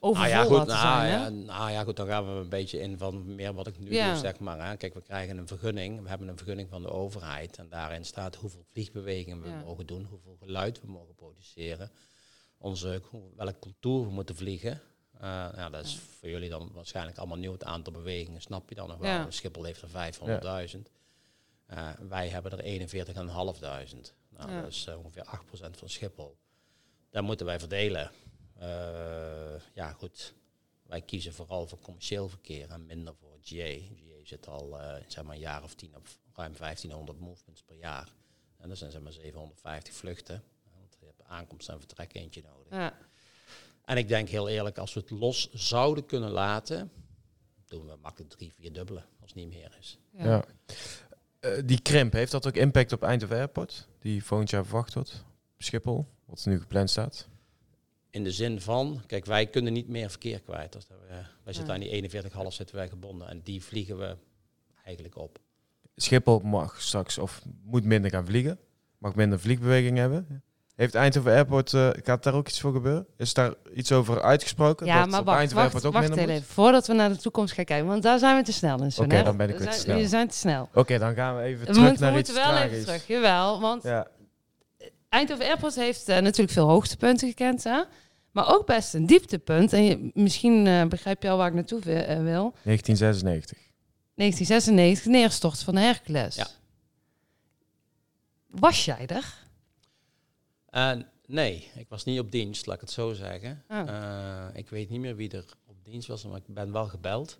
overvol 0.00 0.30
ja, 0.30 0.42
goed, 0.42 0.50
laten 0.56 0.74
nou, 0.74 1.06
zijn, 1.06 1.10
hè? 1.10 1.16
ja, 1.24 1.28
nou 1.28 1.70
ja, 1.70 1.82
goed, 1.82 1.96
dan 1.96 2.06
gaan 2.06 2.34
we 2.34 2.40
een 2.40 2.48
beetje 2.48 2.80
in 2.80 2.98
van 2.98 3.34
meer 3.34 3.54
wat 3.54 3.66
ik 3.66 3.78
nu 3.78 3.92
Ja. 3.92 4.10
doe, 4.12 4.18
zeg 4.20 4.38
maar. 4.38 4.68
Hè. 4.68 4.76
Kijk, 4.76 4.94
we 4.94 5.02
krijgen 5.02 5.38
een 5.38 5.46
vergunning. 5.46 6.02
We 6.02 6.08
hebben 6.08 6.28
een 6.28 6.36
vergunning 6.36 6.68
van 6.68 6.82
de 6.82 6.90
overheid. 6.90 7.56
En 7.58 7.66
daarin 7.68 8.04
staat 8.04 8.34
hoeveel 8.36 8.64
vliegbewegingen 8.72 9.42
we 9.42 9.48
Ja. 9.48 9.62
mogen 9.64 9.86
doen, 9.86 10.06
hoeveel 10.10 10.36
geluid 10.40 10.80
we 10.80 10.86
mogen 10.86 11.14
produceren. 11.14 11.90
Onze, 12.58 13.02
welk 13.36 13.58
contour 13.58 14.06
we 14.06 14.12
moeten 14.12 14.36
vliegen. 14.36 14.80
Eh, 15.22 15.28
ja, 15.54 15.70
dat 15.70 15.84
is 15.84 15.92
Ja. 15.94 15.98
voor 16.18 16.28
jullie 16.28 16.48
dan 16.48 16.70
waarschijnlijk 16.72 17.18
allemaal 17.18 17.36
nieuw. 17.38 17.52
Het 17.52 17.64
aantal 17.64 17.92
bewegingen 17.92 18.42
snap 18.42 18.68
je 18.68 18.74
dan 18.74 18.88
nog 18.88 18.98
wel. 18.98 19.10
Ja. 19.10 19.30
Schiphol 19.30 19.64
heeft 19.64 19.82
er 19.82 19.88
500.000. 19.88 20.90
Eh, 21.66 21.90
wij 22.08 22.28
hebben 22.28 22.52
er 22.52 22.60
41.500. 22.64 24.14
Nou, 24.28 24.50
Ja. 24.50 24.60
dat 24.60 24.70
is 24.70 24.86
eh, 24.86 24.98
ongeveer 24.98 25.24
8% 25.24 25.76
van 25.76 25.88
Schiphol. 25.88 26.36
Daar 27.10 27.24
moeten 27.24 27.46
wij 27.46 27.58
verdelen. 27.58 28.10
Eh, 28.54 29.54
ja, 29.74 29.92
goed. 29.92 30.34
Wij 30.82 31.02
kiezen 31.02 31.32
vooral 31.34 31.66
voor 31.66 31.78
commercieel 31.78 32.28
verkeer 32.28 32.70
en 32.70 32.86
minder 32.86 33.14
voor 33.14 33.38
GA. 33.42 33.64
GA 33.94 34.24
zit 34.24 34.48
al 34.48 34.76
zeg 35.06 35.24
maar 35.24 35.34
een 35.34 35.40
jaar 35.40 35.62
of 35.62 35.74
tien 35.74 35.96
op 35.96 36.06
ruim 36.34 36.54
1500 36.56 37.20
movements 37.20 37.62
per 37.62 37.76
jaar. 37.76 38.12
En 38.56 38.68
dat 38.68 38.78
zijn 38.78 38.90
zeg 38.90 39.00
maar 39.02 39.12
750 39.12 39.94
vluchten. 39.94 40.42
Want 40.78 40.96
je 41.00 41.06
hebt 41.06 41.22
aankomst 41.24 41.68
en 41.68 41.78
vertrek 41.78 42.14
eentje 42.14 42.42
nodig. 42.42 42.72
Ja. 42.72 42.98
En 43.84 43.96
ik 43.96 44.08
denk 44.08 44.28
heel 44.28 44.48
eerlijk, 44.48 44.78
als 44.78 44.94
we 44.94 45.00
het 45.00 45.10
los 45.10 45.50
zouden 45.52 46.06
kunnen 46.06 46.30
laten, 46.30 46.90
doen 47.66 47.86
we 47.86 47.96
makkelijk 48.02 48.30
drie, 48.32 48.52
vier 48.52 48.72
dubbele 48.72 49.04
als 49.20 49.30
het 49.30 49.34
niet 49.34 49.48
meer 49.48 49.76
is. 49.80 49.98
Ja. 50.10 50.24
Ja. 50.24 50.44
Eh, 51.40 51.62
die 51.64 51.80
krimp, 51.80 52.12
heeft 52.12 52.32
dat 52.32 52.46
ook 52.46 52.54
impact 52.56 52.92
op 52.92 53.02
Eindhoven 53.02 53.36
Airport? 53.36 53.88
Die 53.98 54.24
volgend 54.24 54.50
jaar 54.50 54.64
verwacht 54.64 54.94
wordt? 54.94 55.24
Op 55.54 55.62
Schiphol, 55.62 56.06
wat 56.24 56.46
nu 56.46 56.58
gepland 56.60 56.90
staat? 56.90 57.28
In 58.10 58.24
de 58.24 58.30
zin 58.32 58.60
van, 58.60 59.02
kijk, 59.06 59.24
wij 59.24 59.46
kunnen 59.46 59.72
niet 59.72 59.88
meer 59.88 60.10
verkeer 60.10 60.40
kwijt. 60.40 60.72
Dat 60.72 60.86
we, 60.88 60.94
wij 61.44 61.52
zitten 61.52 61.66
Ja. 61.66 61.72
aan 61.74 61.80
die 61.80 62.10
41,5 62.50 62.52
zitten 62.54 62.76
wij 62.76 62.88
gebonden. 62.88 63.28
En 63.28 63.40
die 63.42 63.62
vliegen 63.62 63.98
we 63.98 64.16
eigenlijk 64.84 65.16
op. 65.16 65.38
Schiphol 65.96 66.38
mag 66.38 66.82
straks 66.82 67.18
of 67.18 67.42
moet 67.62 67.84
minder 67.84 68.10
gaan 68.10 68.26
vliegen. 68.26 68.58
Mag 68.98 69.14
minder 69.14 69.40
vliegbeweging 69.40 69.96
hebben. 69.98 70.42
Heeft 70.82 70.94
Eindhoven 70.94 71.32
Airport, 71.32 71.72
eh, 71.74 71.88
gaat 72.02 72.22
daar 72.22 72.34
ook 72.34 72.48
iets 72.48 72.60
voor 72.60 72.72
gebeuren? 72.72 73.06
Is 73.16 73.34
daar 73.34 73.54
iets 73.74 73.92
over 73.92 74.22
uitgesproken? 74.22 74.86
Ja, 74.86 75.00
dat 75.00 75.08
maar 75.10 75.24
wacht, 75.24 75.38
Eindhoven 75.38 75.62
wacht, 75.62 75.74
Airport 75.74 75.94
wacht 75.94 76.10
ook 76.10 76.16
minder 76.16 76.34
even. 76.34 76.46
Voordat 76.48 76.86
we 76.86 76.92
naar 76.92 77.08
de 77.08 77.16
toekomst 77.16 77.54
gaan 77.54 77.64
kijken, 77.64 77.86
want 77.86 78.02
daar 78.02 78.18
zijn 78.18 78.36
we 78.36 78.42
te 78.42 78.52
snel 78.52 78.82
in. 78.82 78.92
Oké, 78.96 79.14
hè? 79.16 79.22
dan 79.22 79.36
ben 79.36 79.48
ik 79.48 79.56
We 79.56 79.62
weer 79.64 79.72
te 79.72 79.78
snel. 79.78 79.96
We 79.96 80.08
zijn 80.08 80.28
te 80.28 80.36
snel. 80.36 80.68
Oké, 80.74 80.98
dan 80.98 81.14
gaan 81.14 81.36
we 81.36 81.42
even 81.42 81.66
We, 81.66 81.72
terug 81.72 81.92
we 81.92 82.04
naar 82.04 82.18
iets 82.18 82.32
moeten 82.32 82.52
wel 82.52 82.62
even 82.62 82.84
terug, 82.84 83.06
jawel. 83.06 83.60
Want 83.60 83.82
Ja, 83.82 84.06
Eindhoven 85.08 85.44
Airport 85.46 85.74
heeft 85.74 86.08
eh, 86.08 86.18
natuurlijk 86.18 86.52
veel 86.52 86.68
hoogtepunten 86.68 87.28
gekend, 87.28 87.64
hè? 87.64 87.82
maar 88.32 88.54
ook 88.54 88.66
best 88.66 88.94
een 88.94 89.06
dieptepunt. 89.06 89.72
En 89.72 89.84
je, 89.84 90.10
misschien 90.14 90.66
eh, 90.66 90.84
begrijp 90.86 91.22
je 91.22 91.30
al 91.30 91.36
waar 91.36 91.48
ik 91.48 91.54
naartoe 91.54 91.80
wi- 91.80 92.22
wil. 92.22 92.54
1996. 92.62 93.58
1996, 94.14 95.04
neerstort 95.12 95.62
van 95.62 95.76
Hercules. 95.76 96.34
Ja. 96.36 96.46
Was 98.46 98.84
jij 98.84 99.06
er? 99.06 99.40
En 100.72 101.08
nee, 101.26 101.70
ik 101.74 101.88
was 101.88 102.04
niet 102.04 102.20
op 102.20 102.30
dienst, 102.30 102.66
laat 102.66 102.74
ik 102.74 102.80
het 102.80 102.90
zo 102.90 103.12
zeggen. 103.12 103.64
Oh. 103.68 103.88
Eh, 103.88 104.44
ik 104.52 104.68
weet 104.68 104.90
niet 104.90 105.00
meer 105.00 105.16
wie 105.16 105.30
er 105.30 105.44
op 105.66 105.76
dienst 105.84 106.08
was, 106.08 106.24
maar 106.26 106.36
ik 106.36 106.54
ben 106.54 106.72
wel 106.72 106.86
gebeld. 106.88 107.38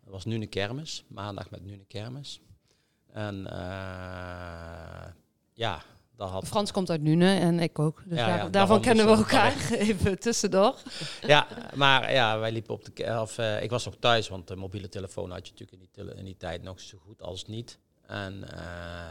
Het 0.00 0.12
was 0.12 0.24
nu 0.24 0.34
een 0.34 0.48
kermis, 0.48 1.04
maandag 1.08 1.50
met 1.50 1.64
nu 1.64 1.72
een 1.72 1.86
kermis. 1.86 2.40
En 3.12 3.46
eh, 3.46 5.06
ja, 5.52 5.82
daar 6.16 6.28
had... 6.28 6.46
Frans 6.46 6.72
komt 6.72 6.90
uit 6.90 7.02
Nune 7.02 7.38
en 7.38 7.60
ik 7.60 7.78
ook. 7.78 8.02
Dus 8.06 8.18
Ja, 8.18 8.26
daar- 8.26 8.36
ja, 8.38 8.48
daarvan 8.48 8.80
kennen 8.80 9.06
we 9.06 9.12
elkaar. 9.12 9.70
Even 9.72 10.18
tussendoor. 10.18 10.78
Ja, 11.26 11.46
maar 11.74 12.12
ja, 12.12 12.38
wij 12.38 12.52
liepen 12.52 12.74
op 12.74 12.84
de... 12.96 13.20
Of, 13.20 13.38
ik 13.38 13.70
was 13.70 13.84
nog 13.84 13.96
thuis, 14.00 14.28
want 14.28 14.48
de 14.48 14.56
mobiele 14.56 14.88
telefoon 14.88 15.30
had 15.30 15.46
je 15.46 15.52
natuurlijk 15.52 15.82
in 15.96 16.04
die, 16.04 16.14
in 16.14 16.24
die 16.24 16.36
tijd 16.36 16.62
nog 16.62 16.80
zo 16.80 16.98
goed 16.98 17.22
als 17.22 17.44
niet. 17.46 17.78
En 18.06 18.48
eh, 18.58 19.08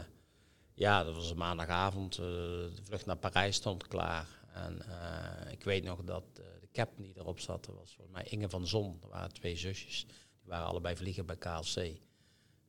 ja, 0.74 1.04
dat 1.04 1.14
was 1.14 1.30
een 1.30 1.36
maandagavond. 1.36 2.18
eh, 2.18 2.24
de 2.24 2.82
vlucht 2.82 3.06
naar 3.06 3.16
Parijs 3.16 3.56
stond 3.56 3.88
klaar. 3.88 4.28
En 4.52 4.82
eh, 4.88 5.52
ik 5.52 5.64
weet 5.64 5.84
nog 5.84 6.04
dat 6.04 6.24
eh, 6.32 6.44
de 6.60 6.68
captain 6.72 7.02
die 7.02 7.18
erop 7.18 7.40
zat, 7.40 7.64
dat 7.64 7.74
was 7.74 7.94
volgens 7.94 8.16
mij 8.16 8.26
Inge 8.30 8.48
van 8.48 8.66
Zon. 8.66 8.98
Er 9.02 9.08
waren 9.08 9.32
twee 9.32 9.56
zusjes. 9.56 10.06
Die 10.40 10.50
waren 10.52 10.66
allebei 10.66 10.96
vliegen 10.96 11.26
bij 11.26 11.36
KLC. 11.36 11.92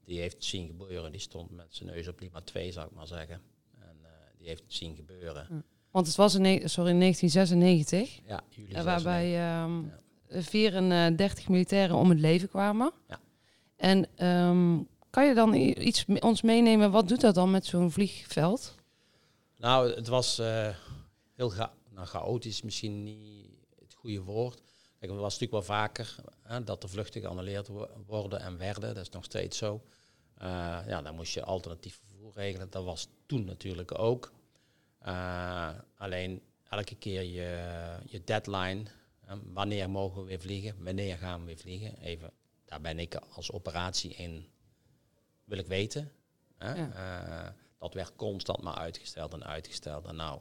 Die 0.04 0.20
heeft 0.20 0.34
het 0.36 0.46
zien 0.46 0.68
gebeuren. 0.68 1.12
Die 1.12 1.22
stond 1.22 1.52
met 1.52 1.76
zijn 1.76 1.90
neus 1.90 2.08
op 2.08 2.20
Lima 2.20 2.42
2, 2.42 2.72
zou 2.72 2.88
ik 2.88 2.94
maar 2.96 3.08
zeggen. 3.08 3.42
En 3.80 3.98
die 4.38 4.48
heeft 4.48 4.64
het 4.64 4.74
zien 4.74 4.96
gebeuren. 4.96 5.66
Want 5.96 6.08
het 6.08 6.16
was 6.16 6.36
in, 6.36 6.70
sorry, 6.70 6.90
in 6.90 7.00
1996. 7.00 8.20
Ja, 8.28 8.44
juli 8.50 8.74
eh, 8.74 8.84
waarbij 8.84 9.30
96. 9.30 9.94
ehm 10.30 10.44
34 10.44 11.50
militairen 11.50 11.96
om 11.96 12.10
het 12.10 12.20
leven 12.20 12.50
kwamen. 12.50 12.92
Ja. 13.08 13.20
En 13.76 14.08
ehm, 14.16 14.80
kan 15.16 15.28
je 15.28 15.34
dan 15.34 15.54
iets 15.54 16.06
ons 16.20 16.42
meenemen? 16.42 16.92
Wat 16.92 17.08
doet 17.08 17.22
dat 17.22 17.36
dan 17.36 17.52
met 17.52 17.66
zo'n 17.66 17.92
vliegveld? 17.92 18.76
Nou, 19.58 19.94
het 19.94 20.08
was 20.08 20.40
eh, 20.40 20.76
heel 21.36 21.50
cha 21.50 21.74
nou, 21.90 22.08
chaotisch, 22.08 22.62
misschien 22.62 23.04
niet 23.04 23.50
het 23.80 23.94
goede 23.94 24.22
woord. 24.22 24.62
Kijk, 25.00 25.12
het 25.12 25.22
was 25.22 25.40
natuurlijk 25.40 25.68
wel 25.68 25.78
vaker 25.78 26.16
hè, 26.44 26.64
dat 26.64 26.82
de 26.82 26.88
vluchten 26.88 27.22
geannuleerd 27.22 27.68
wo- 27.68 27.90
worden 28.06 28.40
en 28.40 28.58
werden. 28.58 28.94
Dat 28.96 29.04
is 29.04 29.10
nog 29.10 29.24
steeds 29.24 29.58
zo. 29.58 29.82
Eh, 30.38 30.48
ja, 30.88 31.02
dan 31.02 31.16
moest 31.16 31.34
je 31.34 31.44
alternatief 31.44 32.00
vervoer 32.06 32.32
regelen. 32.34 32.70
Dat 32.70 32.84
was 32.84 33.08
toen 33.26 33.46
natuurlijk 33.46 34.00
ook. 34.00 34.32
Eh, 35.00 35.70
alleen 35.98 36.42
elke 36.70 36.96
keer 36.96 37.22
je, 37.22 37.68
je 38.06 38.24
deadline. 38.24 38.84
wanneer 39.54 39.90
mogen 39.90 40.22
we 40.22 40.28
weer 40.28 40.40
vliegen? 40.40 40.84
Wanneer 40.84 41.18
gaan 41.18 41.40
we 41.40 41.46
weer 41.46 41.58
vliegen? 41.58 41.98
Even, 42.02 42.32
daar 42.66 42.82
ben 42.82 43.00
ik 43.00 43.16
als 43.16 43.52
operatie 43.52 44.14
in, 44.14 44.46
wil 45.46 45.58
ik 45.58 45.68
weten. 45.68 46.12
Hè? 46.58 46.74
Ja. 46.74 46.92
Eh, 47.48 47.52
dat 47.80 47.94
werd 47.94 48.16
constant 48.16 48.62
maar 48.62 48.76
uitgesteld 48.76 49.34
en 49.34 49.44
uitgesteld. 49.46 50.06
En 50.06 50.16
nou, 50.16 50.40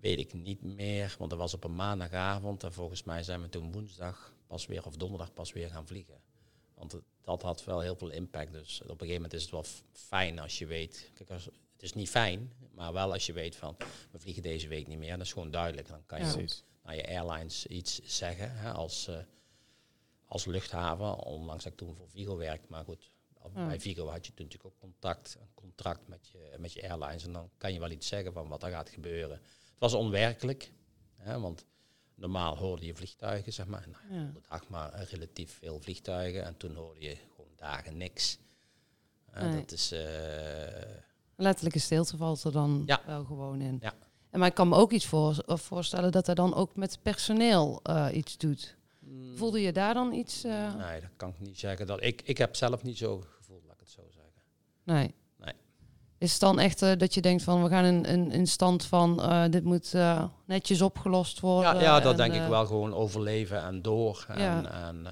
weet 0.00 0.18
ik 0.18 0.32
niet 0.32 0.62
meer, 0.62 1.14
want 1.18 1.30
dat 1.30 1.38
was 1.38 1.54
op 1.54 1.64
een 1.64 1.74
maandagavond. 1.74 2.64
En 2.64 2.72
volgens 2.72 3.02
mij 3.02 3.22
zijn 3.22 3.40
we 3.42 3.48
toen 3.48 3.72
woensdag 3.72 4.32
pas 4.46 4.66
weer, 4.66 4.86
of 4.86 4.96
donderdag 4.96 5.32
pas 5.32 5.52
weer 5.52 5.68
gaan 5.70 5.86
vliegen. 5.86 6.20
Want 6.74 6.92
het- 6.92 7.02
dat 7.22 7.42
had 7.42 7.64
wel 7.64 7.80
heel 7.80 7.96
veel 7.96 8.10
impact. 8.10 8.52
Dus 8.52 8.74
op 8.82 8.88
een 8.90 8.96
gegeven 8.96 9.14
moment 9.14 9.32
is 9.32 9.42
het 9.42 9.50
wel 9.50 9.64
fijn 9.92 10.38
als 10.38 10.58
je 10.58 10.66
weet. 10.66 11.10
Kijk, 11.14 11.30
als, 11.30 11.44
het 11.44 11.82
is 11.82 11.92
niet 11.92 12.08
fijn, 12.08 12.52
maar 12.74 12.92
wel 12.92 13.12
als 13.12 13.26
je 13.26 13.32
weet 13.32 13.56
van 13.56 13.76
we 14.10 14.18
vliegen 14.18 14.42
deze 14.42 14.68
week 14.68 14.86
niet 14.86 14.98
meer. 14.98 15.16
Dat 15.16 15.26
is 15.26 15.32
gewoon 15.32 15.50
duidelijk. 15.50 15.88
Dan 15.88 16.06
kan 16.06 16.18
je 16.18 16.26
Ja. 16.38 16.46
naar 16.82 16.96
je 16.96 17.06
airlines 17.08 17.66
iets 17.66 18.00
zeggen 18.04 18.56
hè, 18.56 18.72
als, 18.72 19.06
eh, 19.08 19.16
als 20.26 20.44
luchthaven. 20.44 21.16
Ondanks 21.18 21.64
dat 21.64 21.72
ik 21.72 21.78
toen 21.78 21.96
voor 21.96 22.08
Vigo 22.10 22.36
werkte. 22.36 22.66
Maar 22.70 22.84
goed, 22.84 23.10
Bij 23.52 23.80
Vigo 23.80 24.06
had 24.08 24.26
je 24.26 24.34
toen 24.34 24.46
natuurlijk 24.46 24.74
ook 24.74 24.80
contact, 24.80 25.36
een 25.40 25.48
contract 25.54 26.08
met 26.08 26.28
je, 26.32 26.56
met 26.58 26.72
je 26.72 26.88
airlines. 26.90 27.24
En 27.24 27.32
dan 27.32 27.50
kan 27.56 27.72
je 27.72 27.78
wel 27.80 27.90
iets 27.90 28.06
zeggen 28.08 28.32
van 28.32 28.48
wat 28.48 28.62
er 28.62 28.70
gaat 28.70 28.88
gebeuren. 28.88 29.36
Het 29.70 29.78
was 29.78 29.94
onwerkelijk, 29.94 30.72
hè, 31.16 31.40
want 31.40 31.64
normaal 32.14 32.56
hoorde 32.56 32.86
je 32.86 32.94
vliegtuigen, 32.94 33.52
zeg 33.52 33.66
maar. 33.66 33.86
Nou, 33.90 34.20
Ja. 34.24 34.32
dag 34.48 34.68
maar 34.68 34.92
eh, 34.92 35.06
relatief 35.06 35.58
veel 35.58 35.80
vliegtuigen. 35.80 36.44
En 36.44 36.56
toen 36.56 36.74
hoorde 36.74 37.00
je 37.00 37.16
gewoon 37.34 37.50
dagen 37.56 37.96
niks. 37.96 38.38
Eh, 39.30 39.42
Nee. 39.42 39.60
Dat 39.60 39.72
is... 39.72 39.92
eh, 39.92 40.90
Letterlijke 41.36 41.78
stilte 41.78 42.16
valt 42.16 42.44
er 42.44 42.52
dan 42.52 42.82
Ja. 42.86 43.02
wel 43.06 43.24
gewoon 43.24 43.60
in. 43.60 43.78
Ja. 43.80 43.94
En 44.30 44.38
maar 44.38 44.48
ik 44.48 44.54
kan 44.54 44.68
me 44.68 44.76
ook 44.76 44.92
iets 44.92 45.06
voor, 45.06 45.42
voorstellen 45.46 46.12
dat 46.12 46.26
hij 46.26 46.34
dan 46.34 46.54
ook 46.54 46.76
met 46.76 46.98
personeel 47.02 47.82
iets 48.12 48.36
doet. 48.38 48.76
Mm, 49.06 49.36
Voelde 49.36 49.60
je 49.60 49.72
daar 49.72 49.94
dan 49.94 50.12
iets? 50.12 50.44
eh, 50.44 50.74
Nee, 50.74 51.00
dat 51.00 51.10
kan 51.16 51.28
ik 51.28 51.40
niet 51.40 51.58
zeggen. 51.58 51.86
Dat, 51.86 52.02
ik, 52.02 52.22
ik 52.22 52.38
heb 52.38 52.56
zelf 52.56 52.82
niet 52.82 52.98
zo 52.98 53.24
gevoeld, 53.36 53.64
laat 53.64 53.74
ik 53.74 53.80
het 53.80 53.90
zo 53.90 54.02
zeggen. 54.10 54.42
Nee. 54.82 55.14
Nee. 55.36 55.54
Is 56.18 56.32
het 56.32 56.40
dan 56.40 56.58
echt 56.58 56.82
eh, 56.82 56.92
dat 56.96 57.14
je 57.14 57.20
denkt 57.20 57.42
van 57.42 57.62
we 57.62 57.68
gaan 57.68 57.84
in, 57.84 58.04
in, 58.04 58.30
in 58.32 58.46
stand 58.46 58.84
van 58.84 59.22
eh, 59.22 59.44
dit 59.50 59.64
moet 59.64 59.94
netjes 60.46 60.82
opgelost 60.82 61.40
worden? 61.40 61.74
Ja, 61.74 61.80
ja 61.80 62.00
dat 62.00 62.12
en, 62.12 62.30
denk 62.30 62.42
ik 62.42 62.48
wel 62.48 62.66
gewoon 62.66 62.94
overleven 62.94 63.62
en 63.62 63.82
door. 63.82 64.24
En, 64.28 64.38
Ja. 64.38 64.86
en 64.88 65.02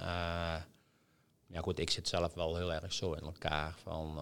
ja, 1.47 1.61
goed, 1.61 1.79
ik 1.79 1.91
zit 1.91 2.09
zelf 2.09 2.35
wel 2.35 2.57
heel 2.57 2.73
erg 2.73 2.93
zo 2.93 3.13
in 3.13 3.23
elkaar 3.25 3.75
van 3.83 4.19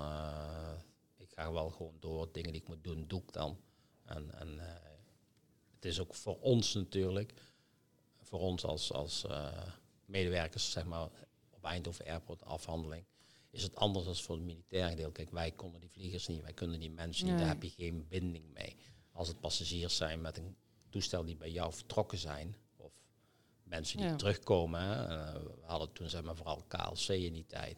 ik 1.16 1.30
ga 1.34 1.52
wel 1.52 1.70
gewoon 1.70 1.96
door. 2.00 2.28
Dingen 2.32 2.52
die 2.52 2.60
ik 2.60 2.68
moet 2.68 2.84
doen, 2.84 3.04
doe 3.08 3.22
ik 3.22 3.32
dan. 3.32 3.56
En, 4.04 4.30
en 4.38 4.48
het 5.74 5.84
is 5.84 6.00
ook 6.00 6.14
voor 6.14 6.38
ons 6.40 6.74
natuurlijk, 6.74 7.32
voor 8.30 8.40
ons 8.40 8.64
als, 8.64 8.92
als 8.92 9.24
eh, 9.24 9.62
medewerkers, 10.04 10.70
zeg 10.70 10.84
maar, 10.84 11.08
op 11.50 11.64
Eindhoven 11.64 12.06
Airport 12.06 12.44
afhandeling, 12.44 13.04
is 13.50 13.62
het 13.62 13.76
anders 13.76 14.04
dan 14.04 14.16
voor 14.16 14.36
het 14.36 14.44
militaire 14.44 14.96
deel. 14.96 15.10
Kijk, 15.12 15.30
wij 15.30 15.50
konden 15.50 15.80
die 15.80 15.90
vliegers 15.90 16.26
niet, 16.26 16.42
wij 16.42 16.52
kunnen 16.52 16.80
die 16.80 16.90
mensen 16.90 17.24
niet, 17.24 17.34
Nee. 17.34 17.42
daar 17.44 17.52
heb 17.52 17.62
je 17.62 17.70
geen 17.70 18.06
binding 18.08 18.52
mee. 18.52 18.76
Als 19.12 19.28
het 19.28 19.40
passagiers 19.40 19.96
zijn 19.96 20.20
met 20.20 20.36
een 20.38 20.56
toestel 20.88 21.24
die 21.24 21.36
bij 21.36 21.50
jou 21.50 21.72
vertrokken 21.72 22.18
zijn, 22.18 22.56
of 22.76 22.92
mensen 23.62 23.96
die 23.96 24.06
Ja. 24.06 24.16
terugkomen. 24.16 25.08
Eh, 25.08 25.32
we 25.34 25.50
hadden 25.62 25.92
toen 25.92 26.08
zeg 26.08 26.22
maar 26.22 26.36
vooral 26.36 26.62
KLC 26.68 27.08
in 27.08 27.32
die 27.32 27.46
tijd. 27.46 27.76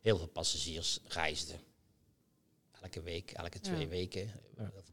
Heel 0.00 0.16
veel 0.18 0.28
passagiers 0.28 0.98
reisden. 1.04 1.60
Elke 2.80 3.02
week, 3.02 3.30
elke 3.30 3.60
twee 3.60 3.80
Ja. 3.80 3.86
weken. 3.88 4.30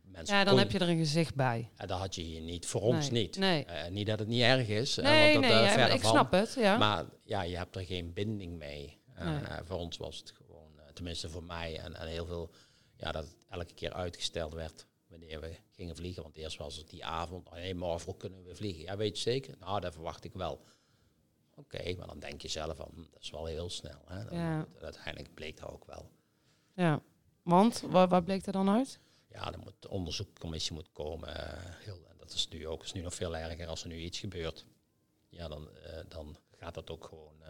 Mensen 0.03 0.35
Ja, 0.35 0.43
dan 0.43 0.53
kon- 0.53 0.63
heb 0.63 0.71
je 0.71 0.79
er 0.79 0.89
een 0.89 0.97
gezicht 0.97 1.35
bij. 1.35 1.69
en 1.75 1.87
dat 1.87 1.99
had 1.99 2.15
je 2.15 2.21
hier 2.21 2.41
niet. 2.41 2.65
Voor 2.65 2.81
ons 2.81 3.09
niet. 3.09 3.37
nee. 3.37 3.65
Eh, 3.65 3.91
niet 3.91 4.07
dat 4.07 4.19
het 4.19 4.27
niet 4.27 4.41
erg 4.41 4.67
is. 4.67 4.95
hè, 4.95 5.01
Nee, 5.01 5.33
want 5.33 5.45
dat, 5.47 5.53
nee, 5.61 5.85
eh, 5.85 5.93
ik 5.93 6.01
van. 6.01 6.09
snap 6.09 6.31
het. 6.31 6.53
Ja. 6.53 6.77
Maar 6.77 7.05
ja, 7.23 7.41
je 7.41 7.57
hebt 7.57 7.75
er 7.75 7.85
geen 7.85 8.13
binding 8.13 8.57
mee. 8.57 8.99
Eh, 9.15 9.37
voor 9.63 9.77
ons 9.77 9.97
was 9.97 10.17
het 10.17 10.31
gewoon, 10.31 10.79
eh, 10.79 10.85
tenminste 10.93 11.29
voor 11.29 11.43
mij 11.43 11.79
en, 11.79 11.95
en 11.95 12.07
heel 12.07 12.25
veel, 12.25 12.51
ja, 12.95 13.11
dat 13.11 13.23
het 13.23 13.45
elke 13.49 13.73
keer 13.73 13.93
uitgesteld 13.93 14.53
werd 14.53 14.85
wanneer 15.07 15.41
we 15.41 15.55
gingen 15.71 15.95
vliegen. 15.95 16.23
Want 16.23 16.35
eerst 16.35 16.57
was 16.57 16.75
het 16.75 16.89
die 16.89 17.05
avond, 17.05 17.47
oh 17.47 17.53
nee, 17.53 17.75
morgen 17.75 17.99
vroeg 17.99 18.17
kunnen 18.17 18.43
we 18.43 18.55
vliegen. 18.55 18.83
Ja, 18.83 18.97
weet 18.97 19.15
je 19.15 19.21
zeker? 19.21 19.55
Nou, 19.59 19.79
dat 19.79 19.93
verwacht 19.93 20.23
ik 20.23 20.33
wel. 20.33 20.65
Oké, 21.55 21.95
maar 21.97 22.07
dan 22.07 22.19
denk 22.19 22.41
je 22.41 22.47
zelf 22.47 22.75
van, 22.75 22.89
hm, 22.93 23.01
dat 23.11 23.21
is 23.21 23.29
wel 23.29 23.45
heel 23.45 23.69
snel. 23.69 24.01
Hè? 24.05 24.25
Dan, 24.25 24.37
Ja. 24.37 24.67
Uiteindelijk 24.81 25.33
bleek 25.33 25.57
dat 25.59 25.69
ook 25.69 25.85
wel. 25.85 26.09
ja. 26.75 27.01
Want, 27.47 27.83
waar, 27.89 28.07
waar 28.07 28.23
bleek 28.23 28.45
er 28.45 28.51
dan 28.51 28.69
uit? 28.69 28.99
Ja, 29.31 29.51
dan 29.51 29.59
moet 29.63 29.73
de 29.79 29.89
onderzoekcommissie 29.89 30.73
moet 30.73 30.89
komen. 30.93 31.29
heel, 31.83 32.05
en 32.09 32.15
dat 32.17 32.31
is 32.33 32.47
nu 32.47 32.67
ook 32.67 32.83
is 32.83 32.93
nu 32.93 33.01
nog 33.01 33.15
veel 33.15 33.37
erger 33.37 33.67
als 33.67 33.81
er 33.83 33.87
nu 33.89 33.97
iets 33.97 34.19
gebeurt. 34.19 34.65
Ja, 35.29 35.47
dan, 35.47 35.69
eh, 35.83 35.99
dan 36.07 36.37
gaat 36.57 36.73
dat 36.73 36.89
ook 36.89 37.05
gewoon 37.05 37.35
eh, 37.43 37.49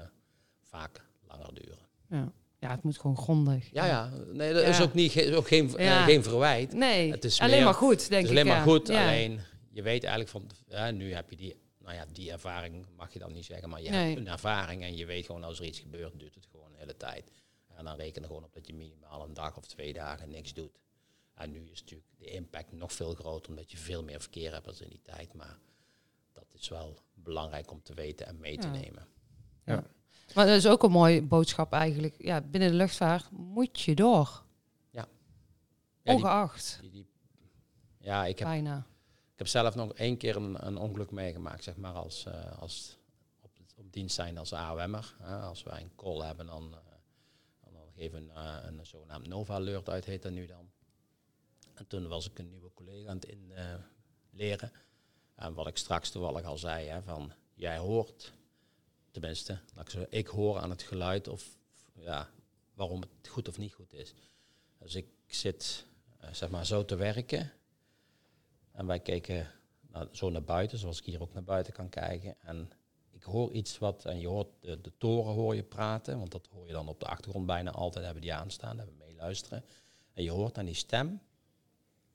vaak 0.62 1.06
langer 1.28 1.54
duren. 1.54 1.78
Ja. 2.10 2.32
ja, 2.60 2.70
het 2.72 2.84
moet 2.84 2.98
gewoon 2.98 3.18
grondig. 3.18 3.70
Ja, 3.72 3.86
ja. 3.86 4.10
Nee, 4.32 4.54
dat 4.54 4.64
is 4.64 4.82
ook, 4.82 4.94
niet, 4.94 5.16
is 5.16 5.34
ook 5.36 5.48
geen, 5.48 5.74
Ja. 5.78 6.04
geen 6.04 6.24
verwijt. 6.24 6.74
Nee, 6.74 7.12
Het 7.12 7.24
is 7.24 7.40
alleen 7.40 7.56
meer- 7.56 7.64
maar 7.64 7.74
goed, 7.74 8.02
Het 8.02 8.10
denk 8.10 8.24
is 8.24 8.30
ik. 8.32 8.38
alleen 8.38 8.48
maar 8.54 8.62
goed. 8.64 8.88
Ja. 8.88 9.04
Alleen, 9.04 9.40
je 9.72 9.82
weet 9.82 10.02
eigenlijk 10.04 10.30
van... 10.32 10.50
Ja, 10.68 10.92
nu 10.92 11.14
heb 11.14 11.30
je 11.30 11.36
die... 11.36 11.56
Nou 11.80 11.96
ja, 11.96 12.06
die 12.12 12.32
ervaring 12.32 12.86
mag 12.96 13.14
je 13.14 13.20
dan 13.20 13.34
niet 13.34 13.46
zeggen. 13.46 13.70
Maar 13.70 13.82
je 13.82 13.90
Nee. 13.90 14.06
hebt 14.08 14.20
een 14.20 14.28
ervaring 14.28 14.84
en 14.84 14.96
je 14.98 15.06
weet 15.06 15.26
gewoon 15.26 15.44
als 15.44 15.60
er 15.60 15.66
iets 15.66 15.80
gebeurt, 15.80 16.20
duurt 16.20 16.36
het 16.36 16.46
gewoon 16.52 16.72
de 16.72 16.78
hele 16.78 16.98
tijd. 16.98 17.32
En 17.78 17.84
dan 17.86 17.96
reken 17.96 18.22
er 18.22 18.28
gewoon 18.28 18.44
op 18.44 18.54
dat 18.54 18.68
je 18.68 18.74
minimaal 18.74 19.24
een 19.24 19.34
dag 19.34 19.58
of 19.58 19.66
twee 19.68 19.94
dagen 19.94 20.30
niks 20.30 20.54
doet. 20.54 20.80
En 21.34 21.52
nu 21.52 21.70
is 21.70 21.80
natuurlijk 21.80 22.10
de 22.18 22.26
impact 22.26 22.72
nog 22.72 22.94
veel 22.94 23.14
groter, 23.14 23.50
omdat 23.50 23.72
je 23.72 23.78
veel 23.78 24.04
meer 24.04 24.20
verkeer 24.22 24.54
hebt 24.54 24.68
als 24.68 24.82
in 24.82 24.90
die 24.90 25.02
tijd. 25.02 25.34
Maar 25.34 25.58
dat 26.34 26.46
is 26.54 26.70
wel 26.70 26.98
belangrijk 27.14 27.72
om 27.72 27.82
te 27.84 27.94
weten 27.94 28.26
en 28.28 28.40
mee 28.40 28.58
te 28.58 28.68
Ja. 28.68 28.74
nemen. 28.74 29.08
Maar 30.36 30.46
dat 30.46 30.56
is 30.56 30.68
ook 30.68 30.84
een 30.84 30.92
mooie 30.92 31.22
boodschap 31.22 31.74
eigenlijk. 31.74 32.16
Ja, 32.24 32.42
binnen 32.42 32.70
de 32.70 32.76
luchtvaart 32.76 33.32
moet 33.32 33.80
je 33.82 33.96
door. 33.96 34.44
Ja, 34.90 35.08
Ongeacht. 36.04 36.78
die- 36.82 36.90
die- 36.92 37.08
ja 38.00 38.26
ik 38.26 38.40
heb 38.40 38.48
Bijna. 38.48 38.78
Ik 39.32 39.38
heb 39.44 39.48
zelf 39.48 39.76
nog 39.76 39.94
één 39.94 40.18
keer 40.18 40.36
een, 40.36 40.66
een 40.68 40.78
ongeluk 40.78 41.12
meegemaakt, 41.12 41.64
zeg 41.64 41.76
maar, 41.76 41.94
als, 41.94 42.26
eh, 42.26 42.60
als 42.60 42.98
op, 43.42 43.52
op 43.76 43.94
dienst 43.94 44.16
zijn 44.16 44.38
als 44.38 44.54
AOM'er. 44.54 45.16
Hè. 45.20 45.40
Als 45.40 45.64
wij 45.64 45.82
een 45.82 45.96
call 45.96 46.20
hebben, 46.26 46.46
dan, 46.46 46.74
eh, 46.74 46.87
geven 47.98 48.28
we 48.28 48.34
een, 48.40 48.86
zogenaamd 48.86 49.28
Nova 49.28 49.54
Alert 49.54 49.90
uit, 49.90 50.06
heet 50.06 50.22
dat 50.22 50.32
nu 50.32 50.46
dan. 50.46 50.72
En 51.74 51.88
toen 51.88 52.08
was 52.08 52.30
ik 52.30 52.40
een 52.40 52.50
nieuwe 52.50 52.74
collega 52.74 53.10
aan 53.10 53.16
het 53.16 53.26
inleren. 54.32 54.72
en 55.36 55.54
wat 55.54 55.68
ik 55.68 55.78
straks 55.78 56.10
toevallig 56.10 56.46
al 56.46 56.58
zei, 56.58 56.88
hè, 56.88 57.02
van 57.02 57.34
jij 57.54 57.78
hoort, 57.78 58.34
tenminste, 59.12 59.60
ik, 59.80 59.90
zeggen, 59.90 60.12
ik 60.12 60.28
hoor 60.28 60.60
aan 60.60 60.70
het 60.70 60.82
geluid 60.82 61.28
of 61.28 61.58
ja, 61.94 62.30
waarom 62.74 63.02
het 63.02 63.28
goed 63.28 63.48
of 63.48 63.58
niet 63.58 63.74
goed 63.74 63.94
is. 63.94 64.14
Dus 64.80 64.96
ik 64.96 65.08
zit 65.26 65.86
eh, 66.20 66.34
zeg 66.34 66.50
maar 66.50 66.66
zo 66.66 66.86
te 66.86 66.96
werken. 66.96 67.52
En 68.72 68.86
wij 68.86 69.02
naar, 69.82 70.08
zo 70.12 70.30
naar 70.30 70.44
buiten, 70.44 70.78
zoals 70.78 71.00
ik 71.00 71.06
hier 71.06 71.22
ook 71.22 71.34
naar 71.34 71.44
buiten 71.44 71.74
kan 71.74 71.90
kijken. 71.90 72.36
En 72.42 72.62
ik 72.62 72.78
hoor 73.28 73.52
iets 73.52 73.78
wat, 73.78 74.06
en 74.06 74.20
je 74.20 74.28
hoort 74.28 74.48
de, 74.60 74.82
de 74.82 74.92
toren 74.98 75.34
hoor 75.34 75.56
je 75.56 75.64
praten, 75.64 76.18
want 76.18 76.32
dat 76.32 76.48
hoor 76.54 76.68
je 76.68 76.74
dan 76.74 76.88
op 76.88 77.00
de 77.00 77.06
achtergrond 77.06 77.46
bijna 77.46 77.72
altijd, 77.72 78.04
hebben 78.06 78.22
die 78.22 78.34
aanstaan, 78.34 78.78
hebben 78.78 78.96
we 78.98 79.06
meeluisteren. 79.06 79.64
En 80.14 80.24
je 80.24 80.32
hoort 80.32 80.58
aan 80.58 80.66
die 80.66 80.74
stem 80.76 81.22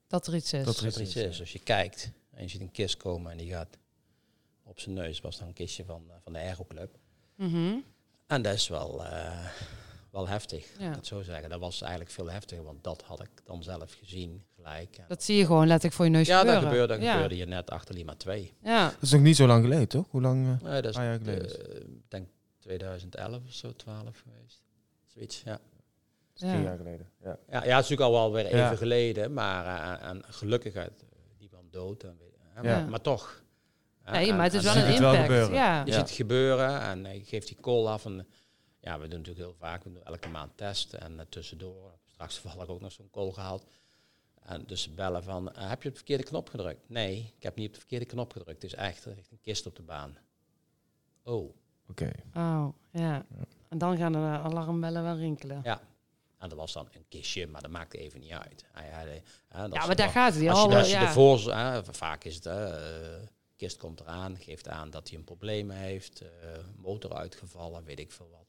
Dat 0.07 0.27
er 0.27 0.35
iets 0.35 0.53
is. 0.53 0.65
Dat 0.65 0.77
er 0.77 0.83
dat 0.83 0.95
er 0.95 1.01
iets 1.01 1.15
is. 1.15 1.39
Als 1.39 1.53
je 1.53 1.59
kijkt 1.59 2.11
en 2.31 2.43
je 2.43 2.49
ziet 2.49 2.61
een 2.61 2.71
kist 2.71 2.97
komen 2.97 3.31
en 3.31 3.37
die 3.37 3.49
gaat 3.49 3.77
op 4.63 4.79
zijn 4.79 4.95
neus, 4.95 5.21
was 5.21 5.37
dan 5.37 5.47
een 5.47 5.53
kistje 5.53 5.85
van, 5.85 6.03
eh, 6.09 6.15
van 6.23 6.33
de 6.33 6.39
Aeroclub. 6.39 6.97
Mhm. 7.35 7.77
En 8.27 8.41
dat 8.41 8.53
is 8.53 8.67
wel, 8.67 9.05
eh, 9.05 9.45
wel 10.13 10.27
heftig, 10.27 10.65
Ja. 10.77 10.83
ja. 10.83 10.89
ik 10.89 10.95
het 10.95 11.07
zo 11.07 11.21
zeggen. 11.21 11.49
Dat 11.49 11.59
was 11.59 11.81
eigenlijk 11.81 12.11
veel 12.11 12.31
heftiger, 12.31 12.63
want 12.63 12.83
dat 12.83 13.01
had 13.01 13.21
ik 13.21 13.29
dan 13.43 13.63
zelf 13.63 13.93
gezien 13.93 14.43
gelijk. 14.55 14.97
En 14.97 15.05
Dat 15.07 15.23
zie 15.23 15.37
je 15.37 15.45
gewoon 15.45 15.67
letterlijk 15.67 15.95
voor 15.95 16.05
je 16.05 16.11
neus 16.11 16.27
ja, 16.27 16.33
dat 16.33 16.45
gebeuren. 16.45 16.69
gebeurde, 16.69 16.93
dat 16.93 17.03
ja. 17.03 17.11
gebeurde 17.11 17.35
hier 17.35 17.47
net 17.47 17.69
achter 17.69 17.95
Lima 17.95 18.15
2. 18.15 18.53
Ja. 18.63 18.85
Dat 18.89 19.01
is 19.01 19.11
nog 19.11 19.21
niet 19.21 19.35
zo 19.35 19.47
lang 19.47 19.63
geleden, 19.63 19.87
toch? 19.87 20.05
Hoe 20.09 20.21
lang? 20.21 20.45
eh? 20.45 20.61
Nee, 20.69 20.81
dat 20.81 20.91
is 20.91 20.95
Paar 20.95 21.05
jaar 21.05 21.17
geleden. 21.17 21.69
eh, 21.71 21.75
ik 21.81 21.87
denk 22.07 22.27
2011 22.59 23.41
of 23.45 23.53
zo, 23.53 23.71
12 23.75 24.23
geweest. 24.23 24.61
Zoiets, 25.07 25.41
ja. 25.45 25.59
Tien 26.33 26.61
jaar 26.63 26.77
geleden. 26.77 27.09
Ja. 27.23 27.29
Ja, 27.29 27.37
ja, 27.49 27.57
het 27.57 27.65
is 27.65 27.71
natuurlijk 27.89 28.01
al 28.01 28.11
wel 28.11 28.31
weer 28.31 28.45
even 28.45 28.57
Ja. 28.57 28.75
geleden, 28.75 29.33
maar 29.33 29.65
eh, 30.01 30.09
en 30.09 30.23
gelukkig 30.27 30.75
uit 30.75 31.03
die 31.37 31.49
man 31.51 31.65
dood. 31.71 32.03
En, 32.03 32.17
maar, 32.63 32.87
maar 32.87 33.01
toch. 33.01 33.41
Nee, 34.11 34.29
en- 34.29 34.35
maar 34.35 34.45
het 34.45 34.53
is 34.53 34.65
en 34.65 34.73
wel 34.73 34.83
een 34.83 34.93
je 34.93 34.99
wel 34.99 35.09
impact. 35.11 35.29
gebeuren. 35.31 35.53
ja. 35.55 35.79
Je 35.79 35.85
Ja. 35.91 35.97
ziet 35.97 36.01
het 36.07 36.11
gebeuren 36.11 36.81
en 36.81 37.03
je 37.13 37.23
geeft 37.23 37.47
die 37.47 37.57
call 37.61 37.85
af. 37.85 38.05
En, 38.05 38.27
ja, 38.83 38.99
we 38.99 39.07
doen 39.07 39.19
natuurlijk 39.19 39.45
heel 39.45 39.55
vaak, 39.59 39.83
we 39.83 39.91
doen 39.93 40.03
elke 40.03 40.29
maand 40.29 40.57
testen. 40.57 41.01
En 41.01 41.19
eh, 41.19 41.25
tussendoor, 41.29 41.91
straks 42.05 42.41
toevallig 42.41 42.67
ook 42.67 42.81
nog 42.81 42.91
zo'n 42.91 43.09
call 43.11 43.31
gehaald. 43.31 43.65
En 44.43 44.63
dus 44.65 44.81
ze 44.81 44.89
bellen 44.91 45.23
van, 45.23 45.53
eh, 45.53 45.69
heb 45.69 45.81
je 45.81 45.87
op 45.87 45.93
de 45.93 45.99
verkeerde 45.99 46.23
knop 46.23 46.49
gedrukt? 46.49 46.89
Nee, 46.89 47.33
ik 47.37 47.43
heb 47.43 47.55
niet 47.55 47.67
op 47.67 47.73
de 47.73 47.79
verkeerde 47.79 48.05
knop 48.05 48.31
gedrukt. 48.31 48.61
Het 48.61 48.71
is 48.71 48.73
echt, 48.73 49.05
er 49.05 49.15
ligt 49.15 49.31
een 49.31 49.41
kist 49.41 49.65
op 49.65 49.75
de 49.75 49.81
baan. 49.81 50.17
Oh, 51.23 51.55
Oké. 51.89 52.11
Oh, 52.35 52.67
ja. 52.91 53.25
En 53.69 53.77
dan 53.77 53.97
gaan 53.97 54.11
de 54.11 54.17
alarmbellen 54.17 55.03
wel 55.03 55.15
rinkelen. 55.17 55.61
ja. 55.63 55.81
En 56.37 56.49
dat 56.49 56.57
was 56.57 56.73
dan 56.73 56.87
een 56.91 57.05
kistje, 57.09 57.47
maar 57.47 57.61
dat 57.61 57.71
maakte 57.71 57.97
even 57.97 58.19
niet 58.19 58.31
uit. 58.31 58.65
Hij, 58.71 58.87
hij, 58.87 59.23
hè, 59.47 59.61
dat 59.61 59.73
Ja, 59.73 59.85
maar 59.85 59.95
daar 59.95 60.09
gaat 60.09 60.33
hij 60.35 60.49
Als 60.49 60.59
al. 60.59 60.69
je, 60.69 60.77
als 60.77 60.87
je 60.87 60.93
ja. 60.93 61.01
ervoor, 61.01 61.53
hè, 61.53 61.83
vaak 61.85 62.23
is 62.23 62.35
het, 62.35 62.43
hè, 62.43 62.65
eh, 63.17 63.27
kist 63.55 63.77
komt 63.77 63.99
eraan, 63.99 64.37
geeft 64.37 64.67
aan 64.67 64.89
dat 64.89 65.09
hij 65.09 65.17
een 65.17 65.23
probleem 65.23 65.69
heeft, 65.69 66.21
eh, 66.21 66.27
motor 66.75 67.13
uitgevallen, 67.13 67.83
weet 67.83 67.99
ik 67.99 68.11
veel 68.11 68.29
wat. 68.31 68.42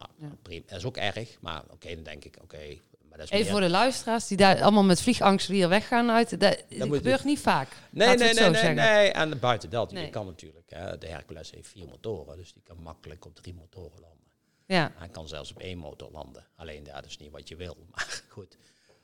Maar 0.00 0.28
Ja. 0.30 0.36
prima, 0.42 0.62
dat 0.66 0.78
is 0.78 0.84
ook 0.84 0.96
erg, 0.96 1.40
maar 1.40 1.62
oké, 1.70 1.94
dan 1.94 2.02
denk 2.04 2.24
ik, 2.24 2.36
oké, 2.42 2.78
maar 3.08 3.18
dat 3.18 3.26
is 3.26 3.30
Even 3.32 3.38
meer- 3.38 3.50
voor 3.50 3.60
de 3.60 3.68
luisteraars 3.70 4.26
die 4.26 4.36
daar 4.36 4.62
allemaal 4.62 4.84
met 4.84 5.00
vliegangst 5.02 5.46
weer 5.48 5.68
weggaan 5.68 6.10
uit. 6.10 6.40
Dat, 6.40 6.64
gebeurt 6.68 7.24
niet 7.24 7.38
vaak. 7.40 7.68
Nee, 7.90 8.08
nee, 8.08 8.16
nee, 8.16 8.34
zo 8.34 8.40
nee, 8.50 8.54
zeggen. 8.54 8.74
nee. 8.74 9.10
En 9.12 9.38
buiten 9.38 9.70
dat, 9.70 9.92
Nee. 9.92 10.04
je 10.04 10.10
kan 10.10 10.26
natuurlijk, 10.26 10.70
hè, 10.70 10.98
de 10.98 11.06
Hercules 11.06 11.50
heeft 11.50 11.68
vier 11.68 11.86
motoren, 11.88 12.36
dus 12.36 12.52
die 12.52 12.62
kan 12.62 12.76
makkelijk 12.82 13.24
op 13.24 13.34
drie 13.36 13.54
motoren 13.54 14.00
landen. 14.00 14.18
Ja, 14.66 14.92
Hij 14.96 15.08
kan 15.08 15.28
zelfs 15.28 15.50
op 15.50 15.58
één 15.58 15.78
motor 15.78 16.10
landen. 16.12 16.46
Alleen 16.56 16.84
ja, 16.84 16.94
dat 16.94 17.04
is 17.10 17.16
niet 17.18 17.30
wat 17.30 17.48
je 17.48 17.56
wil. 17.56 17.76
Maar 17.90 18.22
goed, 18.28 18.56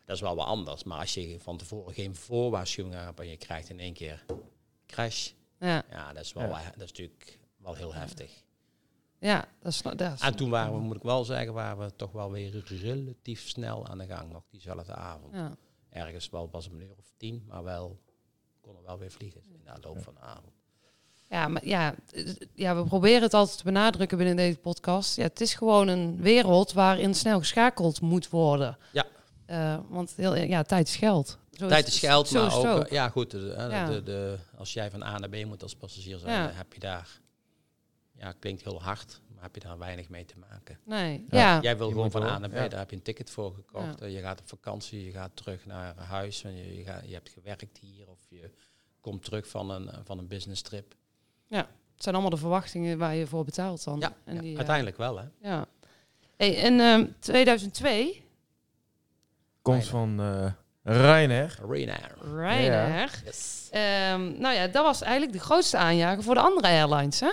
dat 0.05 0.17
is 0.17 0.23
wel 0.23 0.37
wat 0.37 0.47
anders. 0.47 0.85
Maar 0.85 0.99
als 0.99 1.15
je 1.15 1.37
van 1.41 1.57
tevoren 1.57 1.95
geen 1.95 2.15
voorwaarschuwing 2.17 2.95
hebt 2.95 3.21
en 3.21 3.29
je 3.29 3.37
krijgt 3.37 3.69
in 3.69 3.81
één 3.81 3.93
keer 3.95 4.25
crash, 4.87 5.31
ja, 5.61 5.85
ja, 5.91 6.13
dat 6.13 6.23
is, 6.25 6.33
wel, 6.33 6.43
Ja. 6.43 6.49
wel- 6.49 6.59
dat 6.65 6.83
is 6.83 6.89
natuurlijk 6.91 7.39
wel 7.57 7.75
heel 7.75 7.95
heftig. 7.95 8.31
Ja. 9.21 9.45
Dat 9.63 9.73
is, 9.73 9.83
dat 9.83 10.01
is, 10.01 10.21
En 10.21 10.35
toen 10.37 10.51
waren 10.51 10.73
we, 10.75 10.81
moet 10.81 10.97
ik 10.97 11.03
wel 11.03 11.25
zeggen, 11.25 11.53
waren 11.53 11.79
we 11.87 11.97
toch 11.97 12.13
wel 12.13 12.31
weer 12.31 12.65
relatief 12.69 13.49
snel 13.49 13.87
aan 13.87 13.99
de 13.99 14.07
gang, 14.07 14.33
nog 14.33 14.43
diezelfde 14.51 14.95
avond. 14.95 15.35
ja. 15.35 15.57
Ergens 15.91 16.31
wel 16.31 16.47
pas 16.47 16.67
een 16.67 16.81
uur 16.81 16.95
of 16.99 17.13
tien, 17.17 17.45
maar 17.49 17.63
wel 17.65 17.99
konden 18.61 18.83
we 18.83 18.89
wel 18.89 18.99
weer 18.99 19.11
vliegen 19.11 19.41
in 19.49 19.61
de 19.65 19.81
loop 19.81 20.03
van 20.03 20.15
de 20.15 20.21
avond. 20.21 20.53
Ja, 21.31 21.49
maar 21.49 21.67
ja, 21.67 21.95
eh, 22.13 22.35
ja, 22.55 22.77
we 22.77 22.85
proberen 22.85 23.23
het 23.23 23.35
altijd 23.35 23.59
te 23.59 23.65
benadrukken 23.65 24.17
binnen 24.19 24.37
deze 24.37 24.59
podcast. 24.59 25.17
Ja, 25.17 25.23
het 25.23 25.41
is 25.41 25.55
gewoon 25.55 25.89
een 25.89 26.21
wereld 26.21 26.73
waarin 26.73 27.15
snel 27.15 27.39
geschakeld 27.39 28.01
moet 28.01 28.29
worden. 28.29 28.79
Ja. 28.93 29.05
Eh, 29.47 29.79
want 29.89 30.13
heel, 30.17 30.35
ja, 30.35 30.63
tijd 30.63 30.89
is 30.89 30.97
geld. 30.97 31.39
Zo 31.53 31.69
Tijd 31.69 31.87
is 31.87 31.99
geld, 31.99 32.31
maar 32.31 32.47
is 32.47 32.55
ook, 32.55 32.85
eh, 32.85 32.91
ja 32.91 33.09
goed, 33.09 33.31
de, 33.31 33.39
de, 33.39 33.55
Ja. 33.71 33.87
De, 33.91 34.03
de- 34.03 34.39
als 34.57 34.73
jij 34.73 34.91
van 34.91 35.03
A 35.03 35.19
naar 35.19 35.29
B 35.29 35.45
moet 35.45 35.63
als 35.63 35.75
passagier 35.77 36.19
zijn, 36.19 36.33
Ja. 36.33 36.47
dan 36.47 36.57
heb 36.57 36.73
je 36.73 36.81
daar, 36.81 37.21
ja, 38.19 38.33
klinkt 38.39 38.63
heel 38.63 38.83
hard, 38.83 39.21
maar 39.35 39.43
heb 39.43 39.55
je 39.55 39.61
daar 39.61 39.79
weinig 39.79 40.09
mee 40.09 40.25
te 40.25 40.35
maken. 40.51 40.79
Nee, 40.85 41.25
Ja. 41.31 41.39
ja. 41.39 41.61
Jij 41.61 41.77
wil 41.77 41.87
Je 41.87 41.93
gewoon 41.93 42.11
van 42.11 42.23
A 42.23 42.39
naar 42.39 42.51
B, 42.51 42.55
ja. 42.55 42.69
daar 42.69 42.79
heb 42.79 42.91
je 42.91 42.97
een 42.97 43.03
ticket 43.03 43.31
voor 43.31 43.55
gekocht. 43.55 44.01
Ja. 44.01 44.07
Je 44.07 44.21
gaat 44.21 44.41
op 44.41 44.49
vakantie, 44.49 45.05
je 45.05 45.11
gaat 45.11 45.31
terug 45.37 45.67
naar 45.67 45.97
huis, 45.97 46.45
en 46.45 46.57
je, 46.57 46.77
je, 46.77 46.85
gaat, 46.85 47.03
je 47.07 47.13
hebt 47.15 47.29
gewerkt 47.29 47.79
hier 47.79 48.09
of 48.09 48.21
je 48.29 48.51
komt 49.01 49.25
terug 49.25 49.49
van 49.49 49.71
een, 49.71 49.91
eh, 49.91 49.99
van 50.05 50.19
een 50.19 50.27
business 50.27 50.63
trip. 50.63 50.95
Het 51.49 52.05
zijn 52.05 52.15
allemaal 52.15 52.35
de 52.35 52.41
verwachtingen 52.43 52.99
waar 52.99 53.15
je 53.15 53.27
voor 53.27 53.45
betaalt 53.45 53.85
dan. 53.85 53.99
Ja, 53.99 54.13
en 54.25 54.35
ja, 54.35 54.41
die, 54.41 54.51
eh, 54.51 54.57
uiteindelijk 54.57 54.97
wel 54.97 55.19
hè. 55.19 55.25
Ja. 55.41 55.67
Hey, 56.37 56.63
en 56.63 56.81
ehm 56.81 57.07
2002, 57.19 58.25
Komst 59.63 59.89
van 59.89 60.21
eh 60.21 60.53
Ryanair. 60.83 61.59
Ryanair. 61.69 62.15
Ryanair. 62.21 63.23
Yes. 63.25 63.69
Ehm, 63.71 64.41
nou 64.41 64.55
ja, 64.55 64.67
dat 64.67 64.85
was 64.85 65.03
eigenlijk 65.03 65.33
de 65.33 65.39
grootste 65.39 65.77
aanjager 65.77 66.23
voor 66.23 66.35
de 66.35 66.41
andere 66.41 66.67
airlines, 66.67 67.21
hè? 67.21 67.33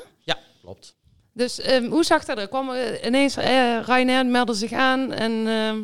Klopt. 0.64 0.96
Dus 1.34 1.60
ehm, 1.60 1.86
hoe 1.86 2.04
zag 2.04 2.26
dat 2.26 2.38
er? 2.38 2.48
Kwam 2.48 2.70
er 2.70 3.06
ineens 3.06 3.36
eh, 3.38 3.80
Ryanair 3.86 4.26
meldde 4.26 4.54
zich 4.54 4.72
aan 4.72 5.12
en 5.12 5.32
ehm, 5.32 5.78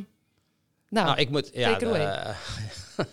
nou, 0.90 1.06
Nou, 1.08 1.18
ik 1.20 1.30
moet. 1.30 1.50
Ja, 1.54 1.72
take 1.74 1.86
it 1.86 1.92
away. 1.92 2.06
eh, 2.06 2.36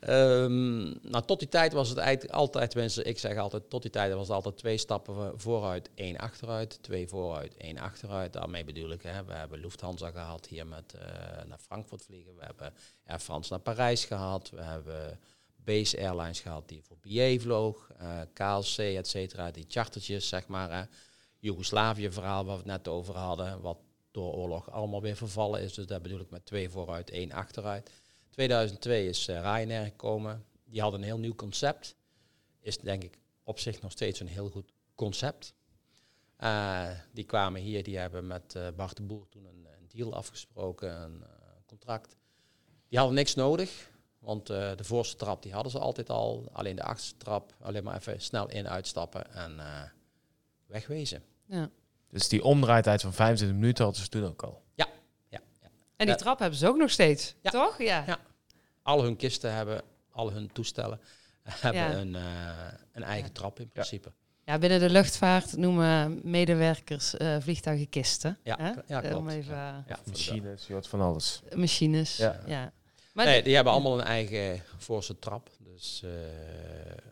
ehm, 0.00 0.82
nou, 1.10 1.24
tot 1.26 1.38
die 1.38 1.48
tijd 1.48 1.72
was 1.72 1.88
het 1.88 1.98
eigenlijk 1.98 2.34
altijd, 2.34 2.70
tenminste, 2.70 3.02
ik 3.02 3.18
zeg 3.18 3.36
altijd, 3.36 3.70
tot 3.70 3.82
die 3.82 3.90
tijd 3.90 4.12
was 4.12 4.26
het 4.26 4.36
altijd 4.36 4.56
twee 4.56 4.78
stappen 4.78 5.14
vo- 5.14 5.32
vooruit, 5.36 5.90
één 5.94 6.16
achteruit, 6.18 6.78
twee 6.82 7.08
vooruit, 7.08 7.56
één 7.56 7.78
achteruit. 7.78 8.32
Daarmee 8.32 8.64
bedoel 8.64 8.90
ik, 8.90 9.02
hè, 9.02 9.24
we 9.24 9.32
hebben 9.32 9.60
Lufthansa 9.60 10.10
gehad 10.10 10.46
hier 10.46 10.66
met 10.66 10.94
eh, 10.94 11.06
naar 11.46 11.58
Frankfurt 11.58 12.02
vliegen, 12.02 12.36
we 12.36 12.44
hebben 12.44 12.74
Air 13.06 13.18
France 13.18 13.50
naar 13.52 13.60
Parijs 13.60 14.04
gehad, 14.04 14.50
we 14.50 14.62
hebben 14.62 15.18
Base 15.56 15.98
Airlines 15.98 16.40
gehad 16.40 16.68
die 16.68 16.82
voor 16.82 16.96
BA 17.00 17.38
vloog, 17.42 17.90
eh, 17.98 18.20
KLC, 18.32 18.78
et 18.78 19.08
cetera, 19.08 19.50
die 19.50 19.64
chartertjes, 19.68 20.28
zeg 20.28 20.46
maar. 20.46 20.70
hè. 20.72 20.82
Joegoslavië-verhaal 21.38 22.44
waar 22.44 22.56
we 22.56 22.70
het 22.70 22.70
net 22.70 22.88
over 22.88 23.16
hadden, 23.16 23.60
wat 23.60 23.78
door 24.10 24.32
oorlog 24.32 24.70
allemaal 24.70 25.02
weer 25.02 25.16
vervallen 25.16 25.62
is. 25.62 25.74
Dus 25.74 25.86
dat 25.86 26.02
bedoel 26.02 26.20
ik 26.20 26.30
met 26.30 26.46
twee 26.46 26.70
vooruit, 26.70 27.10
één 27.10 27.32
achteruit. 27.32 27.90
2002 28.30 29.08
is 29.08 29.28
eh, 29.28 29.40
Ryanair 29.40 29.84
gekomen. 29.84 30.44
Die 30.64 30.80
had 30.80 30.92
een 30.92 31.02
heel 31.02 31.18
nieuw 31.18 31.34
concept. 31.34 31.96
Is 32.60 32.78
denk 32.78 33.04
ik 33.04 33.18
op 33.42 33.58
zich 33.58 33.80
nog 33.80 33.92
steeds 33.92 34.20
een 34.20 34.28
heel 34.28 34.50
goed 34.50 34.72
concept. 34.94 35.54
Eh, 36.36 36.90
die 37.12 37.24
kwamen 37.24 37.60
hier, 37.60 37.82
die 37.82 37.98
hebben 37.98 38.26
met 38.26 38.54
eh, 38.54 38.66
Bart 38.76 38.96
de 38.96 39.02
Boer 39.02 39.28
toen 39.28 39.44
een, 39.44 39.66
een 39.78 39.88
deal 39.88 40.14
afgesproken, 40.14 41.02
een 41.02 41.24
contract. 41.66 42.16
Die 42.88 42.98
hadden 42.98 43.16
niks 43.16 43.34
nodig, 43.34 43.90
want 44.18 44.46
de 44.46 44.84
voorste 44.84 45.16
trap 45.16 45.42
die 45.42 45.52
hadden 45.52 45.72
ze 45.72 45.78
altijd 45.78 46.10
al. 46.10 46.48
Alleen 46.52 46.76
de 46.76 46.82
achterste 46.82 47.16
trap, 47.16 47.54
alleen 47.60 47.84
maar 47.84 47.96
even 47.96 48.20
snel 48.20 48.48
in, 48.48 48.68
uitstappen 48.68 49.32
en 49.32 49.60
wegwezen. 50.68 51.22
ja. 51.46 51.70
Dus 52.10 52.28
die 52.28 52.44
omdraaitijd 52.44 53.00
van 53.00 53.12
25 53.12 53.58
minuten 53.58 53.84
hadden 53.84 54.02
ze 54.02 54.08
toen 54.08 54.24
ook 54.24 54.42
al. 54.42 54.62
Ja, 54.74 54.86
En 55.96 56.06
die 56.06 56.14
Ja. 56.14 56.14
trap 56.22 56.38
hebben 56.38 56.58
ze 56.58 56.68
ook 56.68 56.76
nog 56.76 56.90
steeds, 56.90 57.34
Ja. 57.42 57.50
toch? 57.50 57.78
Ja. 57.82 58.04
Ja. 58.06 58.18
Al 58.82 59.02
hun 59.02 59.16
kisten 59.16 59.54
hebben, 59.54 59.82
al 60.10 60.32
hun 60.32 60.52
toestellen 60.52 61.00
hebben 61.42 61.82
Ja. 61.82 61.94
een, 61.94 62.14
eh, 62.14 62.72
een 62.92 63.02
eigen 63.02 63.32
trap 63.32 63.60
in 63.60 63.68
principe. 63.68 64.12
Ja, 64.44 64.58
binnen 64.58 64.80
de 64.80 64.90
luchtvaart 64.90 65.56
noemen 65.56 66.20
medewerkers 66.24 67.16
eh 67.16 67.36
vliegtuigen 67.40 67.88
kisten. 67.88 68.38
Ja, 68.42 68.56
hè? 68.60 68.72
ja, 68.86 69.02
Eh, 69.02 69.16
Om 69.16 69.28
even, 69.28 69.54
Ja. 69.54 69.84
Ja, 69.88 69.98
Machines, 70.06 70.66
je 70.66 70.72
hoort 70.72 70.86
van 70.88 71.00
alles. 71.00 71.42
machines. 71.54 72.16
Ja. 72.16 72.40
Ja. 72.46 72.72
Maar 73.12 73.24
nee, 73.26 73.42
die 73.42 73.54
hebben 73.54 73.72
allemaal 73.72 73.98
een 73.98 74.06
eigen 74.06 74.62
forse 74.78 75.18
trap. 75.18 75.50
Dus 75.58 76.02
eh, 76.04 76.10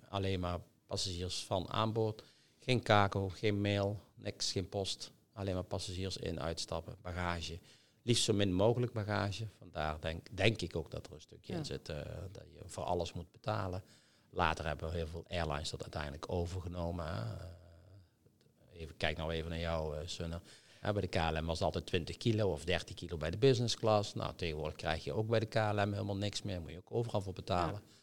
alleen 0.09 0.41
maar 0.41 0.59
passagiers 0.87 1.45
van 1.45 1.71
aan 1.71 1.93
boord. 1.93 2.23
Geen 2.67 2.83
kakel, 2.83 3.29
geen 3.29 3.61
mail, 3.61 4.01
niks, 4.15 4.53
geen 4.53 4.69
post. 4.69 5.11
Alleen 5.33 5.55
maar 5.55 5.65
passagiers 5.65 6.17
in, 6.17 6.41
uitstappen, 6.41 6.97
bagage. 7.03 7.59
Liefst 8.03 8.25
zo 8.25 8.33
min 8.33 8.53
mogelijk 8.55 8.93
bagage. 8.93 9.47
Vandaar 9.59 10.01
denk, 10.01 10.37
denk 10.37 10.61
ik 10.61 10.77
ook 10.77 10.91
dat 10.91 11.07
er 11.07 11.13
een 11.13 11.21
stukje 11.21 11.53
Ja. 11.53 11.59
in 11.59 11.65
zit 11.65 11.89
eh, 11.89 11.97
dat 12.33 12.45
je 12.53 12.61
voor 12.67 12.83
alles 12.85 13.13
moet 13.13 13.33
betalen. 13.33 13.83
Later 14.31 14.67
hebben 14.67 14.93
heel 14.93 15.07
veel 15.07 15.25
airlines 15.29 15.71
dat 15.71 15.83
uiteindelijk 15.83 16.33
overgenomen. 16.33 17.07
hè. 17.07 17.35
Eh, 17.37 18.81
even, 18.81 18.97
kijk 18.97 19.17
nou 19.17 19.33
even 19.33 19.51
naar 19.51 19.59
jou, 19.59 19.97
eh 19.97 20.07
Sunne. 20.07 20.41
Ja, 20.83 20.93
bij 20.93 21.01
de 21.01 21.09
KLM 21.09 21.47
was 21.47 21.57
het 21.59 21.63
altijd 21.67 21.87
20 21.87 22.17
kilo 22.17 22.51
of 22.53 22.65
30 22.65 22.95
kilo 22.95 23.17
bij 23.17 23.31
de 23.31 23.39
business 23.39 23.77
class. 23.77 24.15
Nou, 24.15 24.35
tegenwoordig 24.37 24.77
krijg 24.77 25.05
je 25.05 25.13
ook 25.13 25.27
bij 25.29 25.39
de 25.41 25.47
KLM 25.47 25.93
helemaal 25.93 26.17
niks 26.17 26.43
meer. 26.43 26.61
Moet 26.61 26.71
je 26.71 26.77
ook 26.77 26.93
overal 26.93 27.21
voor 27.21 27.33
betalen. 27.33 27.75
Eh, 27.75 27.96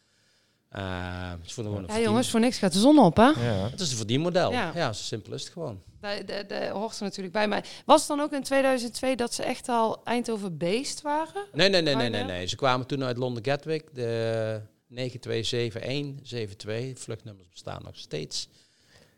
voor 1.42 1.64
een 1.64 1.70
ja, 1.72 1.78
verdien- 1.86 2.02
jongens, 2.02 2.30
voor 2.30 2.40
niks 2.40 2.58
gaat 2.58 2.72
de 2.72 2.78
zon 2.78 2.98
op, 2.98 3.16
hè? 3.16 3.28
Ja. 3.28 3.70
Het 3.70 3.80
is 3.80 3.90
een 3.90 3.96
verdienmodel. 3.96 4.52
Ja. 4.52 4.72
Ja. 4.74 4.92
zo 4.92 5.02
simpel 5.02 5.32
is 5.32 5.42
het 5.44 5.52
gewoon. 5.52 5.82
Daar, 6.00 6.68
hoort 6.70 6.96
er 6.96 7.02
natuurlijk 7.02 7.34
bij. 7.34 7.48
Maar 7.48 7.66
was 7.86 7.98
het 8.00 8.08
dan 8.08 8.20
ook 8.20 8.32
in 8.32 8.42
2002 8.42 9.16
dat 9.16 9.34
ze 9.34 9.42
echt 9.42 9.68
al 9.68 10.04
Eindhoven 10.04 10.56
Beest 10.58 11.02
waren? 11.02 11.44
Nee, 11.52 11.68
nee, 11.68 11.82
nee, 11.82 11.94
nee, 11.94 12.08
nee, 12.08 12.24
nee. 12.24 12.46
Ze 12.46 12.56
kwamen 12.56 12.86
toen 12.86 13.04
uit 13.04 13.16
Londen 13.16 13.44
Gatwick. 13.44 13.94
De 13.94 14.60
927172. 14.86 16.98
Vluchtnummers 17.02 17.48
bestaan 17.48 17.82
nog 17.84 17.96
steeds. 17.96 18.48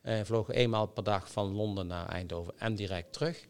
Eh 0.03 0.21
vlogen 0.25 0.55
eenmaal 0.55 0.87
per 0.87 1.05
dag 1.05 1.31
van 1.31 1.53
Londen 1.53 1.87
naar 1.87 2.09
Eindhoven 2.09 2.55
en 2.59 2.75
direct 2.75 3.13
terug. 3.13 3.47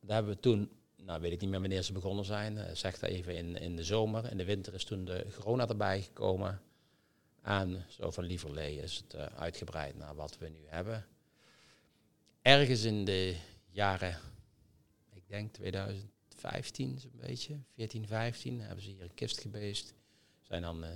Daar 0.00 0.16
hebben 0.16 0.34
we 0.34 0.40
toen, 0.40 0.70
nou 0.96 1.20
weet 1.20 1.32
ik 1.32 1.40
niet 1.40 1.50
meer 1.50 1.60
wanneer 1.60 1.82
ze 1.82 1.92
begonnen 1.92 2.24
zijn. 2.24 2.58
eh, 2.58 2.74
zeg 2.74 2.98
dat 2.98 3.10
even 3.10 3.36
in, 3.36 3.56
in 3.60 3.76
de 3.76 3.84
zomer. 3.84 4.30
In 4.30 4.36
de 4.36 4.44
winter 4.44 4.74
is 4.74 4.84
toen 4.84 5.04
de 5.04 5.26
corona 5.38 5.68
erbij 5.68 6.00
gekomen. 6.00 6.60
En 7.46 7.84
zo 7.88 8.10
van 8.10 8.24
Lieverlee 8.24 8.76
is 8.76 8.96
het 8.96 9.14
eh, 9.14 9.26
uitgebreid 9.26 9.96
naar 9.96 10.14
wat 10.14 10.38
we 10.38 10.48
nu 10.48 10.64
hebben. 10.66 11.06
Ergens 12.42 12.82
in 12.82 13.04
de 13.04 13.36
jaren, 13.70 14.18
ik 15.12 15.22
denk 15.28 15.52
2015 15.52 16.98
zo'n 16.98 17.10
beetje, 17.14 17.58
14, 17.74 18.06
15, 18.06 18.60
hebben 18.60 18.84
ze 18.84 18.90
hier 18.90 19.02
een 19.02 19.14
kist 19.14 19.40
gebeest. 19.40 19.94
Zijn 20.42 20.62
dan 20.62 20.84
eh 20.84 20.90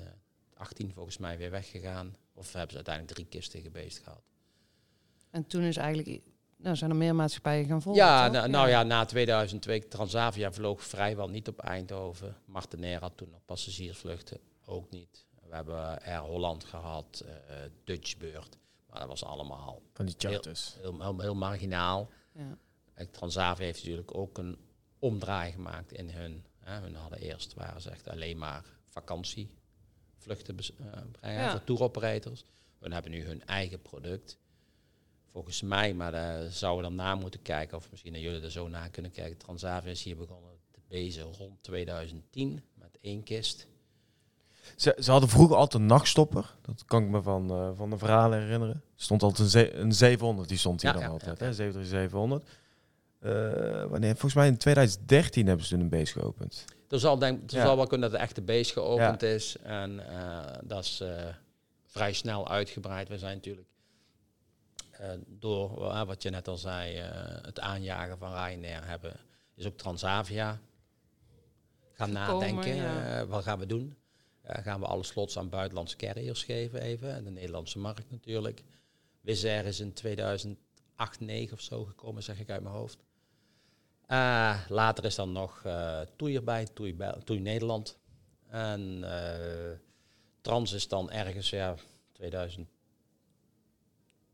18 0.55 0.93
volgens 0.93 1.19
mij 1.19 1.39
weer 1.39 1.51
weggegaan. 1.51 2.17
Of 2.35 2.53
hebben 2.53 2.71
ze 2.71 2.77
uiteindelijk 2.77 3.15
drie 3.15 3.27
kisten 3.27 3.61
gebeest 3.61 3.99
gehad. 3.99 4.23
En 5.31 5.47
toen 5.47 5.63
is 5.63 5.77
eigenlijk... 5.77 6.21
Nou, 6.57 6.77
zijn 6.77 6.91
er 6.91 6.97
meer 6.97 7.15
maatschappijen 7.15 7.67
gaan 7.67 7.83
volgen, 7.83 8.03
Ja, 8.03 8.29
nou, 8.29 8.49
nou 8.49 8.69
ja, 8.69 8.83
na 8.83 9.05
2002, 9.05 9.89
Transavia 9.89 10.53
vloog 10.53 10.85
vrijwel 10.85 11.29
niet 11.29 11.49
op 11.49 11.59
Eindhoven. 11.59 12.37
Martinair 12.45 13.01
had 13.01 13.17
toen 13.17 13.31
nog 13.31 13.45
passagiersvluchten, 13.45 14.41
ook 14.65 14.91
niet. 14.91 15.29
We 15.51 15.57
hebben 15.57 16.03
Air 16.03 16.19
Holland 16.21 16.65
gehad, 16.65 17.25
eh 17.27 17.55
Dutchbeurt, 17.85 18.57
maar 18.91 18.99
dat 19.01 19.09
was 19.09 19.25
allemaal 19.25 19.83
Van 19.93 20.07
die 20.07 20.15
charters. 20.19 20.77
heel, 20.81 21.01
heel, 21.01 21.21
heel 21.21 21.35
marginaal. 21.35 22.09
Ja. 22.33 22.59
Transavia 23.11 23.65
heeft 23.65 23.79
natuurlijk 23.81 24.15
ook 24.15 24.39
een 24.39 24.59
omdraai 24.99 25.53
gemaakt 25.53 25.93
in 25.93 26.11
hun. 26.11 26.45
Hè. 26.59 26.81
Hun 26.81 26.95
hadden 26.95 27.19
eerst, 27.19 27.55
waren 27.55 27.81
ze 27.81 27.91
echt 27.91 28.09
alleen 28.09 28.39
maar 28.39 28.65
vakantievluchten 28.89 30.59
eh, 30.59 31.01
brengen 31.21 31.41
Ja. 31.43 31.51
voor 31.51 31.65
tour 31.65 31.83
operators. 31.83 32.45
Hun 32.79 32.93
hebben 32.93 33.11
nu 33.11 33.25
hun 33.25 33.45
eigen 33.45 33.83
product. 33.83 34.39
Volgens 35.33 35.63
mij, 35.63 35.95
maar 35.95 36.13
daar 36.13 36.51
zouden 36.51 36.91
we 36.91 36.97
dan 36.97 37.07
na 37.07 37.15
moeten 37.15 37.43
kijken, 37.43 37.77
of 37.77 37.91
misschien 37.91 38.13
dat 38.13 38.23
jullie 38.23 38.41
er 38.43 38.51
zo 38.51 38.69
naar 38.69 38.91
kunnen 38.91 39.11
kijken. 39.11 39.37
Transavia 39.39 39.91
is 39.91 40.03
hier 40.03 40.17
begonnen 40.17 40.51
te 40.71 40.81
bezen 40.89 41.23
rond 41.23 41.63
2010 41.63 42.63
met 42.75 42.99
één 43.01 43.23
kist. 43.23 43.67
Ze, 44.77 44.97
ze 45.01 45.11
hadden 45.11 45.29
vroeger 45.29 45.57
altijd 45.57 45.83
een 45.83 45.89
nachtstopper. 45.89 46.55
Dat 46.63 46.85
kan 46.87 47.03
ik 47.03 47.09
me 47.09 47.23
van, 47.23 47.51
eh, 47.51 47.69
van 47.75 47.91
de 47.91 47.99
verhalen 47.99 48.39
herinneren. 48.41 48.75
Er 48.75 48.83
stond 49.03 49.23
altijd 49.23 49.39
een, 49.41 49.49
ze- 49.51 49.75
een 49.75 49.93
700, 49.93 50.49
die 50.49 50.59
stond 50.59 50.83
hier 50.83 50.91
Ja, 50.91 50.97
dan 50.97 51.07
ja, 51.07 51.13
altijd. 51.13 51.39
ja, 51.39 51.45
hè? 51.45 51.49
ja. 51.51 51.55
73700. 51.57 52.45
Eh, 53.19 53.85
wanneer? 53.91 54.11
Volgens 54.11 54.35
mij 54.35 54.47
in 54.47 54.57
2013 54.57 55.47
hebben 55.47 55.67
ze 55.67 55.73
toen 55.73 55.81
een 55.83 55.89
base 55.89 56.13
geopend. 56.13 56.65
Er 56.89 56.99
zal, 57.01 57.19
denk, 57.19 57.51
er 57.51 57.57
Ja. 57.57 57.65
zal 57.65 57.77
wel 57.77 57.87
kunnen 57.87 58.11
dat 58.11 58.19
de 58.19 58.25
echte 58.25 58.43
base 58.43 58.73
geopend 58.73 59.23
is. 59.23 59.57
En 59.63 60.09
eh, 60.19 60.39
dat 60.65 60.85
is 60.85 61.01
eh, 61.01 61.25
vrij 61.87 62.13
snel 62.13 62.49
uitgebreid. 62.49 63.09
We 63.09 63.19
zijn 63.19 63.35
natuurlijk 63.37 63.67
eh, 64.91 65.09
door 65.27 65.69
wat 66.07 66.23
je 66.23 66.31
net 66.31 66.49
al 66.49 66.57
zei, 66.57 66.97
eh, 66.97 67.09
het 67.43 67.61
aanjagen 67.61 68.19
van 68.19 68.31
Ryanair 68.33 68.87
hebben, 68.87 69.13
is 69.57 69.67
ook 69.67 69.77
Transavia 69.77 70.59
gaan 71.93 72.17
Gekomen, 72.17 72.39
nadenken. 72.55 72.75
ja. 72.75 73.21
eh, 73.21 73.27
wat 73.27 73.43
gaan 73.45 73.59
we 73.59 73.67
doen? 73.67 73.97
Eh, 74.51 74.63
gaan 74.63 74.81
we 74.81 74.87
alle 74.87 75.03
slots 75.03 75.39
aan 75.39 75.49
buitenlandse 75.49 75.97
carriers 75.97 76.45
geven 76.45 76.81
even? 76.81 77.15
En 77.15 77.25
de 77.25 77.31
Nederlandse 77.31 77.79
markt 77.79 78.11
natuurlijk. 78.11 78.63
Wizz 79.21 79.45
Air 79.45 79.65
is 79.65 79.81
in 79.81 79.93
2008, 79.93 80.59
2009 80.95 81.53
of 81.53 81.61
zo 81.61 81.85
gekomen, 81.85 82.23
zeg 82.23 82.41
ik 82.41 82.51
uit 82.51 82.63
mijn 82.63 82.75
hoofd. 82.75 82.99
Eh, 84.07 84.61
later 84.69 85.05
is 85.05 85.15
dan 85.15 85.33
nog 85.33 85.63
eh 85.65 86.01
Toei 86.17 86.37
erbij, 86.37 86.67
Toei, 86.67 86.97
Toei 87.25 87.41
Nederland. 87.41 87.99
En 88.49 89.05
eh, 89.05 89.79
Trans 90.41 90.73
is 90.73 90.89
dan 90.89 91.11
ergens, 91.11 91.51
ja, 91.51 91.75
2000. 92.13 92.69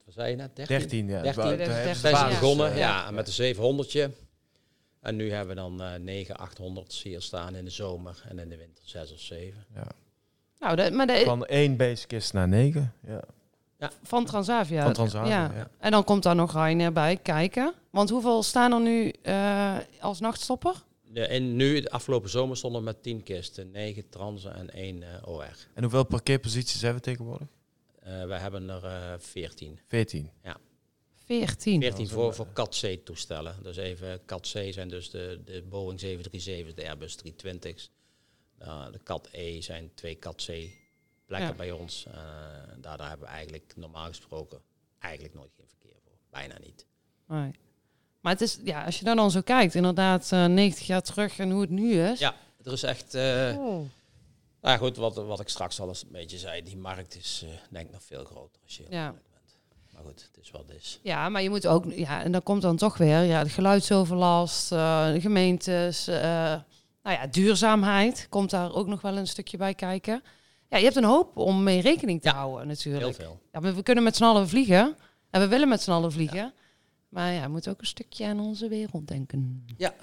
Wat 0.04 0.14
zei 0.14 0.30
je 0.30 0.36
net? 0.36 0.56
13? 0.56 0.78
13, 0.78 1.08
ja. 1.08 1.22
13. 1.22 1.42
Toen 1.42 1.48
hebben 1.48 1.66
ze 1.66 1.72
het 1.72 1.96
Zijn 1.96 2.16
ze 2.16 2.26
begonnen, 2.26 2.76
ja, 2.76 3.10
met 3.10 3.26
een 3.26 3.32
700 3.32 4.10
En 5.00 5.16
nu 5.16 5.30
hebben 5.30 5.54
we 5.54 5.60
dan 5.60 5.82
eh 5.82 5.94
9, 5.94 6.36
800 6.36 6.92
hier 6.92 7.22
staan 7.22 7.54
in 7.54 7.64
de 7.64 7.70
zomer 7.70 8.22
en 8.28 8.38
in 8.38 8.48
de 8.48 8.56
winter 8.56 8.84
6 8.86 9.12
of 9.12 9.20
7. 9.20 9.66
ja. 9.74 9.86
Nou, 10.58 10.76
de, 10.76 10.90
maar 10.90 11.06
de, 11.06 11.22
Van 11.24 11.46
één 11.46 11.76
basekist 11.76 12.32
naar 12.32 12.48
negen. 12.48 12.92
Ja. 13.06 13.90
van 14.02 14.24
Transavia. 14.24 14.82
Van 14.82 14.92
Transavia, 14.92 15.30
Ja. 15.44 15.52
ja. 15.54 15.68
En 15.78 15.90
dan 15.90 16.04
komt 16.04 16.22
daar 16.22 16.34
nog 16.34 16.52
Ryanair 16.52 16.92
bij 16.92 17.16
kijken. 17.16 17.74
Want 17.90 18.10
hoeveel 18.10 18.42
staan 18.42 18.72
er 18.72 18.80
nu 18.80 19.12
eh, 19.22 19.76
als 20.00 20.20
nachtstopper? 20.20 20.74
De, 21.02 21.26
en 21.26 21.56
nu, 21.56 21.80
de 21.80 21.90
afgelopen 21.90 22.30
zomer 22.30 22.56
stonden 22.56 22.80
we 22.80 22.86
met 22.86 23.02
10 23.02 23.22
kisten, 23.22 23.70
9 23.70 24.08
transen 24.08 24.54
en 24.54 24.70
1 24.70 25.02
eh, 25.02 25.28
OR. 25.28 25.56
En 25.74 25.82
hoeveel 25.82 26.04
parkeerposities 26.04 26.80
hebben 26.80 27.02
we 27.02 27.04
tegenwoordig? 27.10 27.48
Eh 28.02 28.24
we 28.24 28.34
hebben 28.34 28.68
er 28.68 28.84
eh 28.84 29.12
14. 29.18 29.80
14. 29.86 30.30
14. 31.24 31.46
14 31.46 31.80
Dat 31.80 31.98
is 31.98 32.10
voor, 32.10 32.34
voor 32.34 32.46
CAT 32.52 32.80
C 32.82 33.04
toestellen. 33.04 33.56
Dus 33.62 33.76
even 33.76 34.20
CAT 34.26 34.40
C 34.40 34.72
zijn 34.72 34.88
dus 34.88 35.10
de, 35.10 35.40
de 35.44 35.62
Boeing 35.68 36.00
737's, 36.00 36.74
de 36.74 36.88
Airbus 36.88 37.18
320's. 37.18 37.90
Nou, 38.58 38.92
de 38.92 39.00
CAT 39.04 39.28
E 39.32 39.60
zijn 39.60 39.90
twee 39.94 40.18
CAT 40.18 40.34
C 40.44 40.46
plekken 41.26 41.48
Ja. 41.48 41.54
bij 41.54 41.70
ons. 41.70 42.06
Eh, 42.06 42.14
daar, 42.80 42.96
daar 42.96 43.08
hebben 43.08 43.26
we 43.26 43.32
eigenlijk 43.32 43.72
normaal 43.76 44.06
gesproken 44.06 44.60
eigenlijk 44.98 45.34
nooit 45.34 45.52
geen 45.56 45.66
verkeer 45.68 45.96
voor. 46.04 46.12
Bijna 46.30 46.54
niet. 46.64 46.86
Nee. 47.26 47.50
Maar 48.20 48.32
het 48.32 48.40
is, 48.40 48.58
ja, 48.64 48.84
als 48.84 48.98
je 48.98 49.04
dan 49.04 49.30
zo 49.30 49.40
kijkt, 49.40 49.74
inderdaad, 49.74 50.32
eh 50.32 50.44
90 50.44 50.86
jaar 50.86 51.02
terug 51.02 51.38
en 51.38 51.50
hoe 51.50 51.60
het 51.60 51.70
nu 51.70 52.00
is. 52.02 52.18
Ja, 52.18 52.34
er 52.64 52.72
is 52.72 52.82
echt... 52.82 53.14
eh, 53.14 53.54
Oh. 53.58 53.84
nou 54.60 54.78
goed, 54.78 54.96
wat, 54.96 55.14
wat 55.16 55.40
ik 55.40 55.48
straks 55.48 55.80
al 55.80 55.88
eens 55.88 56.02
een 56.02 56.12
beetje 56.12 56.38
zei, 56.38 56.62
die 56.62 56.76
markt 56.76 57.14
is 57.16 57.42
eh, 57.44 57.50
denk 57.70 57.86
ik 57.86 57.92
nog 57.92 58.02
veel 58.02 58.24
groter 58.24 58.62
als 58.62 58.76
je 58.76 58.84
Ja. 58.90 59.10
bent. 59.10 59.24
Maar 59.92 60.02
goed, 60.04 60.28
het 60.32 60.44
is 60.44 60.50
wat 60.50 60.60
het 60.68 60.76
is. 60.76 61.00
Ja, 61.02 61.28
maar 61.28 61.42
je 61.42 61.50
moet 61.50 61.66
ook, 61.66 61.84
ja, 61.92 62.22
en 62.22 62.32
dan 62.32 62.42
komt 62.42 62.62
dan 62.62 62.76
toch 62.76 62.96
weer, 62.96 63.22
ja, 63.22 63.42
de 63.44 63.50
geluidsoverlast, 63.50 64.72
eh, 64.72 65.12
de 65.12 65.20
gemeentes, 65.20 66.06
eh, 66.06 66.60
nou 67.06 67.18
ja, 67.18 67.26
duurzaamheid 67.26 68.26
komt 68.28 68.50
daar 68.50 68.74
ook 68.74 68.86
nog 68.86 69.00
wel 69.00 69.16
een 69.16 69.26
stukje 69.26 69.56
bij 69.56 69.74
kijken. 69.74 70.22
Ja, 70.68 70.76
je 70.76 70.84
hebt 70.84 70.96
een 70.96 71.04
hoop 71.04 71.36
om 71.36 71.62
mee 71.62 71.80
rekening 71.80 72.22
te 72.22 72.28
Ja, 72.28 72.34
houden 72.34 72.58
Heel 72.58 72.68
natuurlijk. 72.68 73.14
veel. 73.14 73.40
Ja, 73.52 73.60
maar 73.60 73.74
we 73.74 73.82
kunnen 73.82 74.04
met 74.04 74.16
z'n 74.16 74.24
allen 74.24 74.48
vliegen 74.48 74.96
en 75.30 75.40
we 75.40 75.46
willen 75.48 75.68
met 75.68 75.82
z'n 75.82 75.90
allen 75.90 76.12
vliegen. 76.12 76.54
Maar 77.08 77.32
ja, 77.32 77.42
we 77.42 77.48
moeten 77.48 77.72
ook 77.72 77.80
een 77.80 77.86
stukje 77.86 78.26
aan 78.26 78.40
onze 78.40 78.68
wereld 78.68 79.08
denken. 79.08 79.66
Ja, 79.76 79.94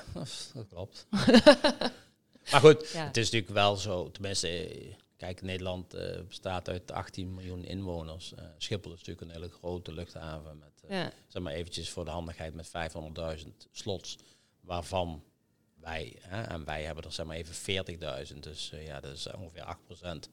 dat 0.53 0.67
klopt. 0.69 1.07
maar 2.51 2.59
goed, 2.61 2.89
Ja. 2.93 3.05
het 3.05 3.17
is 3.17 3.23
natuurlijk 3.25 3.53
wel 3.53 3.75
zo, 3.75 4.11
tenminste, 4.11 4.47
eh, 4.47 4.93
kijk, 5.17 5.41
Nederland 5.41 5.93
eh, 5.93 6.21
bestaat 6.27 6.69
uit 6.69 6.91
18 6.91 7.33
miljoen 7.33 7.63
inwoners. 7.65 8.33
Eh, 8.33 8.43
Schiphol 8.57 8.91
is 8.91 8.97
natuurlijk 8.97 9.27
een 9.27 9.33
hele 9.41 9.49
grote 9.49 9.93
luchthaven 9.93 10.57
met, 10.57 10.83
Ja, 10.89 11.11
zeg 11.27 11.41
maar 11.43 11.53
eventjes 11.53 11.89
voor 11.89 12.05
de 12.05 12.11
handigheid, 12.11 12.53
met 12.53 12.67
500.000 12.67 13.67
slots, 13.71 14.17
waarvan 14.61 15.23
wij, 15.83 16.15
hè, 16.19 16.41
en 16.41 16.65
wij 16.65 16.83
hebben 16.83 17.03
er 17.03 17.11
zeg 17.11 17.25
maar 17.25 17.35
even 17.35 17.85
40.000, 18.33 18.39
dus 18.39 18.71
eh, 18.71 18.85
ja, 18.85 18.99
dat 18.99 19.13
is 19.13 19.27
ongeveer 19.27 19.75
8%. 20.25 20.29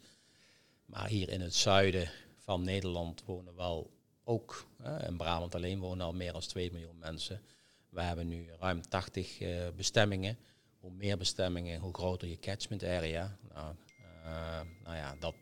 Maar 0.84 1.08
hier 1.08 1.28
in 1.28 1.40
het 1.40 1.54
zuiden 1.54 2.10
van 2.36 2.64
Nederland 2.64 3.24
wonen 3.24 3.56
wel 3.56 3.90
ook, 4.24 4.66
hè, 4.82 5.06
in 5.06 5.16
Brabant 5.16 5.54
alleen 5.54 5.78
wonen 5.78 6.06
al 6.06 6.12
meer 6.12 6.32
dan 6.32 6.40
2 6.40 6.72
miljoen 6.72 6.98
mensen. 6.98 7.42
We 7.88 8.00
hebben 8.00 8.28
nu 8.28 8.48
ruim 8.58 8.88
80 8.88 9.40
eh, 9.40 9.68
bestemmingen, 9.76 10.38
hoe 10.78 10.90
meer 10.90 11.18
bestemmingen, 11.18 11.80
hoe 11.80 11.94
groter 11.94 12.28
je 12.28 12.38
catchment 12.38 12.84
area. 12.84 13.36
Nou, 13.54 13.74
eh, 14.24 14.60
nou 14.84 14.96
ja, 14.96 15.16
dat, 15.20 15.34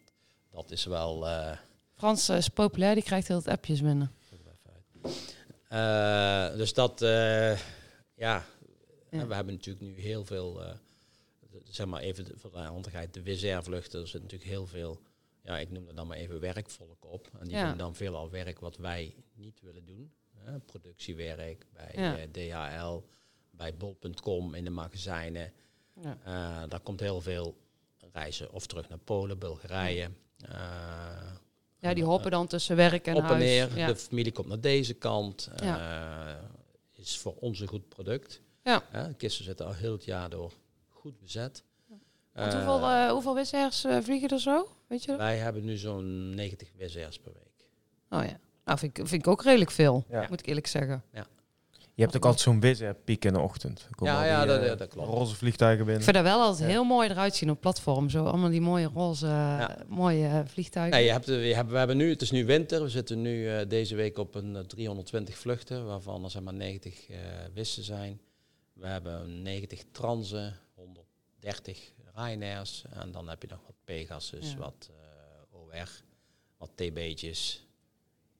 dat 0.50 0.70
is 0.70 0.84
wel... 0.84 1.26
Frans 1.94 2.28
is 2.28 2.48
populair, 2.48 2.94
die 2.94 3.02
krijgt 3.02 3.28
heel 3.28 3.36
het 3.36 3.48
appjes 3.48 3.82
binnen. 3.82 4.12
dus 6.58 6.72
dat, 6.72 7.00
ja, 8.14 8.44
Ja. 9.10 9.26
we 9.26 9.34
hebben 9.34 9.54
natuurlijk 9.54 9.84
nu 9.86 10.00
heel 10.00 10.24
veel, 10.24 10.62
eh, 10.64 10.74
zeg 11.64 11.86
maar 11.86 12.00
even 12.00 12.24
de- 12.24 12.36
voor 12.36 12.50
de 12.50 12.58
handigheid, 12.58 13.14
de 13.14 13.22
Wizz 13.22 13.44
Air 13.44 13.62
vluchten, 13.62 14.00
er 14.00 14.08
zit 14.08 14.22
natuurlijk 14.22 14.50
heel 14.50 14.66
veel, 14.66 15.00
ja, 15.42 15.58
ik 15.58 15.70
noem 15.70 15.88
er 15.88 15.94
dan 15.94 16.06
maar 16.06 16.16
even 16.16 16.40
werkvolk 16.40 17.04
op. 17.04 17.28
En 17.38 17.44
die 17.46 17.56
Ja. 17.56 17.68
doen 17.68 17.78
dan 17.78 17.94
veelal 17.94 18.30
werk 18.30 18.58
wat 18.58 18.76
wij 18.76 19.14
niet 19.34 19.60
willen 19.60 19.84
doen. 19.86 20.12
Hè, 20.36 20.58
productiewerk 20.58 21.66
bij 21.72 21.92
Ja. 21.94 22.18
eh, 22.18 22.24
DHL, 22.30 23.02
bij 23.50 23.74
bol.com 23.74 24.54
in 24.54 24.64
de 24.64 24.70
magazijnen. 24.70 25.52
Ja. 26.02 26.18
Eh, 26.24 26.68
daar 26.68 26.80
komt 26.80 27.00
heel 27.00 27.20
veel 27.20 27.56
reizen 28.12 28.52
of 28.52 28.66
terug 28.66 28.88
naar 28.88 28.98
Polen, 28.98 29.38
Bulgarije. 29.38 30.10
Ja, 31.80 31.94
die 31.94 32.04
hoppen 32.04 32.30
dan 32.30 32.46
tussen 32.46 32.76
werk 32.76 33.06
en 33.06 33.14
op 33.14 33.22
en 33.22 33.28
huis. 33.28 33.42
neer. 33.44 33.76
Ja. 33.78 33.86
De 33.86 33.96
familie 33.96 34.32
komt 34.32 34.46
naar 34.48 34.60
deze 34.60 34.94
kant. 34.94 35.50
Ja. 35.56 36.46
is 36.92 37.18
voor 37.18 37.34
ons 37.34 37.60
een 37.60 37.68
goed 37.68 37.88
product. 37.88 38.40
Ja. 38.68 38.82
Eh, 38.92 39.04
de 39.06 39.14
kisten 39.14 39.44
zitten 39.44 39.66
al 39.66 39.72
heel 39.74 39.92
het 39.92 40.04
jaar 40.04 40.30
door 40.30 40.52
goed 40.88 41.18
bezet. 41.20 41.62
Want 41.88 42.02
Eh, 42.32 42.66
hoeveel, 42.66 42.88
eh 42.88 43.10
hoeveel 43.10 43.34
wissers 43.34 43.84
eh, 43.84 43.96
vliegen 44.02 44.28
er 44.28 44.40
zo? 44.40 44.68
Weet 44.88 45.04
je 45.04 45.16
wij 45.16 45.36
hebben 45.36 45.64
nu 45.64 45.76
zo'n 45.76 46.34
90 46.34 46.68
WZR's 46.76 47.18
per 47.18 47.32
week. 47.32 47.66
Oh 48.10 48.24
ja. 48.28 48.38
Nou, 48.64 48.78
vind 48.78 48.98
ik, 48.98 49.06
vind 49.08 49.22
ik 49.22 49.28
ook 49.28 49.42
redelijk 49.42 49.70
veel, 49.70 50.04
Ja. 50.10 50.26
moet 50.28 50.40
ik 50.40 50.46
eerlijk 50.46 50.66
zeggen. 50.66 51.02
Je 51.94 52.04
hebt 52.04 52.16
ook 52.16 52.24
altijd 52.24 52.42
zo'n 52.42 52.60
Wizz 52.60 52.82
Air 52.82 52.94
piek 52.94 53.24
in 53.24 53.32
de 53.32 53.38
ochtend. 53.40 53.88
Ja, 54.02 54.24
ja, 54.24 54.38
die, 54.38 54.46
dat- 54.48 54.60
eh, 54.60 54.66
ja, 54.66 54.74
dat 54.74 54.88
klopt. 54.88 55.08
Roze 55.08 55.34
vliegtuigen 55.34 55.78
Ik 55.80 55.84
binnen. 55.86 56.04
vind 56.04 56.16
dat 56.16 56.24
wel 56.24 56.40
altijd 56.40 56.58
Ja. 56.58 56.66
heel 56.74 56.84
mooi 56.84 57.08
eruit 57.08 57.34
zien 57.34 57.50
op 57.50 57.60
platform. 57.60 58.10
Zo 58.10 58.24
allemaal 58.24 58.50
die 58.50 58.60
mooie 58.60 58.90
roze, 58.94 59.66
mooie 59.88 60.26
eh, 60.26 60.40
vliegtuigen. 60.46 60.94
Nee, 60.96 61.04
je 61.06 61.12
hebt, 61.12 61.26
je 61.26 61.32
hebt, 61.54 61.70
we 61.70 61.76
hebben 61.78 61.96
nu, 61.96 62.10
het 62.10 62.22
is 62.22 62.30
nu 62.30 62.44
winter. 62.46 62.82
We 62.82 62.88
zitten 62.88 63.20
nu 63.22 63.48
eh, 63.50 63.68
deze 63.68 63.94
week 63.94 64.18
op 64.18 64.34
een 64.34 64.56
eh, 64.56 64.62
320 64.62 65.38
vluchten, 65.38 65.86
waarvan 65.86 66.24
er 66.24 66.30
zeg 66.30 66.42
maar 66.42 66.54
90 66.54 67.08
eh 67.08 67.16
wissen 67.54 67.82
zijn. 67.84 68.20
We 68.78 68.86
hebben 68.86 69.42
90 69.42 69.84
transen, 69.92 70.56
130 70.74 71.92
Ryanairs. 72.14 72.84
En 72.90 73.12
dan 73.12 73.28
heb 73.28 73.42
je 73.42 73.48
nog 73.48 73.60
wat 73.66 73.74
Pegasus, 73.84 74.50
Ja. 74.52 74.56
wat 74.58 74.90
eh, 74.90 75.56
OR, 75.60 76.02
wat 76.56 76.70
TB'tjes, 76.74 77.66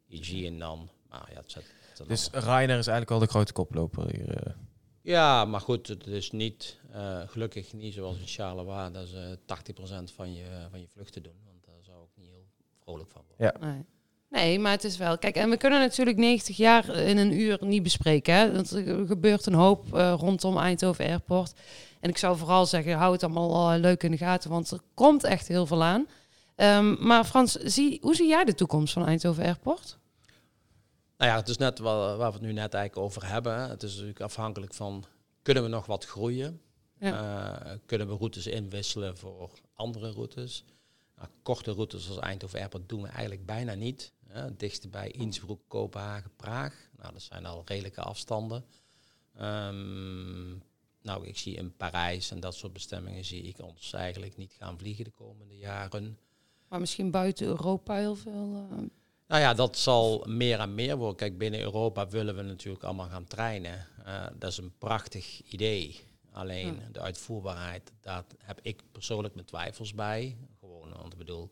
IG 0.08 0.44
en 0.46 0.58
dan. 0.58 0.88
Maar 1.08 1.30
ja, 1.32 1.36
het 1.36 1.54
het 1.54 2.08
Dus 2.08 2.28
Ryanair 2.30 2.78
is 2.78 2.86
eigenlijk 2.86 3.10
al 3.10 3.18
de 3.18 3.26
grote 3.26 3.52
koploper 3.52 4.10
hier. 4.10 4.46
eh. 4.46 4.54
ja, 5.02 5.44
maar 5.44 5.60
goed, 5.60 5.86
het 5.86 6.06
is 6.06 6.30
niet, 6.30 6.80
eh, 6.90 7.28
gelukkig 7.28 7.72
niet 7.72 7.94
zoals 7.94 8.18
in 8.18 8.26
Charleroi, 8.26 8.92
dat 8.92 9.08
ze 9.08 9.38
80% 9.44 10.12
van 10.12 10.34
je, 10.34 10.66
van 10.70 10.80
je 10.80 10.88
vluchten 10.88 11.22
doen. 11.22 11.36
Want 11.44 11.64
daar 11.64 11.82
zou 11.82 12.04
ik 12.04 12.10
niet 12.14 12.28
heel 12.28 12.46
vrolijk 12.82 13.10
van 13.10 13.24
worden. 13.28 13.46
Ja. 13.60 13.66
Nee. 13.72 13.84
Nee, 14.28 14.58
maar 14.58 14.72
het 14.72 14.84
is 14.84 14.96
wel... 14.96 15.18
Kijk, 15.18 15.36
en 15.36 15.50
we 15.50 15.56
kunnen 15.56 15.78
natuurlijk 15.80 16.16
90 16.16 16.56
jaar 16.56 16.88
in 16.88 17.16
een 17.16 17.40
uur 17.40 17.58
niet 17.60 17.82
bespreken. 17.82 18.34
Hè? 18.34 18.52
Want 18.52 18.70
er 18.70 19.06
gebeurt 19.06 19.46
een 19.46 19.54
hoop 19.54 19.94
eh, 19.94 20.14
rondom 20.18 20.58
Eindhoven 20.58 21.04
Airport. 21.06 21.52
En 22.00 22.10
ik 22.10 22.18
zou 22.18 22.36
vooral 22.36 22.66
zeggen, 22.66 22.92
hou 22.92 23.12
het 23.12 23.22
allemaal 23.22 23.72
eh, 23.72 23.80
leuk 23.80 24.02
in 24.02 24.10
de 24.10 24.16
gaten. 24.16 24.50
Want 24.50 24.70
er 24.70 24.80
komt 24.94 25.24
echt 25.24 25.48
heel 25.48 25.66
veel 25.66 25.84
aan. 25.84 26.06
Ehm, 26.54 27.06
maar 27.06 27.24
Frans, 27.24 27.52
zie, 27.52 27.98
hoe 28.02 28.14
zie 28.14 28.28
jij 28.28 28.44
de 28.44 28.54
toekomst 28.54 28.92
van 28.92 29.06
Eindhoven 29.06 29.44
Airport? 29.44 29.98
Nou 31.16 31.30
ja, 31.30 31.36
het 31.36 31.48
is 31.48 31.56
net 31.56 31.78
waar, 31.78 32.16
waar 32.16 32.28
we 32.30 32.36
het 32.36 32.46
nu 32.46 32.52
net 32.52 32.74
eigenlijk 32.74 33.06
over 33.06 33.30
hebben. 33.30 33.60
hè. 33.60 33.68
Het 33.68 33.82
is 33.82 33.92
natuurlijk 33.92 34.20
afhankelijk 34.20 34.74
van, 34.74 35.04
kunnen 35.42 35.62
we 35.62 35.68
nog 35.68 35.86
wat 35.86 36.04
groeien? 36.04 36.60
Eh, 36.98 37.52
kunnen 37.86 38.08
we 38.08 38.16
routes 38.16 38.46
inwisselen 38.46 39.16
voor 39.16 39.50
andere 39.74 40.10
routes? 40.10 40.64
Nou, 41.16 41.28
korte 41.42 41.72
routes 41.72 42.08
als 42.08 42.18
Eindhoven 42.18 42.58
Airport 42.60 42.88
doen 42.88 43.02
we 43.02 43.08
eigenlijk 43.08 43.46
bijna 43.46 43.74
niet. 43.74 44.12
Hè. 44.28 44.42
Het 44.42 44.60
dichtste 44.60 44.88
bij 44.88 45.10
Innsbruck, 45.10 45.60
Kopenhagen, 45.68 46.30
Praag. 46.36 46.74
Nou, 46.96 47.12
dat 47.12 47.22
zijn 47.22 47.46
al 47.46 47.62
redelijke 47.64 48.00
afstanden. 48.00 48.64
Ehm, 49.36 50.48
nou, 51.02 51.26
ik 51.26 51.38
zie 51.38 51.54
in 51.54 51.76
Parijs 51.76 52.30
en 52.30 52.40
dat 52.40 52.54
soort 52.54 52.72
bestemmingen 52.72 53.24
zie 53.24 53.42
ik 53.42 53.62
ons 53.62 53.92
eigenlijk 53.92 54.36
niet 54.36 54.52
gaan 54.58 54.78
vliegen 54.78 55.04
de 55.04 55.10
komende 55.10 55.56
jaren. 55.56 56.18
Maar 56.68 56.80
misschien 56.80 57.10
buiten 57.10 57.46
Europa 57.46 57.94
heel 57.96 58.16
veel... 58.16 58.66
eh, 58.70 58.78
Nou 59.26 59.40
ja, 59.42 59.54
dat 59.54 59.76
zal 59.76 60.24
meer 60.26 60.60
en 60.60 60.74
meer 60.74 60.96
worden. 60.96 61.16
Kijk, 61.16 61.38
binnen 61.38 61.60
Europa 61.60 62.08
willen 62.08 62.36
we 62.36 62.42
natuurlijk 62.42 62.84
allemaal 62.84 63.08
gaan 63.08 63.24
treinen. 63.26 63.86
Eh, 64.04 64.26
dat 64.38 64.50
is 64.50 64.58
een 64.58 64.72
prachtig 64.78 65.42
idee. 65.42 66.00
Alleen 66.32 66.74
Ja. 66.74 66.88
de 66.92 67.00
uitvoerbaarheid, 67.00 67.92
daar 68.00 68.24
heb 68.38 68.58
ik 68.62 68.82
persoonlijk 68.92 69.34
mijn 69.34 69.46
twijfels 69.46 69.94
bij. 69.94 70.36
Gewoon, 70.60 70.92
want 70.92 71.12
ik 71.12 71.18
bedoel, 71.18 71.50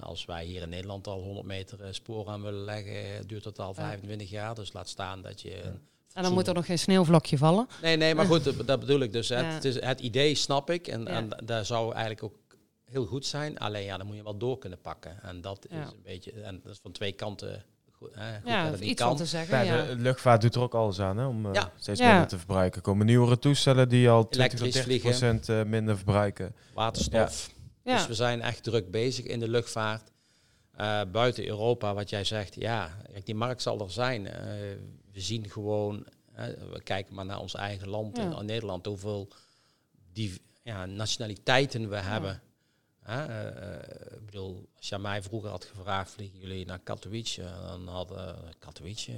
als 0.00 0.24
wij 0.24 0.44
hier 0.44 0.62
in 0.62 0.68
Nederland 0.68 1.06
al 1.06 1.20
100 1.22 1.46
meter 1.46 1.80
eh, 1.82 1.88
spoor 1.92 2.28
aan 2.28 2.42
willen 2.42 2.64
leggen, 2.64 3.26
duurt 3.26 3.44
dat 3.44 3.58
al 3.58 3.68
Ja. 3.68 3.74
25 3.74 4.30
jaar. 4.30 4.54
Dus 4.54 4.72
laat 4.72 4.88
staan 4.88 5.22
dat 5.22 5.40
je... 5.42 5.62
een 5.64 5.80
en 6.14 6.22
dan 6.22 6.32
moet 6.32 6.46
er 6.48 6.54
nog 6.54 6.66
geen 6.66 6.78
sneeuwvlokje 6.78 7.38
vallen. 7.38 7.66
Nee, 7.82 7.96
nee, 7.96 8.14
maar 8.14 8.26
goed, 8.26 8.66
dat- 8.66 8.80
bedoel 8.80 9.00
ik 9.00 9.12
dus. 9.12 9.28
hè. 9.28 9.38
Ja. 9.40 9.44
Het, 9.44 9.64
is, 9.64 9.80
het 9.80 10.00
idee 10.00 10.34
snap 10.34 10.70
ik 10.70 10.86
en, 10.88 11.00
Ja. 11.00 11.06
en 11.06 11.28
daar 11.44 11.64
zou 11.64 11.92
eigenlijk 11.92 12.22
ook 12.22 12.34
heel 12.84 13.06
goed 13.06 13.26
zijn. 13.26 13.58
Alleen 13.58 13.84
ja, 13.84 13.96
dan 13.96 14.06
moet 14.06 14.16
je 14.16 14.22
wel 14.22 14.36
door 14.38 14.58
kunnen 14.58 14.80
pakken. 14.80 15.22
En 15.22 15.40
dat 15.40 15.66
Ja. 15.70 15.82
is 15.82 15.88
een 15.88 16.02
beetje, 16.02 16.32
en 16.32 16.60
dat 16.62 16.72
is 16.72 16.78
van 16.82 16.92
twee 16.92 17.12
kanten 17.12 17.64
goed, 17.92 18.14
hè, 18.14 18.34
goed 18.40 18.48
Ja, 18.48 18.64
het 18.70 18.80
iets 18.80 19.00
kan. 19.00 19.08
van 19.08 19.16
te 19.16 19.26
zeggen. 19.26 19.64
Ja, 19.64 19.74
Ja, 19.76 19.86
de 19.86 19.96
luchtvaart 19.96 20.40
doet 20.40 20.54
er 20.54 20.60
ook 20.60 20.74
alles 20.74 21.00
aan 21.00 21.16
hè, 21.16 21.26
om 21.26 21.46
eh, 21.46 21.52
Ja. 21.52 21.72
steeds 21.76 22.00
Ja. 22.00 22.08
minder 22.10 22.28
te 22.28 22.38
verbruiken. 22.38 22.76
Er 22.76 22.82
komen 22.82 23.06
nieuwere 23.06 23.38
toestellen 23.38 23.88
die 23.88 24.10
al 24.10 24.28
20 24.28 24.58
tot 24.58 24.60
Elektrisch 24.60 24.84
30 25.00 25.00
procent 25.10 25.48
eh, 25.48 25.62
minder 25.64 25.96
verbruiken. 25.96 26.54
Waterstof. 26.74 27.50
Ja. 27.84 27.96
Dus 27.96 28.06
we 28.06 28.14
zijn 28.14 28.40
echt 28.42 28.62
druk 28.62 28.90
bezig 28.90 29.24
in 29.24 29.40
de 29.40 29.48
luchtvaart. 29.48 30.10
Eh, 30.70 31.00
buiten 31.12 31.46
Europa, 31.46 31.94
wat 31.94 32.10
jij 32.10 32.24
zegt, 32.24 32.54
ja, 32.54 32.96
die 33.24 33.34
markt 33.34 33.62
zal 33.62 33.80
er 33.80 33.90
zijn. 33.90 34.26
Eh, 34.26 34.42
we 35.12 35.20
zien 35.20 35.50
gewoon, 35.50 36.06
eh, 36.32 36.46
we 36.46 36.82
kijken 36.82 37.14
maar 37.14 37.24
naar 37.24 37.40
ons 37.40 37.54
eigen 37.54 37.88
land, 37.88 38.16
Ja. 38.16 38.38
in 38.38 38.46
Nederland, 38.46 38.86
hoeveel 38.86 39.28
die, 40.12 40.40
ja, 40.62 40.86
nationaliteiten 40.86 41.88
we 41.88 41.96
hebben. 41.96 42.42
Ik 44.18 44.24
bedoel, 44.24 44.68
als 44.76 44.88
je 44.88 44.98
mij 44.98 45.22
vroeger 45.22 45.50
had 45.50 45.64
gevraagd, 45.64 46.10
vliegen 46.10 46.38
jullie 46.38 46.66
naar 46.66 46.78
Katowice? 46.78 47.42
Dan 47.66 47.88
hadden 47.88 48.36
Katowice, 48.58 49.12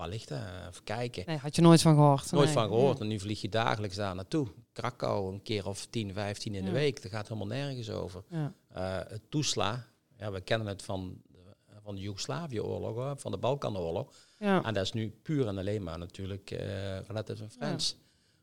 waar 0.00 0.08
ligt 0.08 0.28
dat? 0.28 0.38
Even 0.68 0.84
kijken. 0.84 1.22
Nee, 1.26 1.36
had 1.36 1.56
je 1.56 1.62
nooit 1.62 1.82
van 1.82 1.94
gehoord. 1.94 2.32
Nooit 2.32 2.44
Nee. 2.44 2.54
van 2.54 2.68
gehoord. 2.68 3.00
En 3.00 3.06
nu 3.06 3.18
vlieg 3.20 3.40
je 3.40 3.48
dagelijks 3.48 3.96
daar 3.96 4.14
naartoe. 4.14 4.46
Krakau 4.72 5.32
een 5.32 5.42
keer 5.42 5.66
of 5.68 5.86
10, 5.86 6.12
15 6.12 6.54
in 6.54 6.64
de 6.64 6.70
week. 6.70 7.02
Daar 7.02 7.10
gaat 7.10 7.28
helemaal 7.28 7.56
nergens 7.56 7.90
over. 7.90 8.24
Ja. 8.28 8.54
Eh, 8.68 9.10
het 9.10 9.22
toesla, 9.30 9.86
ja, 10.18 10.30
we 10.32 10.40
kennen 10.40 10.66
het 10.68 10.82
van 10.82 11.22
de, 11.26 11.38
van 11.82 11.94
de 11.94 12.00
Joegoslavië-oorlog, 12.00 13.20
van 13.20 13.30
de 13.30 13.38
Balkanoorlog. 13.38 14.14
Ja. 14.38 14.62
En 14.62 14.74
dat 14.74 14.82
is 14.82 14.92
nu 14.92 15.10
puur 15.22 15.46
en 15.46 15.58
alleen 15.58 15.82
maar 15.82 15.98
natuurlijk 15.98 16.50
eh 16.50 17.00
relatives 17.00 17.40
en 17.40 17.50
friends. 17.50 17.96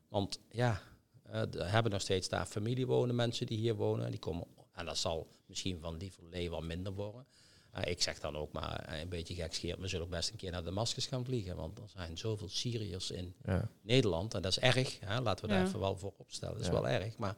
Want 0.08 0.40
ja, 0.50 0.80
eh, 1.22 1.42
we 1.50 1.64
hebben 1.64 1.92
nog 1.92 2.00
steeds 2.00 2.28
daar 2.28 2.46
familie 2.46 2.86
wonen, 2.86 3.14
mensen 3.14 3.46
die 3.46 3.58
hier 3.58 3.74
wonen. 3.74 4.10
Die 4.10 4.20
komen, 4.20 4.46
en 4.72 4.84
dat 4.86 4.98
zal 4.98 5.26
misschien 5.46 5.80
van 5.80 5.96
lieverlee 5.96 6.50
wat 6.50 6.62
minder 6.62 6.92
worden. 6.92 7.26
Eh, 7.72 7.90
ik 7.90 8.02
zeg 8.02 8.20
dan 8.20 8.36
ook 8.36 8.52
maar 8.52 8.84
eh, 8.84 9.00
een 9.00 9.08
beetje 9.08 9.34
gekscherend, 9.34 9.80
we 9.80 9.88
zullen 9.88 10.04
ook 10.04 10.10
best 10.12 10.30
een 10.30 10.36
keer 10.36 10.50
naar 10.50 10.64
Damascus 10.64 11.06
gaan 11.06 11.24
vliegen. 11.24 11.56
Want 11.56 11.78
er 11.78 11.88
zijn 11.88 12.18
zoveel 12.18 12.48
Syriërs 12.48 13.10
in 13.10 13.34
Ja. 13.44 13.68
Nederland. 13.82 14.34
En 14.34 14.42
dat 14.42 14.50
is 14.50 14.58
erg, 14.58 15.00
hè? 15.00 15.20
laten 15.20 15.44
we 15.44 15.50
daar 15.50 15.60
Ja. 15.60 15.66
even 15.66 15.80
wel 15.80 15.96
voor 15.96 16.12
opstellen. 16.16 16.54
Dat 16.54 16.62
is 16.62 16.68
Ja. 16.68 16.72
wel 16.72 16.88
erg. 16.88 17.16
Maar 17.16 17.36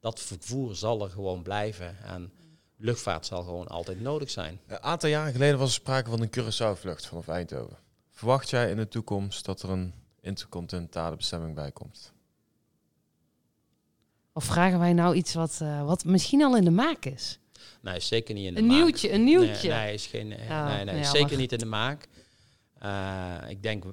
dat 0.00 0.20
vervoer 0.20 0.76
zal 0.76 1.02
er 1.02 1.10
gewoon 1.10 1.42
blijven. 1.42 1.98
En 2.02 2.32
luchtvaart 2.76 3.26
zal 3.26 3.42
gewoon 3.42 3.68
altijd 3.68 4.00
nodig 4.00 4.30
zijn. 4.30 4.60
Een 4.66 4.82
aantal 4.82 5.08
jaren 5.08 5.32
geleden 5.32 5.58
was 5.58 5.68
er 5.68 5.74
sprake 5.74 6.10
van 6.10 6.20
een 6.22 6.30
Curaçao-vlucht 6.30 7.06
vanaf 7.06 7.28
Eindhoven. 7.28 7.76
Verwacht 8.10 8.50
jij 8.50 8.70
in 8.70 8.76
de 8.76 8.88
toekomst 8.88 9.44
dat 9.44 9.62
er 9.62 9.70
een 9.70 9.94
intercontinentale 10.20 11.16
bestemming 11.16 11.54
bij 11.54 11.72
komt? 11.72 12.12
Of 14.32 14.44
vragen 14.44 14.78
wij 14.78 14.92
nou 14.92 15.14
iets 15.14 15.34
wat, 15.34 15.58
eh, 15.62 15.84
wat 15.84 16.04
misschien 16.04 16.42
al 16.42 16.56
in 16.56 16.64
de 16.64 16.70
maak 16.70 17.04
is? 17.04 17.38
Nee, 17.80 18.00
zeker 18.00 18.34
niet 18.34 18.46
in 18.46 18.54
de 18.54 18.60
Een 18.60 18.66
maak. 18.66 18.76
nieuwtje, 18.76 19.12
een 19.12 19.24
nieuwtje. 19.24 19.68
Nee, 19.68 19.78
nee, 19.78 19.94
is 19.94 20.06
geen, 20.06 20.32
eh, 20.32 20.48
Ja, 20.48 20.74
nee, 20.76 20.84
nee, 20.84 21.04
zeker 21.04 21.36
niet 21.36 21.52
in 21.52 21.58
de 21.58 21.64
maak. 21.66 22.08
Eh, 22.78 23.36
ik 23.48 23.62
denk, 23.62 23.84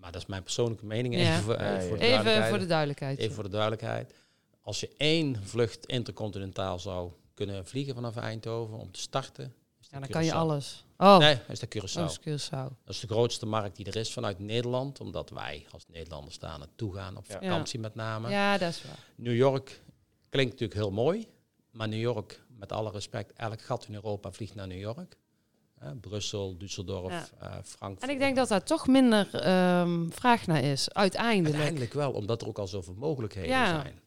maar 0.00 0.12
dat 0.12 0.20
is 0.22 0.26
mijn 0.26 0.42
persoonlijke 0.42 0.86
mening. 0.86 1.14
Ja. 1.14 1.20
Even, 1.20 1.42
voor, 1.42 1.54
eh, 1.54 1.68
voor 1.68 1.98
de 1.98 2.04
Even 2.04 2.24
duidelijkheid. 2.24 2.48
voor 2.48 2.58
de 2.58 2.66
duidelijkheid. 2.66 3.18
Even 3.18 3.34
voor 3.34 3.44
de 3.44 3.50
duidelijkheid. 3.50 4.14
Als 4.62 4.80
je 4.80 4.90
één 4.96 5.36
vlucht 5.44 5.86
intercontinentaal 5.86 6.78
zou 6.78 7.10
kunnen 7.34 7.66
vliegen 7.66 7.94
vanaf 7.94 8.16
Eindhoven 8.16 8.78
om 8.78 8.90
te 8.92 9.00
starten. 9.00 9.54
Is 9.80 9.88
ja, 9.90 9.98
dan 9.98 10.08
kan 10.08 10.24
je 10.24 10.30
Curaçao. 10.30 10.34
alles. 10.34 10.84
Oh, 10.96 11.18
Nee, 11.18 11.38
is 11.48 11.58
dat 11.60 11.68
Curaçao. 11.76 12.00
oh, 12.02 12.10
is 12.10 12.20
Curaçao. 12.20 12.68
Dat 12.84 12.94
is 12.94 13.00
de 13.00 13.06
grootste 13.06 13.46
markt 13.46 13.76
die 13.76 13.86
er 13.86 13.96
is 13.96 14.12
vanuit 14.12 14.38
Nederland, 14.38 15.00
omdat 15.00 15.30
wij 15.30 15.66
als 15.70 15.84
Nederlanders 15.88 16.38
daar 16.38 16.58
naartoe 16.58 16.94
gaan 16.94 17.16
op 17.16 17.24
Ja. 17.26 17.32
vakantie 17.40 17.78
met 17.78 17.94
name. 17.94 18.28
Ja, 18.30 18.58
dat 18.58 18.70
is 18.70 18.82
waar. 18.84 18.98
New 19.16 19.34
York 19.36 19.80
klinkt 20.28 20.50
natuurlijk 20.52 20.80
heel 20.80 20.90
mooi, 20.90 21.26
maar 21.70 21.88
New 21.88 22.00
York, 22.00 22.42
met 22.62 22.72
alle 22.72 22.90
respect, 22.90 23.32
elk 23.32 23.60
gat 23.62 23.86
in 23.88 23.94
Europa 23.94 24.32
vliegt 24.32 24.54
naar 24.54 24.66
New 24.66 24.78
York. 24.80 25.16
Hè, 25.78 25.94
Brussel, 25.96 26.56
Düsseldorf, 26.56 27.10
Ja. 27.10 27.28
eh, 27.40 27.56
Frankfurt. 27.62 28.02
En 28.02 28.10
ik 28.10 28.18
denk 28.18 28.36
dat 28.36 28.48
daar 28.48 28.62
toch 28.64 28.86
minder 28.86 29.34
ehm, 29.34 30.08
vraag 30.10 30.46
naar 30.46 30.62
is, 30.62 30.92
uiteindelijk. 30.92 31.54
Uiteindelijk 31.54 31.92
wel, 31.92 32.12
omdat 32.12 32.42
er 32.42 32.48
ook 32.48 32.58
al 32.58 32.66
zoveel 32.66 32.94
mogelijkheden 32.94 33.50
Ja. 33.50 33.66
zijn. 33.82 34.00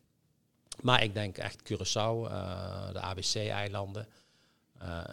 Maar 0.81 1.03
ik 1.03 1.13
denk 1.13 1.37
echt 1.37 1.61
Curaçao, 1.73 2.29
eh, 2.31 2.91
de 2.93 2.99
ABC-eilanden. 2.99 4.07
Eh, 4.77 5.03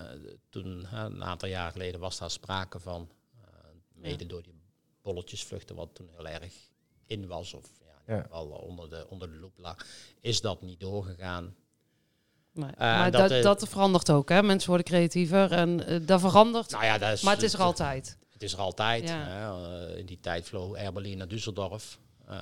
toen, 0.49 0.87
een 0.95 1.25
aantal 1.25 1.49
jaar 1.49 1.71
geleden, 1.73 2.01
was 2.01 2.19
daar 2.19 2.31
sprake 2.31 2.81
van. 2.81 3.09
eh, 3.41 3.49
mede 3.95 4.27
door 4.27 4.43
die 4.43 4.55
bolletjesvluchten, 5.03 5.77
wat 5.77 5.95
toen 5.95 6.09
heel 6.17 6.27
erg 6.29 6.53
in 7.07 7.27
was. 7.27 7.55
Of 7.55 7.71
ja, 8.07 8.25
in 8.25 8.31
onder 8.43 8.89
de, 8.91 9.07
onder 9.09 9.31
de 9.33 9.37
loep 9.39 9.59
lag. 9.59 9.87
Is 10.21 10.41
dat 10.41 10.63
niet 10.63 10.81
doorgegaan. 10.81 11.55
Nee. 12.55 12.71
Eh, 12.71 12.79
maar 12.79 13.11
dat, 13.11 13.21
dat, 13.21 13.31
eh, 13.31 13.43
dat 13.43 13.69
verandert 13.69 14.11
ook, 14.11 14.29
hè? 14.29 14.43
Mensen 14.43 14.69
worden 14.69 14.87
creatiever 14.87 15.53
en 15.53 15.87
eh, 15.87 16.01
dat 16.03 16.21
verandert. 16.21 16.71
Nou 16.71 16.85
ja, 16.85 16.99
dat 16.99 17.13
is, 17.13 17.23
maar 17.23 17.35
het 17.35 17.43
is 17.43 17.53
er 17.53 17.61
altijd. 17.63 18.17
Het 18.33 18.43
is 18.43 18.53
er 18.53 18.59
altijd. 18.59 19.09
Ja. 19.09 19.27
Hè. 19.27 19.97
In 19.97 20.07
die 20.07 20.19
tijd 20.21 20.45
vloog 20.49 20.77
Air 20.77 20.93
Berlin 20.93 21.19
naar 21.19 21.27
Düsseldorf. 21.27 21.99
Eh, 22.27 22.37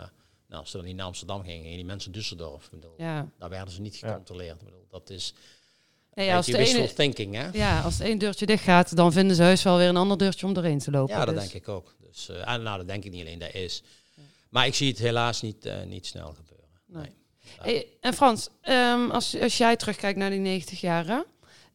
nou, 0.49 0.61
als 0.63 0.71
ze 0.71 0.77
dan 0.77 0.87
niet 0.87 0.97
naar 0.97 1.07
Amsterdam 1.07 1.43
gingen, 1.43 1.61
gingen 1.63 1.77
die 1.77 1.85
mensen 1.85 2.13
Düsseldorf. 2.13 2.71
Bedoel, 2.71 2.95
Ja. 2.97 3.29
Daar 3.39 3.49
werden 3.49 3.75
ze 3.75 3.81
niet 3.81 3.97
gecontroleerd. 3.97 4.61
Ik 4.61 4.65
bedoel, 4.65 4.87
dat 4.91 5.11
is 5.11 5.35
Nee, 6.15 6.35
als, 6.35 6.47
beetje 6.47 6.53
de 6.53 6.59
wishful 6.59 6.85
ene, 6.85 6.95
thinking, 6.95 7.35
hè? 7.35 7.49
ja, 7.53 7.81
als 7.81 7.95
het 7.99 8.03
één 8.03 8.19
deurtje 8.19 8.47
dicht 8.47 8.63
gaat, 8.63 8.97
dan 8.97 9.13
vinden 9.13 9.37
ze 9.37 9.43
heus 9.43 9.63
wel 9.63 9.77
weer 9.77 9.89
een 9.89 9.97
ander 9.97 10.19
deurtje 10.19 10.47
om 10.47 10.53
doorheen 10.53 10.79
te 10.79 10.91
lopen. 10.91 11.17
Ja, 11.17 11.25
dat 11.25 11.35
Dus- 11.35 11.43
denk 11.43 11.63
ik 11.63 11.69
ook. 11.69 11.95
Dus, 12.01 12.29
eh, 12.29 12.49
en 12.49 12.63
nou, 12.63 12.79
dat 12.79 12.87
denk 12.87 13.05
ik 13.05 13.11
niet 13.13 13.21
alleen, 13.21 13.39
dat 13.39 13.55
is. 13.55 13.83
Maar 14.49 14.67
ik 14.67 14.75
zie 14.75 14.89
het 14.89 14.99
helaas 14.99 15.43
niet, 15.43 15.65
eh, 15.67 15.83
niet 15.83 16.07
snel 16.07 16.35
gebeuren. 16.35 16.69
Nee. 16.87 17.19
Hey, 17.59 17.86
en 18.01 18.14
Frans, 18.14 18.48
ehm, 18.61 19.11
als, 19.11 19.40
als 19.40 19.57
jij 19.57 19.76
terugkijkt 19.76 20.18
naar 20.18 20.30
die 20.30 20.38
90 20.38 20.80
jaren, 20.80 21.24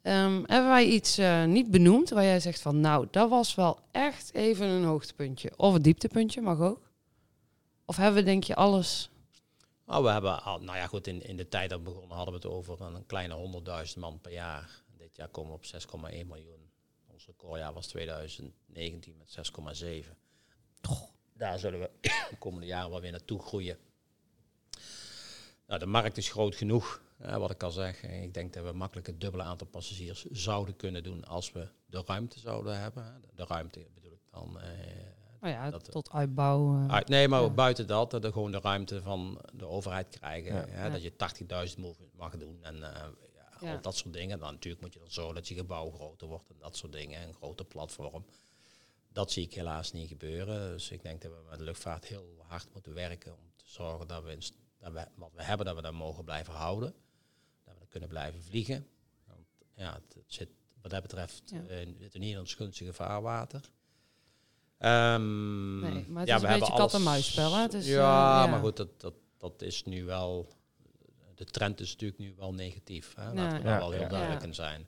ehm, 0.02 0.44
hebben 0.46 0.70
wij 0.70 0.86
iets 0.86 1.18
eh, 1.18 1.44
niet 1.44 1.72
benoemd 1.72 2.10
waar 2.10 2.24
jij 2.24 2.40
zegt 2.40 2.62
van, 2.62 2.80
nou, 2.80 3.08
dat 3.12 3.30
was 3.30 3.56
wel 3.56 3.80
echt 3.92 4.34
even 4.34 4.68
een 4.68 4.84
hoogtepuntje. 4.84 5.52
Of 5.56 5.74
een 5.74 5.82
dieptepuntje, 5.82 6.42
mag 6.42 6.60
ook. 6.60 6.90
Of 7.86 7.96
hebben 7.96 8.16
we, 8.16 8.24
denk 8.24 8.44
je, 8.44 8.56
alles... 8.56 9.10
Nou, 9.86 10.04
we 10.04 10.10
hebben, 10.10 10.44
al, 10.44 10.60
nou 10.60 10.78
ja, 10.78 10.88
goed, 10.88 11.08
in, 11.08 11.22
in 11.22 11.38
de 11.38 11.48
tijd 11.48 11.70
dat 11.70 11.80
we 11.80 11.86
begonnen 11.86 12.16
hadden 12.16 12.34
we 12.34 12.48
het 12.48 12.58
over 12.58 12.82
een 12.82 13.06
kleine 13.06 13.62
100.000 13.88 14.00
man 14.00 14.20
per 14.22 14.32
jaar. 14.32 14.84
Dit 14.98 15.16
jaar 15.16 15.28
komen 15.28 15.52
we 15.52 15.58
op 15.58 16.12
6,1 16.14 16.28
miljoen. 16.28 16.70
Ons 17.12 17.26
recordjaar 17.26 17.74
was 17.74 17.88
2019 17.88 19.16
met 19.18 19.38
6,7. 20.04 20.16
Daar 21.34 21.60
zullen 21.60 21.80
we 21.80 21.90
de 22.30 22.38
komende 22.40 22.66
jaren 22.66 22.90
wel 22.90 23.02
weer 23.02 23.12
naartoe 23.12 23.42
groeien. 23.42 23.78
Nou, 25.68 25.80
de 25.80 25.86
markt 25.86 26.18
is 26.18 26.32
groot 26.32 26.56
genoeg, 26.56 27.02
hè, 27.18 27.40
wat 27.40 27.52
ik 27.52 27.64
al 27.64 27.72
zeg. 27.72 28.04
En 28.04 28.22
Ik 28.24 28.34
denk 28.34 28.54
dat 28.54 28.64
we 28.66 28.72
makkelijk 28.72 29.08
het 29.08 29.22
dubbele 29.22 29.44
aantal 29.44 29.68
passagiers 29.68 30.26
zouden 30.26 30.76
kunnen 30.76 31.04
doen 31.04 31.26
als 31.26 31.52
we 31.52 31.68
de 31.86 32.04
ruimte 32.06 32.40
zouden 32.40 32.80
hebben. 32.80 33.22
De, 33.36 33.46
ruimte 33.46 33.88
bedoel 33.94 34.12
ik 34.12 34.22
dan. 34.32 34.60
eh, 34.60 34.68
Nou 35.42 35.54
ja, 35.54 35.70
Dat- 35.70 35.92
tot 35.92 36.12
uitbouw. 36.12 36.76
eh. 36.76 36.88
uit, 36.94 37.08
nee, 37.08 37.28
maar 37.28 37.42
Ja. 37.42 37.50
buiten 37.50 37.88
dat, 37.88 38.12
dat 38.12 38.24
we 38.24 38.32
gewoon 38.32 38.52
de 38.52 38.60
ruimte 38.60 39.02
van 39.02 39.42
de 39.54 39.66
overheid 39.68 40.10
krijgen. 40.20 40.54
Ja. 40.56 40.66
Hè. 40.68 40.92
Dat 40.92 41.04
je 41.04 41.16
80.000 41.16 41.80
mag, 41.80 41.96
mag 42.16 42.38
doen 42.38 42.58
en 42.64 42.76
eh, 42.76 43.02
ja, 43.36 43.68
Ja. 43.68 43.76
al 43.76 43.82
dat 43.82 43.96
soort 43.96 44.14
dingen. 44.14 44.40
Dan 44.40 44.52
natuurlijk 44.54 44.84
moet 44.84 44.94
je 44.94 45.00
dan 45.00 45.12
zorgen 45.12 45.36
dat 45.36 45.48
je 45.48 45.56
gebouw 45.56 45.92
groter 45.92 46.28
wordt 46.28 46.50
en 46.50 46.56
dat 46.60 46.78
soort 46.78 46.92
dingen. 46.92 47.22
Een 47.28 47.34
groter 47.34 47.66
platform. 47.66 48.26
Dat 49.12 49.32
zie 49.32 49.44
ik 49.44 49.54
helaas 49.54 49.92
niet 49.92 50.08
gebeuren. 50.08 50.72
Dus 50.72 50.92
ik 50.92 51.02
denk 51.02 51.22
dat 51.22 51.32
we 51.32 51.38
met 51.50 51.58
de 51.58 51.64
luchtvaart 51.64 52.06
heel 52.06 52.44
hard 52.48 52.68
moeten 52.74 52.94
werken 52.94 53.32
om 53.34 53.52
te 53.56 53.66
zorgen 53.68 54.08
dat 54.08 54.24
we, 54.24 54.32
in 54.32 54.42
dat 54.94 55.04
we 55.04 55.08
wat 55.16 55.32
we 55.36 55.44
hebben, 55.44 55.66
dat 55.66 55.76
we 55.76 55.82
dat 55.82 55.94
mogen 55.94 56.24
blijven 56.24 56.54
houden. 56.54 56.94
Dat 57.64 57.74
we 57.74 57.80
dat 57.80 57.90
kunnen 57.90 58.10
blijven 58.10 58.42
vliegen. 58.44 58.88
Want 59.28 59.48
ja, 59.76 59.94
het, 59.94 60.14
het 60.14 60.24
zit 60.34 60.50
wat 60.82 60.92
dat 60.92 61.02
betreft 61.02 61.42
Ja. 61.46 61.62
eh, 61.68 61.88
in 62.12 62.40
ons 62.40 62.54
gunstige 62.54 62.94
vaarwater. 62.94 63.62
Ehm, 64.78 65.80
Nee, 65.80 66.06
maar 66.08 66.20
het 66.20 66.28
ja, 66.30 66.36
is 66.36 66.42
we 66.42 66.48
een 66.48 66.52
hebben 66.52 66.60
beetje 66.60 66.74
hè? 67.56 67.62
Het 67.62 67.74
is, 67.74 67.86
ja, 67.88 67.94
eh, 67.94 68.46
ja. 68.46 68.48
maar 68.48 68.60
goed, 68.60 68.78
dat, 68.78 69.02
dat, 69.02 69.14
dat 69.38 69.62
is 69.62 69.84
nu 69.84 70.06
wel... 70.06 70.48
De 71.36 71.46
trend 71.46 71.80
is 71.80 71.92
natuurlijk 71.92 72.20
nu 72.20 72.34
wel 72.38 72.54
negatief. 72.54 73.14
Hè? 73.16 73.34
Laten 73.34 73.36
we 73.36 73.42
Ja. 73.58 73.64
daar 73.64 73.74
Ja, 73.74 73.78
wel 73.80 73.92
heel 73.92 74.02
ja. 74.02 74.08
duidelijk 74.08 74.44
in 74.44 74.54
zijn. 74.54 74.88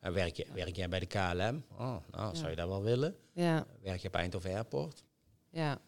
En 0.00 0.12
werk, 0.12 0.36
je, 0.36 0.46
werk 0.52 0.76
jij 0.76 0.88
bij 0.88 1.00
de 1.00 1.06
KLM? 1.06 1.64
Oh, 1.78 1.96
nou, 2.10 2.36
zou 2.36 2.50
je 2.50 2.56
dat 2.56 2.68
wel 2.68 2.82
willen? 2.82 3.16
Ja, 3.32 3.66
Werk 3.82 4.00
je 4.00 4.08
op 4.08 4.14
Eindhoven 4.14 4.50
Airport? 4.54 5.04
ja. 5.50 5.80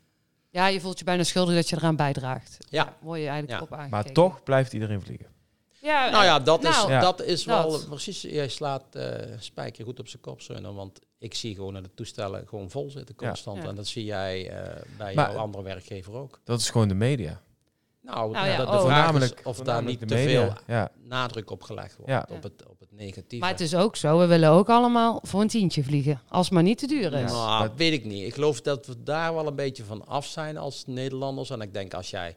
Ja, 0.50 0.66
je 0.66 0.80
voelt 0.80 0.98
je 0.98 1.04
bijna 1.04 1.22
schuldig 1.24 1.54
dat 1.54 1.68
je 1.68 1.76
eraan 1.76 1.96
bijdraagt. 1.96 2.56
Ja. 2.68 2.96
word 3.00 3.20
je 3.20 3.26
eigenlijk 3.28 3.58
Ja. 3.60 3.66
op 3.66 3.72
aangekeken. 3.72 4.04
Maar 4.04 4.12
toch 4.12 4.42
blijft 4.42 4.72
iedereen 4.72 5.00
vliegen. 5.00 5.26
Ja, 5.82 6.10
Nou 6.10 6.24
ja, 6.24 6.40
dat 6.40 6.64
is, 6.64 6.70
nou, 6.76 6.90
Ja. 6.90 7.00
dat 7.00 7.22
is 7.22 7.44
wel 7.44 7.84
precies. 7.88 8.20
Jij 8.20 8.48
slaat 8.48 8.84
eh 8.94 9.36
spijker 9.38 9.84
goed 9.84 9.98
op 10.00 10.08
zijn 10.08 10.22
kop, 10.22 10.40
Sunne, 10.40 10.72
Want 10.72 10.98
ik 11.18 11.34
zie 11.34 11.54
gewoon 11.54 11.74
dat 11.74 11.84
de 11.84 11.94
toestellen 11.94 12.48
gewoon 12.48 12.70
vol 12.70 12.90
zitten 12.90 13.14
Ja. 13.18 13.26
constant. 13.26 13.62
Ja. 13.62 13.68
En 13.68 13.74
dat 13.74 13.86
zie 13.86 14.04
jij 14.04 14.48
eh, 14.50 14.82
bij 14.96 15.14
Maar- 15.14 15.30
jouw 15.32 15.40
andere 15.40 15.64
werkgever 15.64 16.12
ook. 16.14 16.40
Dat 16.44 16.60
is 16.60 16.70
gewoon 16.70 16.88
de 16.88 16.94
media. 16.94 17.40
Nou, 18.02 18.32
Nou 18.32 18.44
de, 18.44 18.50
ja, 18.50 18.56
de 18.56 18.62
oh. 18.62 18.68
vraag 18.68 18.78
is 18.78 18.82
Voornamelijk- 18.82 19.40
of 19.44 19.58
daar 19.58 19.82
niet 19.82 20.08
te 20.08 20.16
veel 20.18 20.52
Ja. 20.66 20.90
nadruk 21.04 21.50
op 21.50 21.62
gelegd 21.62 21.96
wordt. 21.96 22.10
Ja. 22.12 22.26
Op, 22.30 22.42
het, 22.42 22.66
op 22.68 22.80
het 22.80 22.92
negatieve. 22.92 23.44
Maar 23.44 23.52
het 23.52 23.60
is 23.60 23.74
ook 23.74 23.96
zo, 23.96 24.18
we 24.18 24.26
willen 24.26 24.50
ook 24.50 24.68
allemaal 24.68 25.20
voor 25.22 25.40
een 25.40 25.48
tientje 25.48 25.84
vliegen. 25.84 26.20
Als 26.28 26.44
het 26.44 26.54
maar 26.54 26.62
niet 26.62 26.78
te 26.78 26.86
duur 26.86 27.12
is. 27.12 27.30
Nou, 27.30 27.62
Dat- 27.68 27.76
weet 27.76 27.92
ik 27.92 28.04
niet. 28.04 28.26
Ik 28.26 28.34
geloof 28.34 28.60
dat 28.60 28.86
we 28.86 29.02
daar 29.02 29.34
wel 29.34 29.46
een 29.46 29.54
beetje 29.54 29.84
van 29.84 30.06
af 30.06 30.26
zijn 30.26 30.56
als 30.56 30.84
Nederlanders. 30.86 31.50
En 31.50 31.60
ik 31.60 31.72
denk 31.74 31.94
als 31.94 32.10
jij... 32.10 32.34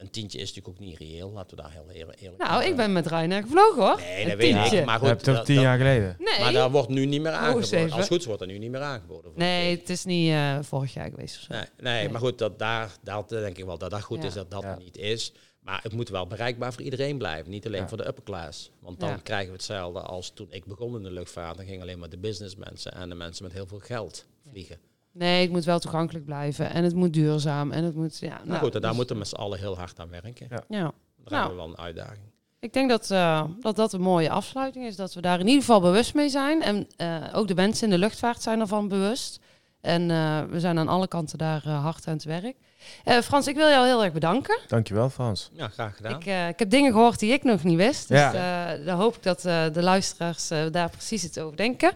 Een 0.00 0.10
tientje 0.10 0.38
is 0.38 0.48
natuurlijk 0.54 0.80
ook 0.80 0.86
niet 0.88 0.98
reëel. 0.98 1.30
Laten 1.32 1.56
we 1.56 1.62
daar 1.62 1.72
heel 1.72 1.90
eerlijk 1.90 2.20
eerlijk 2.20 2.42
Nou, 2.42 2.58
ik 2.58 2.64
zijn. 2.64 2.76
ben 2.76 2.92
met 2.92 3.06
Ryanair 3.06 3.42
gevlogen 3.42 3.82
hoor. 3.82 3.96
Nee, 4.00 4.28
dat 4.28 4.36
weet 4.36 4.72
ik. 4.72 4.84
Maar 4.84 4.98
Dat 4.98 5.08
heb 5.08 5.16
goed, 5.16 5.24
toch 5.24 5.34
dat- 5.36 5.44
tien 5.44 5.54
dat- 5.54 5.64
jaar 5.64 5.76
geleden? 5.78 6.16
Nee, 6.18 6.40
maar 6.40 6.52
daar 6.52 6.70
wordt 6.70 6.88
nu 6.88 7.06
niet 7.06 7.20
meer 7.20 7.32
eens 7.32 7.40
aangeboden. 7.40 7.82
Als 7.82 7.94
het 8.00 8.06
goed 8.06 8.18
is, 8.20 8.26
wordt 8.26 8.40
er 8.40 8.46
nu 8.46 8.58
niet 8.58 8.70
meer 8.70 8.80
aangeboden. 8.80 9.32
nee, 9.34 9.76
het 9.78 9.90
is 9.90 10.04
niet 10.04 10.30
eh, 10.30 10.58
vorig 10.62 10.94
jaar 10.94 11.10
geweest 11.10 11.36
of 11.36 11.42
zo. 11.42 11.52
Nee, 11.52 11.64
nee, 11.80 12.08
maar 12.08 12.20
goed, 12.20 12.38
dat 12.38 12.58
daar, 12.58 12.92
daar 13.02 13.26
denk 13.28 13.58
ik 13.58 13.64
wel 13.64 13.78
dat 13.78 13.90
dat 13.90 14.02
goed 14.02 14.18
Ja. 14.22 14.28
is 14.28 14.34
dat 14.34 14.50
dat 14.50 14.62
Ja. 14.62 14.76
niet 14.78 14.96
is. 14.96 15.32
Maar 15.60 15.80
het 15.82 15.92
moet 15.92 16.08
wel 16.08 16.26
bereikbaar 16.26 16.72
voor 16.72 16.82
iedereen 16.82 17.18
blijven. 17.18 17.50
Niet 17.50 17.66
alleen 17.66 17.80
Ja. 17.80 17.88
voor 17.88 17.96
de 17.98 18.06
upper 18.06 18.22
class. 18.22 18.70
Want 18.80 19.00
dan 19.00 19.08
Ja. 19.08 19.16
krijgen 19.22 19.46
we 19.46 19.52
hetzelfde 19.52 20.00
als 20.00 20.30
toen 20.34 20.46
ik 20.50 20.64
begon 20.64 20.96
in 20.96 21.02
de 21.02 21.10
luchtvaart. 21.10 21.56
Dan 21.56 21.66
gingen 21.66 21.80
alleen 21.82 21.98
maar 21.98 22.08
de 22.08 22.18
businessmensen 22.18 22.92
en 22.92 23.08
de 23.08 23.14
mensen 23.14 23.44
met 23.44 23.52
heel 23.52 23.66
veel 23.66 23.78
geld 23.78 24.26
vliegen. 24.50 24.78
Nee, 25.12 25.42
het 25.42 25.50
moet 25.50 25.64
wel 25.64 25.78
toegankelijk 25.78 26.24
blijven. 26.24 26.70
En 26.70 26.84
het 26.84 26.94
moet 26.94 27.12
duurzaam. 27.12 27.70
En 27.72 27.84
het 27.84 27.94
moet, 27.94 28.18
ja, 28.18 28.40
nou, 28.44 28.58
goed, 28.60 28.74
en 28.74 28.80
daar 28.80 28.88
dus- 28.90 28.96
moeten 28.98 29.14
we 29.16 29.20
met 29.20 29.30
z'n 29.30 29.34
allen 29.36 29.58
heel 29.58 29.76
hard 29.78 30.00
aan 30.00 30.10
werken. 30.10 30.46
Ja. 30.50 30.62
Ja. 30.68 30.78
Daar 30.78 30.92
Nou. 31.24 31.34
hebben 31.34 31.50
we 31.50 31.56
wel 31.56 31.66
een 31.68 31.78
uitdaging. 31.78 32.28
Ik 32.60 32.72
denk 32.72 32.90
dat, 32.90 33.10
eh, 33.10 33.44
dat 33.60 33.76
dat 33.76 33.92
een 33.92 34.00
mooie 34.00 34.30
afsluiting 34.30 34.86
is. 34.86 34.96
Dat 34.96 35.14
we 35.14 35.20
daar 35.20 35.40
in 35.40 35.46
ieder 35.46 35.60
geval 35.60 35.80
bewust 35.80 36.14
mee 36.14 36.28
zijn. 36.28 36.62
En 36.62 36.86
eh, 36.96 37.16
ook 37.32 37.48
de 37.48 37.54
mensen 37.54 37.84
in 37.84 37.90
de 37.90 37.98
luchtvaart 37.98 38.42
zijn 38.42 38.60
ervan 38.60 38.88
bewust. 38.88 39.40
En 39.80 40.10
eh, 40.10 40.42
we 40.50 40.60
zijn 40.60 40.78
aan 40.78 40.88
alle 40.88 41.08
kanten 41.08 41.38
daar 41.38 41.68
hard 41.68 42.06
aan 42.06 42.14
het 42.14 42.24
werk. 42.24 42.56
Eh, 43.04 43.18
Frans, 43.18 43.46
ik 43.46 43.54
wil 43.56 43.68
jou 43.68 43.86
heel 43.86 44.04
erg 44.04 44.12
bedanken. 44.12 44.58
Dankjewel, 44.68 45.10
Frans. 45.10 45.50
Ja, 45.52 45.68
graag 45.68 45.96
gedaan. 45.96 46.14
Ik, 46.20 46.26
eh, 46.26 46.48
ik 46.48 46.58
heb 46.58 46.70
dingen 46.70 46.92
gehoord 46.92 47.18
die 47.18 47.32
ik 47.32 47.42
nog 47.44 47.64
niet 47.64 47.76
wist. 47.76 48.08
Dus 48.08 48.18
Ja. 48.18 48.74
eh, 48.74 48.86
dan 48.86 48.98
hoop 48.98 49.16
ik 49.16 49.22
dat 49.22 49.44
eh, 49.44 49.64
de 49.72 49.82
luisteraars 49.82 50.48
daar 50.48 50.90
precies 50.90 51.22
het 51.22 51.40
over 51.40 51.56
denken. 51.56 51.92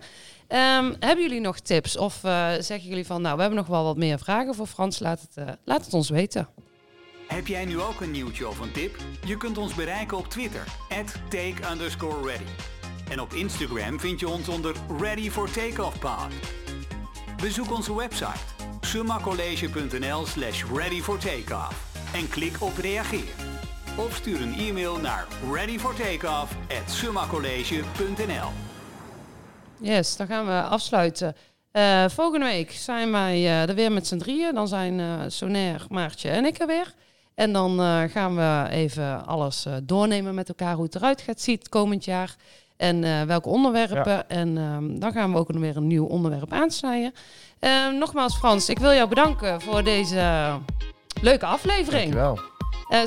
Ehm, 0.48 0.94
hebben 1.00 1.24
jullie 1.24 1.40
nog 1.40 1.58
tips? 1.58 1.96
Of 1.96 2.24
eh, 2.24 2.50
zeggen 2.58 2.88
jullie 2.88 3.06
van, 3.06 3.22
nou, 3.22 3.34
we 3.34 3.40
hebben 3.40 3.58
nog 3.58 3.68
wel 3.68 3.84
wat 3.84 3.96
meer 3.96 4.18
vragen 4.18 4.54
voor 4.54 4.66
Frans? 4.66 4.98
Laat 4.98 5.20
het, 5.20 5.46
eh, 5.46 5.54
laat 5.64 5.84
het 5.84 5.94
ons 5.94 6.08
weten. 6.08 6.48
Heb 7.26 7.46
jij 7.46 7.64
nu 7.64 7.80
ook 7.80 8.00
een 8.00 8.10
nieuwtje 8.10 8.48
of 8.48 8.58
een 8.58 8.72
tip? 8.72 8.96
Je 9.26 9.36
kunt 9.36 9.58
ons 9.58 9.74
bereiken 9.74 10.16
op 10.16 10.28
Twitter, 10.28 10.64
take 11.28 11.54
ready. 12.24 12.44
En 13.10 13.20
op 13.20 13.32
Instagram 13.32 14.00
vind 14.00 14.20
je 14.20 14.28
ons 14.28 14.48
onder 14.48 14.74
Ready 14.98 15.30
for 15.30 15.50
Takeoff. 15.50 15.96
Bezoek 17.36 17.72
onze 17.72 17.96
website 17.96 18.38
summacollege.nl 18.80 20.26
slash 20.26 20.64
ready 20.74 21.00
for 21.00 21.18
takeoff 21.18 21.92
en 22.14 22.28
klik 22.28 22.62
op 22.62 22.76
reageer. 22.76 23.34
Of 23.96 24.14
stuur 24.14 24.40
een 24.40 24.54
e-mail 24.54 24.96
naar 24.96 25.26
readyfortakeoff 25.52 26.56
Yes, 29.84 30.16
dan 30.16 30.26
gaan 30.26 30.46
we 30.46 30.62
afsluiten. 30.62 31.36
Eh, 31.70 32.04
volgende 32.08 32.46
week 32.46 32.72
zijn 32.72 33.12
wij 33.12 33.34
eh, 33.34 33.68
er 33.68 33.74
weer 33.74 33.92
met 33.92 34.06
z'n 34.06 34.18
drieën. 34.18 34.54
Dan 34.54 34.68
zijn 34.68 35.00
eh 35.00 35.06
Sonair, 35.26 35.86
Maartje 35.88 36.28
en 36.28 36.44
ik 36.44 36.58
er 36.58 36.66
weer. 36.66 36.94
En 37.34 37.52
dan 37.52 37.78
gaan 38.10 38.36
we 38.36 38.66
even 38.70 39.26
alles 39.26 39.66
doornemen 39.82 40.34
met 40.34 40.48
elkaar 40.48 40.74
hoe 40.74 40.84
het 40.84 40.94
eruit 40.94 41.20
gaat 41.20 41.40
zien 41.40 41.60
komend 41.68 42.04
jaar. 42.04 42.34
En 42.76 43.26
welke 43.26 43.48
onderwerpen. 43.48 44.28
En 44.28 44.58
ehm, 44.58 44.98
dan 44.98 45.12
gaan 45.12 45.32
we 45.32 45.38
ook 45.38 45.52
weer 45.52 45.76
een 45.76 45.86
nieuw 45.86 46.04
onderwerp 46.04 46.52
aansnijden. 46.52 47.12
Eh, 47.58 47.88
nogmaals 47.98 48.36
Frans, 48.36 48.68
ik 48.68 48.78
wil 48.78 48.92
jou 48.92 49.08
bedanken 49.08 49.60
voor 49.60 49.84
deze 49.84 50.48
leuke 51.22 51.46
aflevering. 51.46 52.14
Dankjewel. 52.14 52.38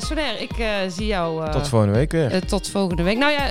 Sonair, 0.00 0.40
ik 0.40 0.90
zie 0.90 1.06
jou 1.06 1.50
Tot 1.50 1.68
volgende 1.68 1.94
week 1.94 2.12
weer. 2.12 2.46
tot 2.46 2.68
volgende 2.68 3.02
week. 3.02 3.18
Nou 3.18 3.32
ja, 3.32 3.48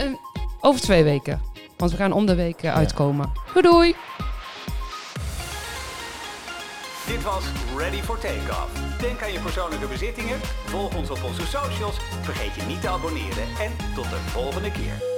over 0.61 0.82
twee 0.82 1.03
weken. 1.03 1.57
Want 1.78 1.91
we 1.91 1.97
gaan 1.97 2.11
om 2.11 2.25
de 2.25 2.36
week 2.36 2.63
eh, 2.63 2.75
uitkomen. 2.75 3.32
Doei 3.53 3.61
doei! 3.61 3.95
Dit 7.07 7.23
was 7.23 7.43
Ready 7.78 8.01
for 8.01 8.19
Takeoff. 8.19 8.99
Denk 8.99 9.21
aan 9.21 9.32
je 9.32 9.39
persoonlijke 9.39 9.88
bezittingen, 9.88 10.39
volg 10.65 10.95
ons 10.95 11.09
op 11.09 11.23
onze 11.23 11.45
socials, 11.45 11.95
vergeet 12.21 12.55
je 12.55 12.61
niet 12.67 12.82
te 12.82 12.89
abonneren 12.89 13.47
en 13.59 13.71
tot 13.95 14.09
de 14.09 14.17
volgende 14.17 14.71
keer. 14.71 15.16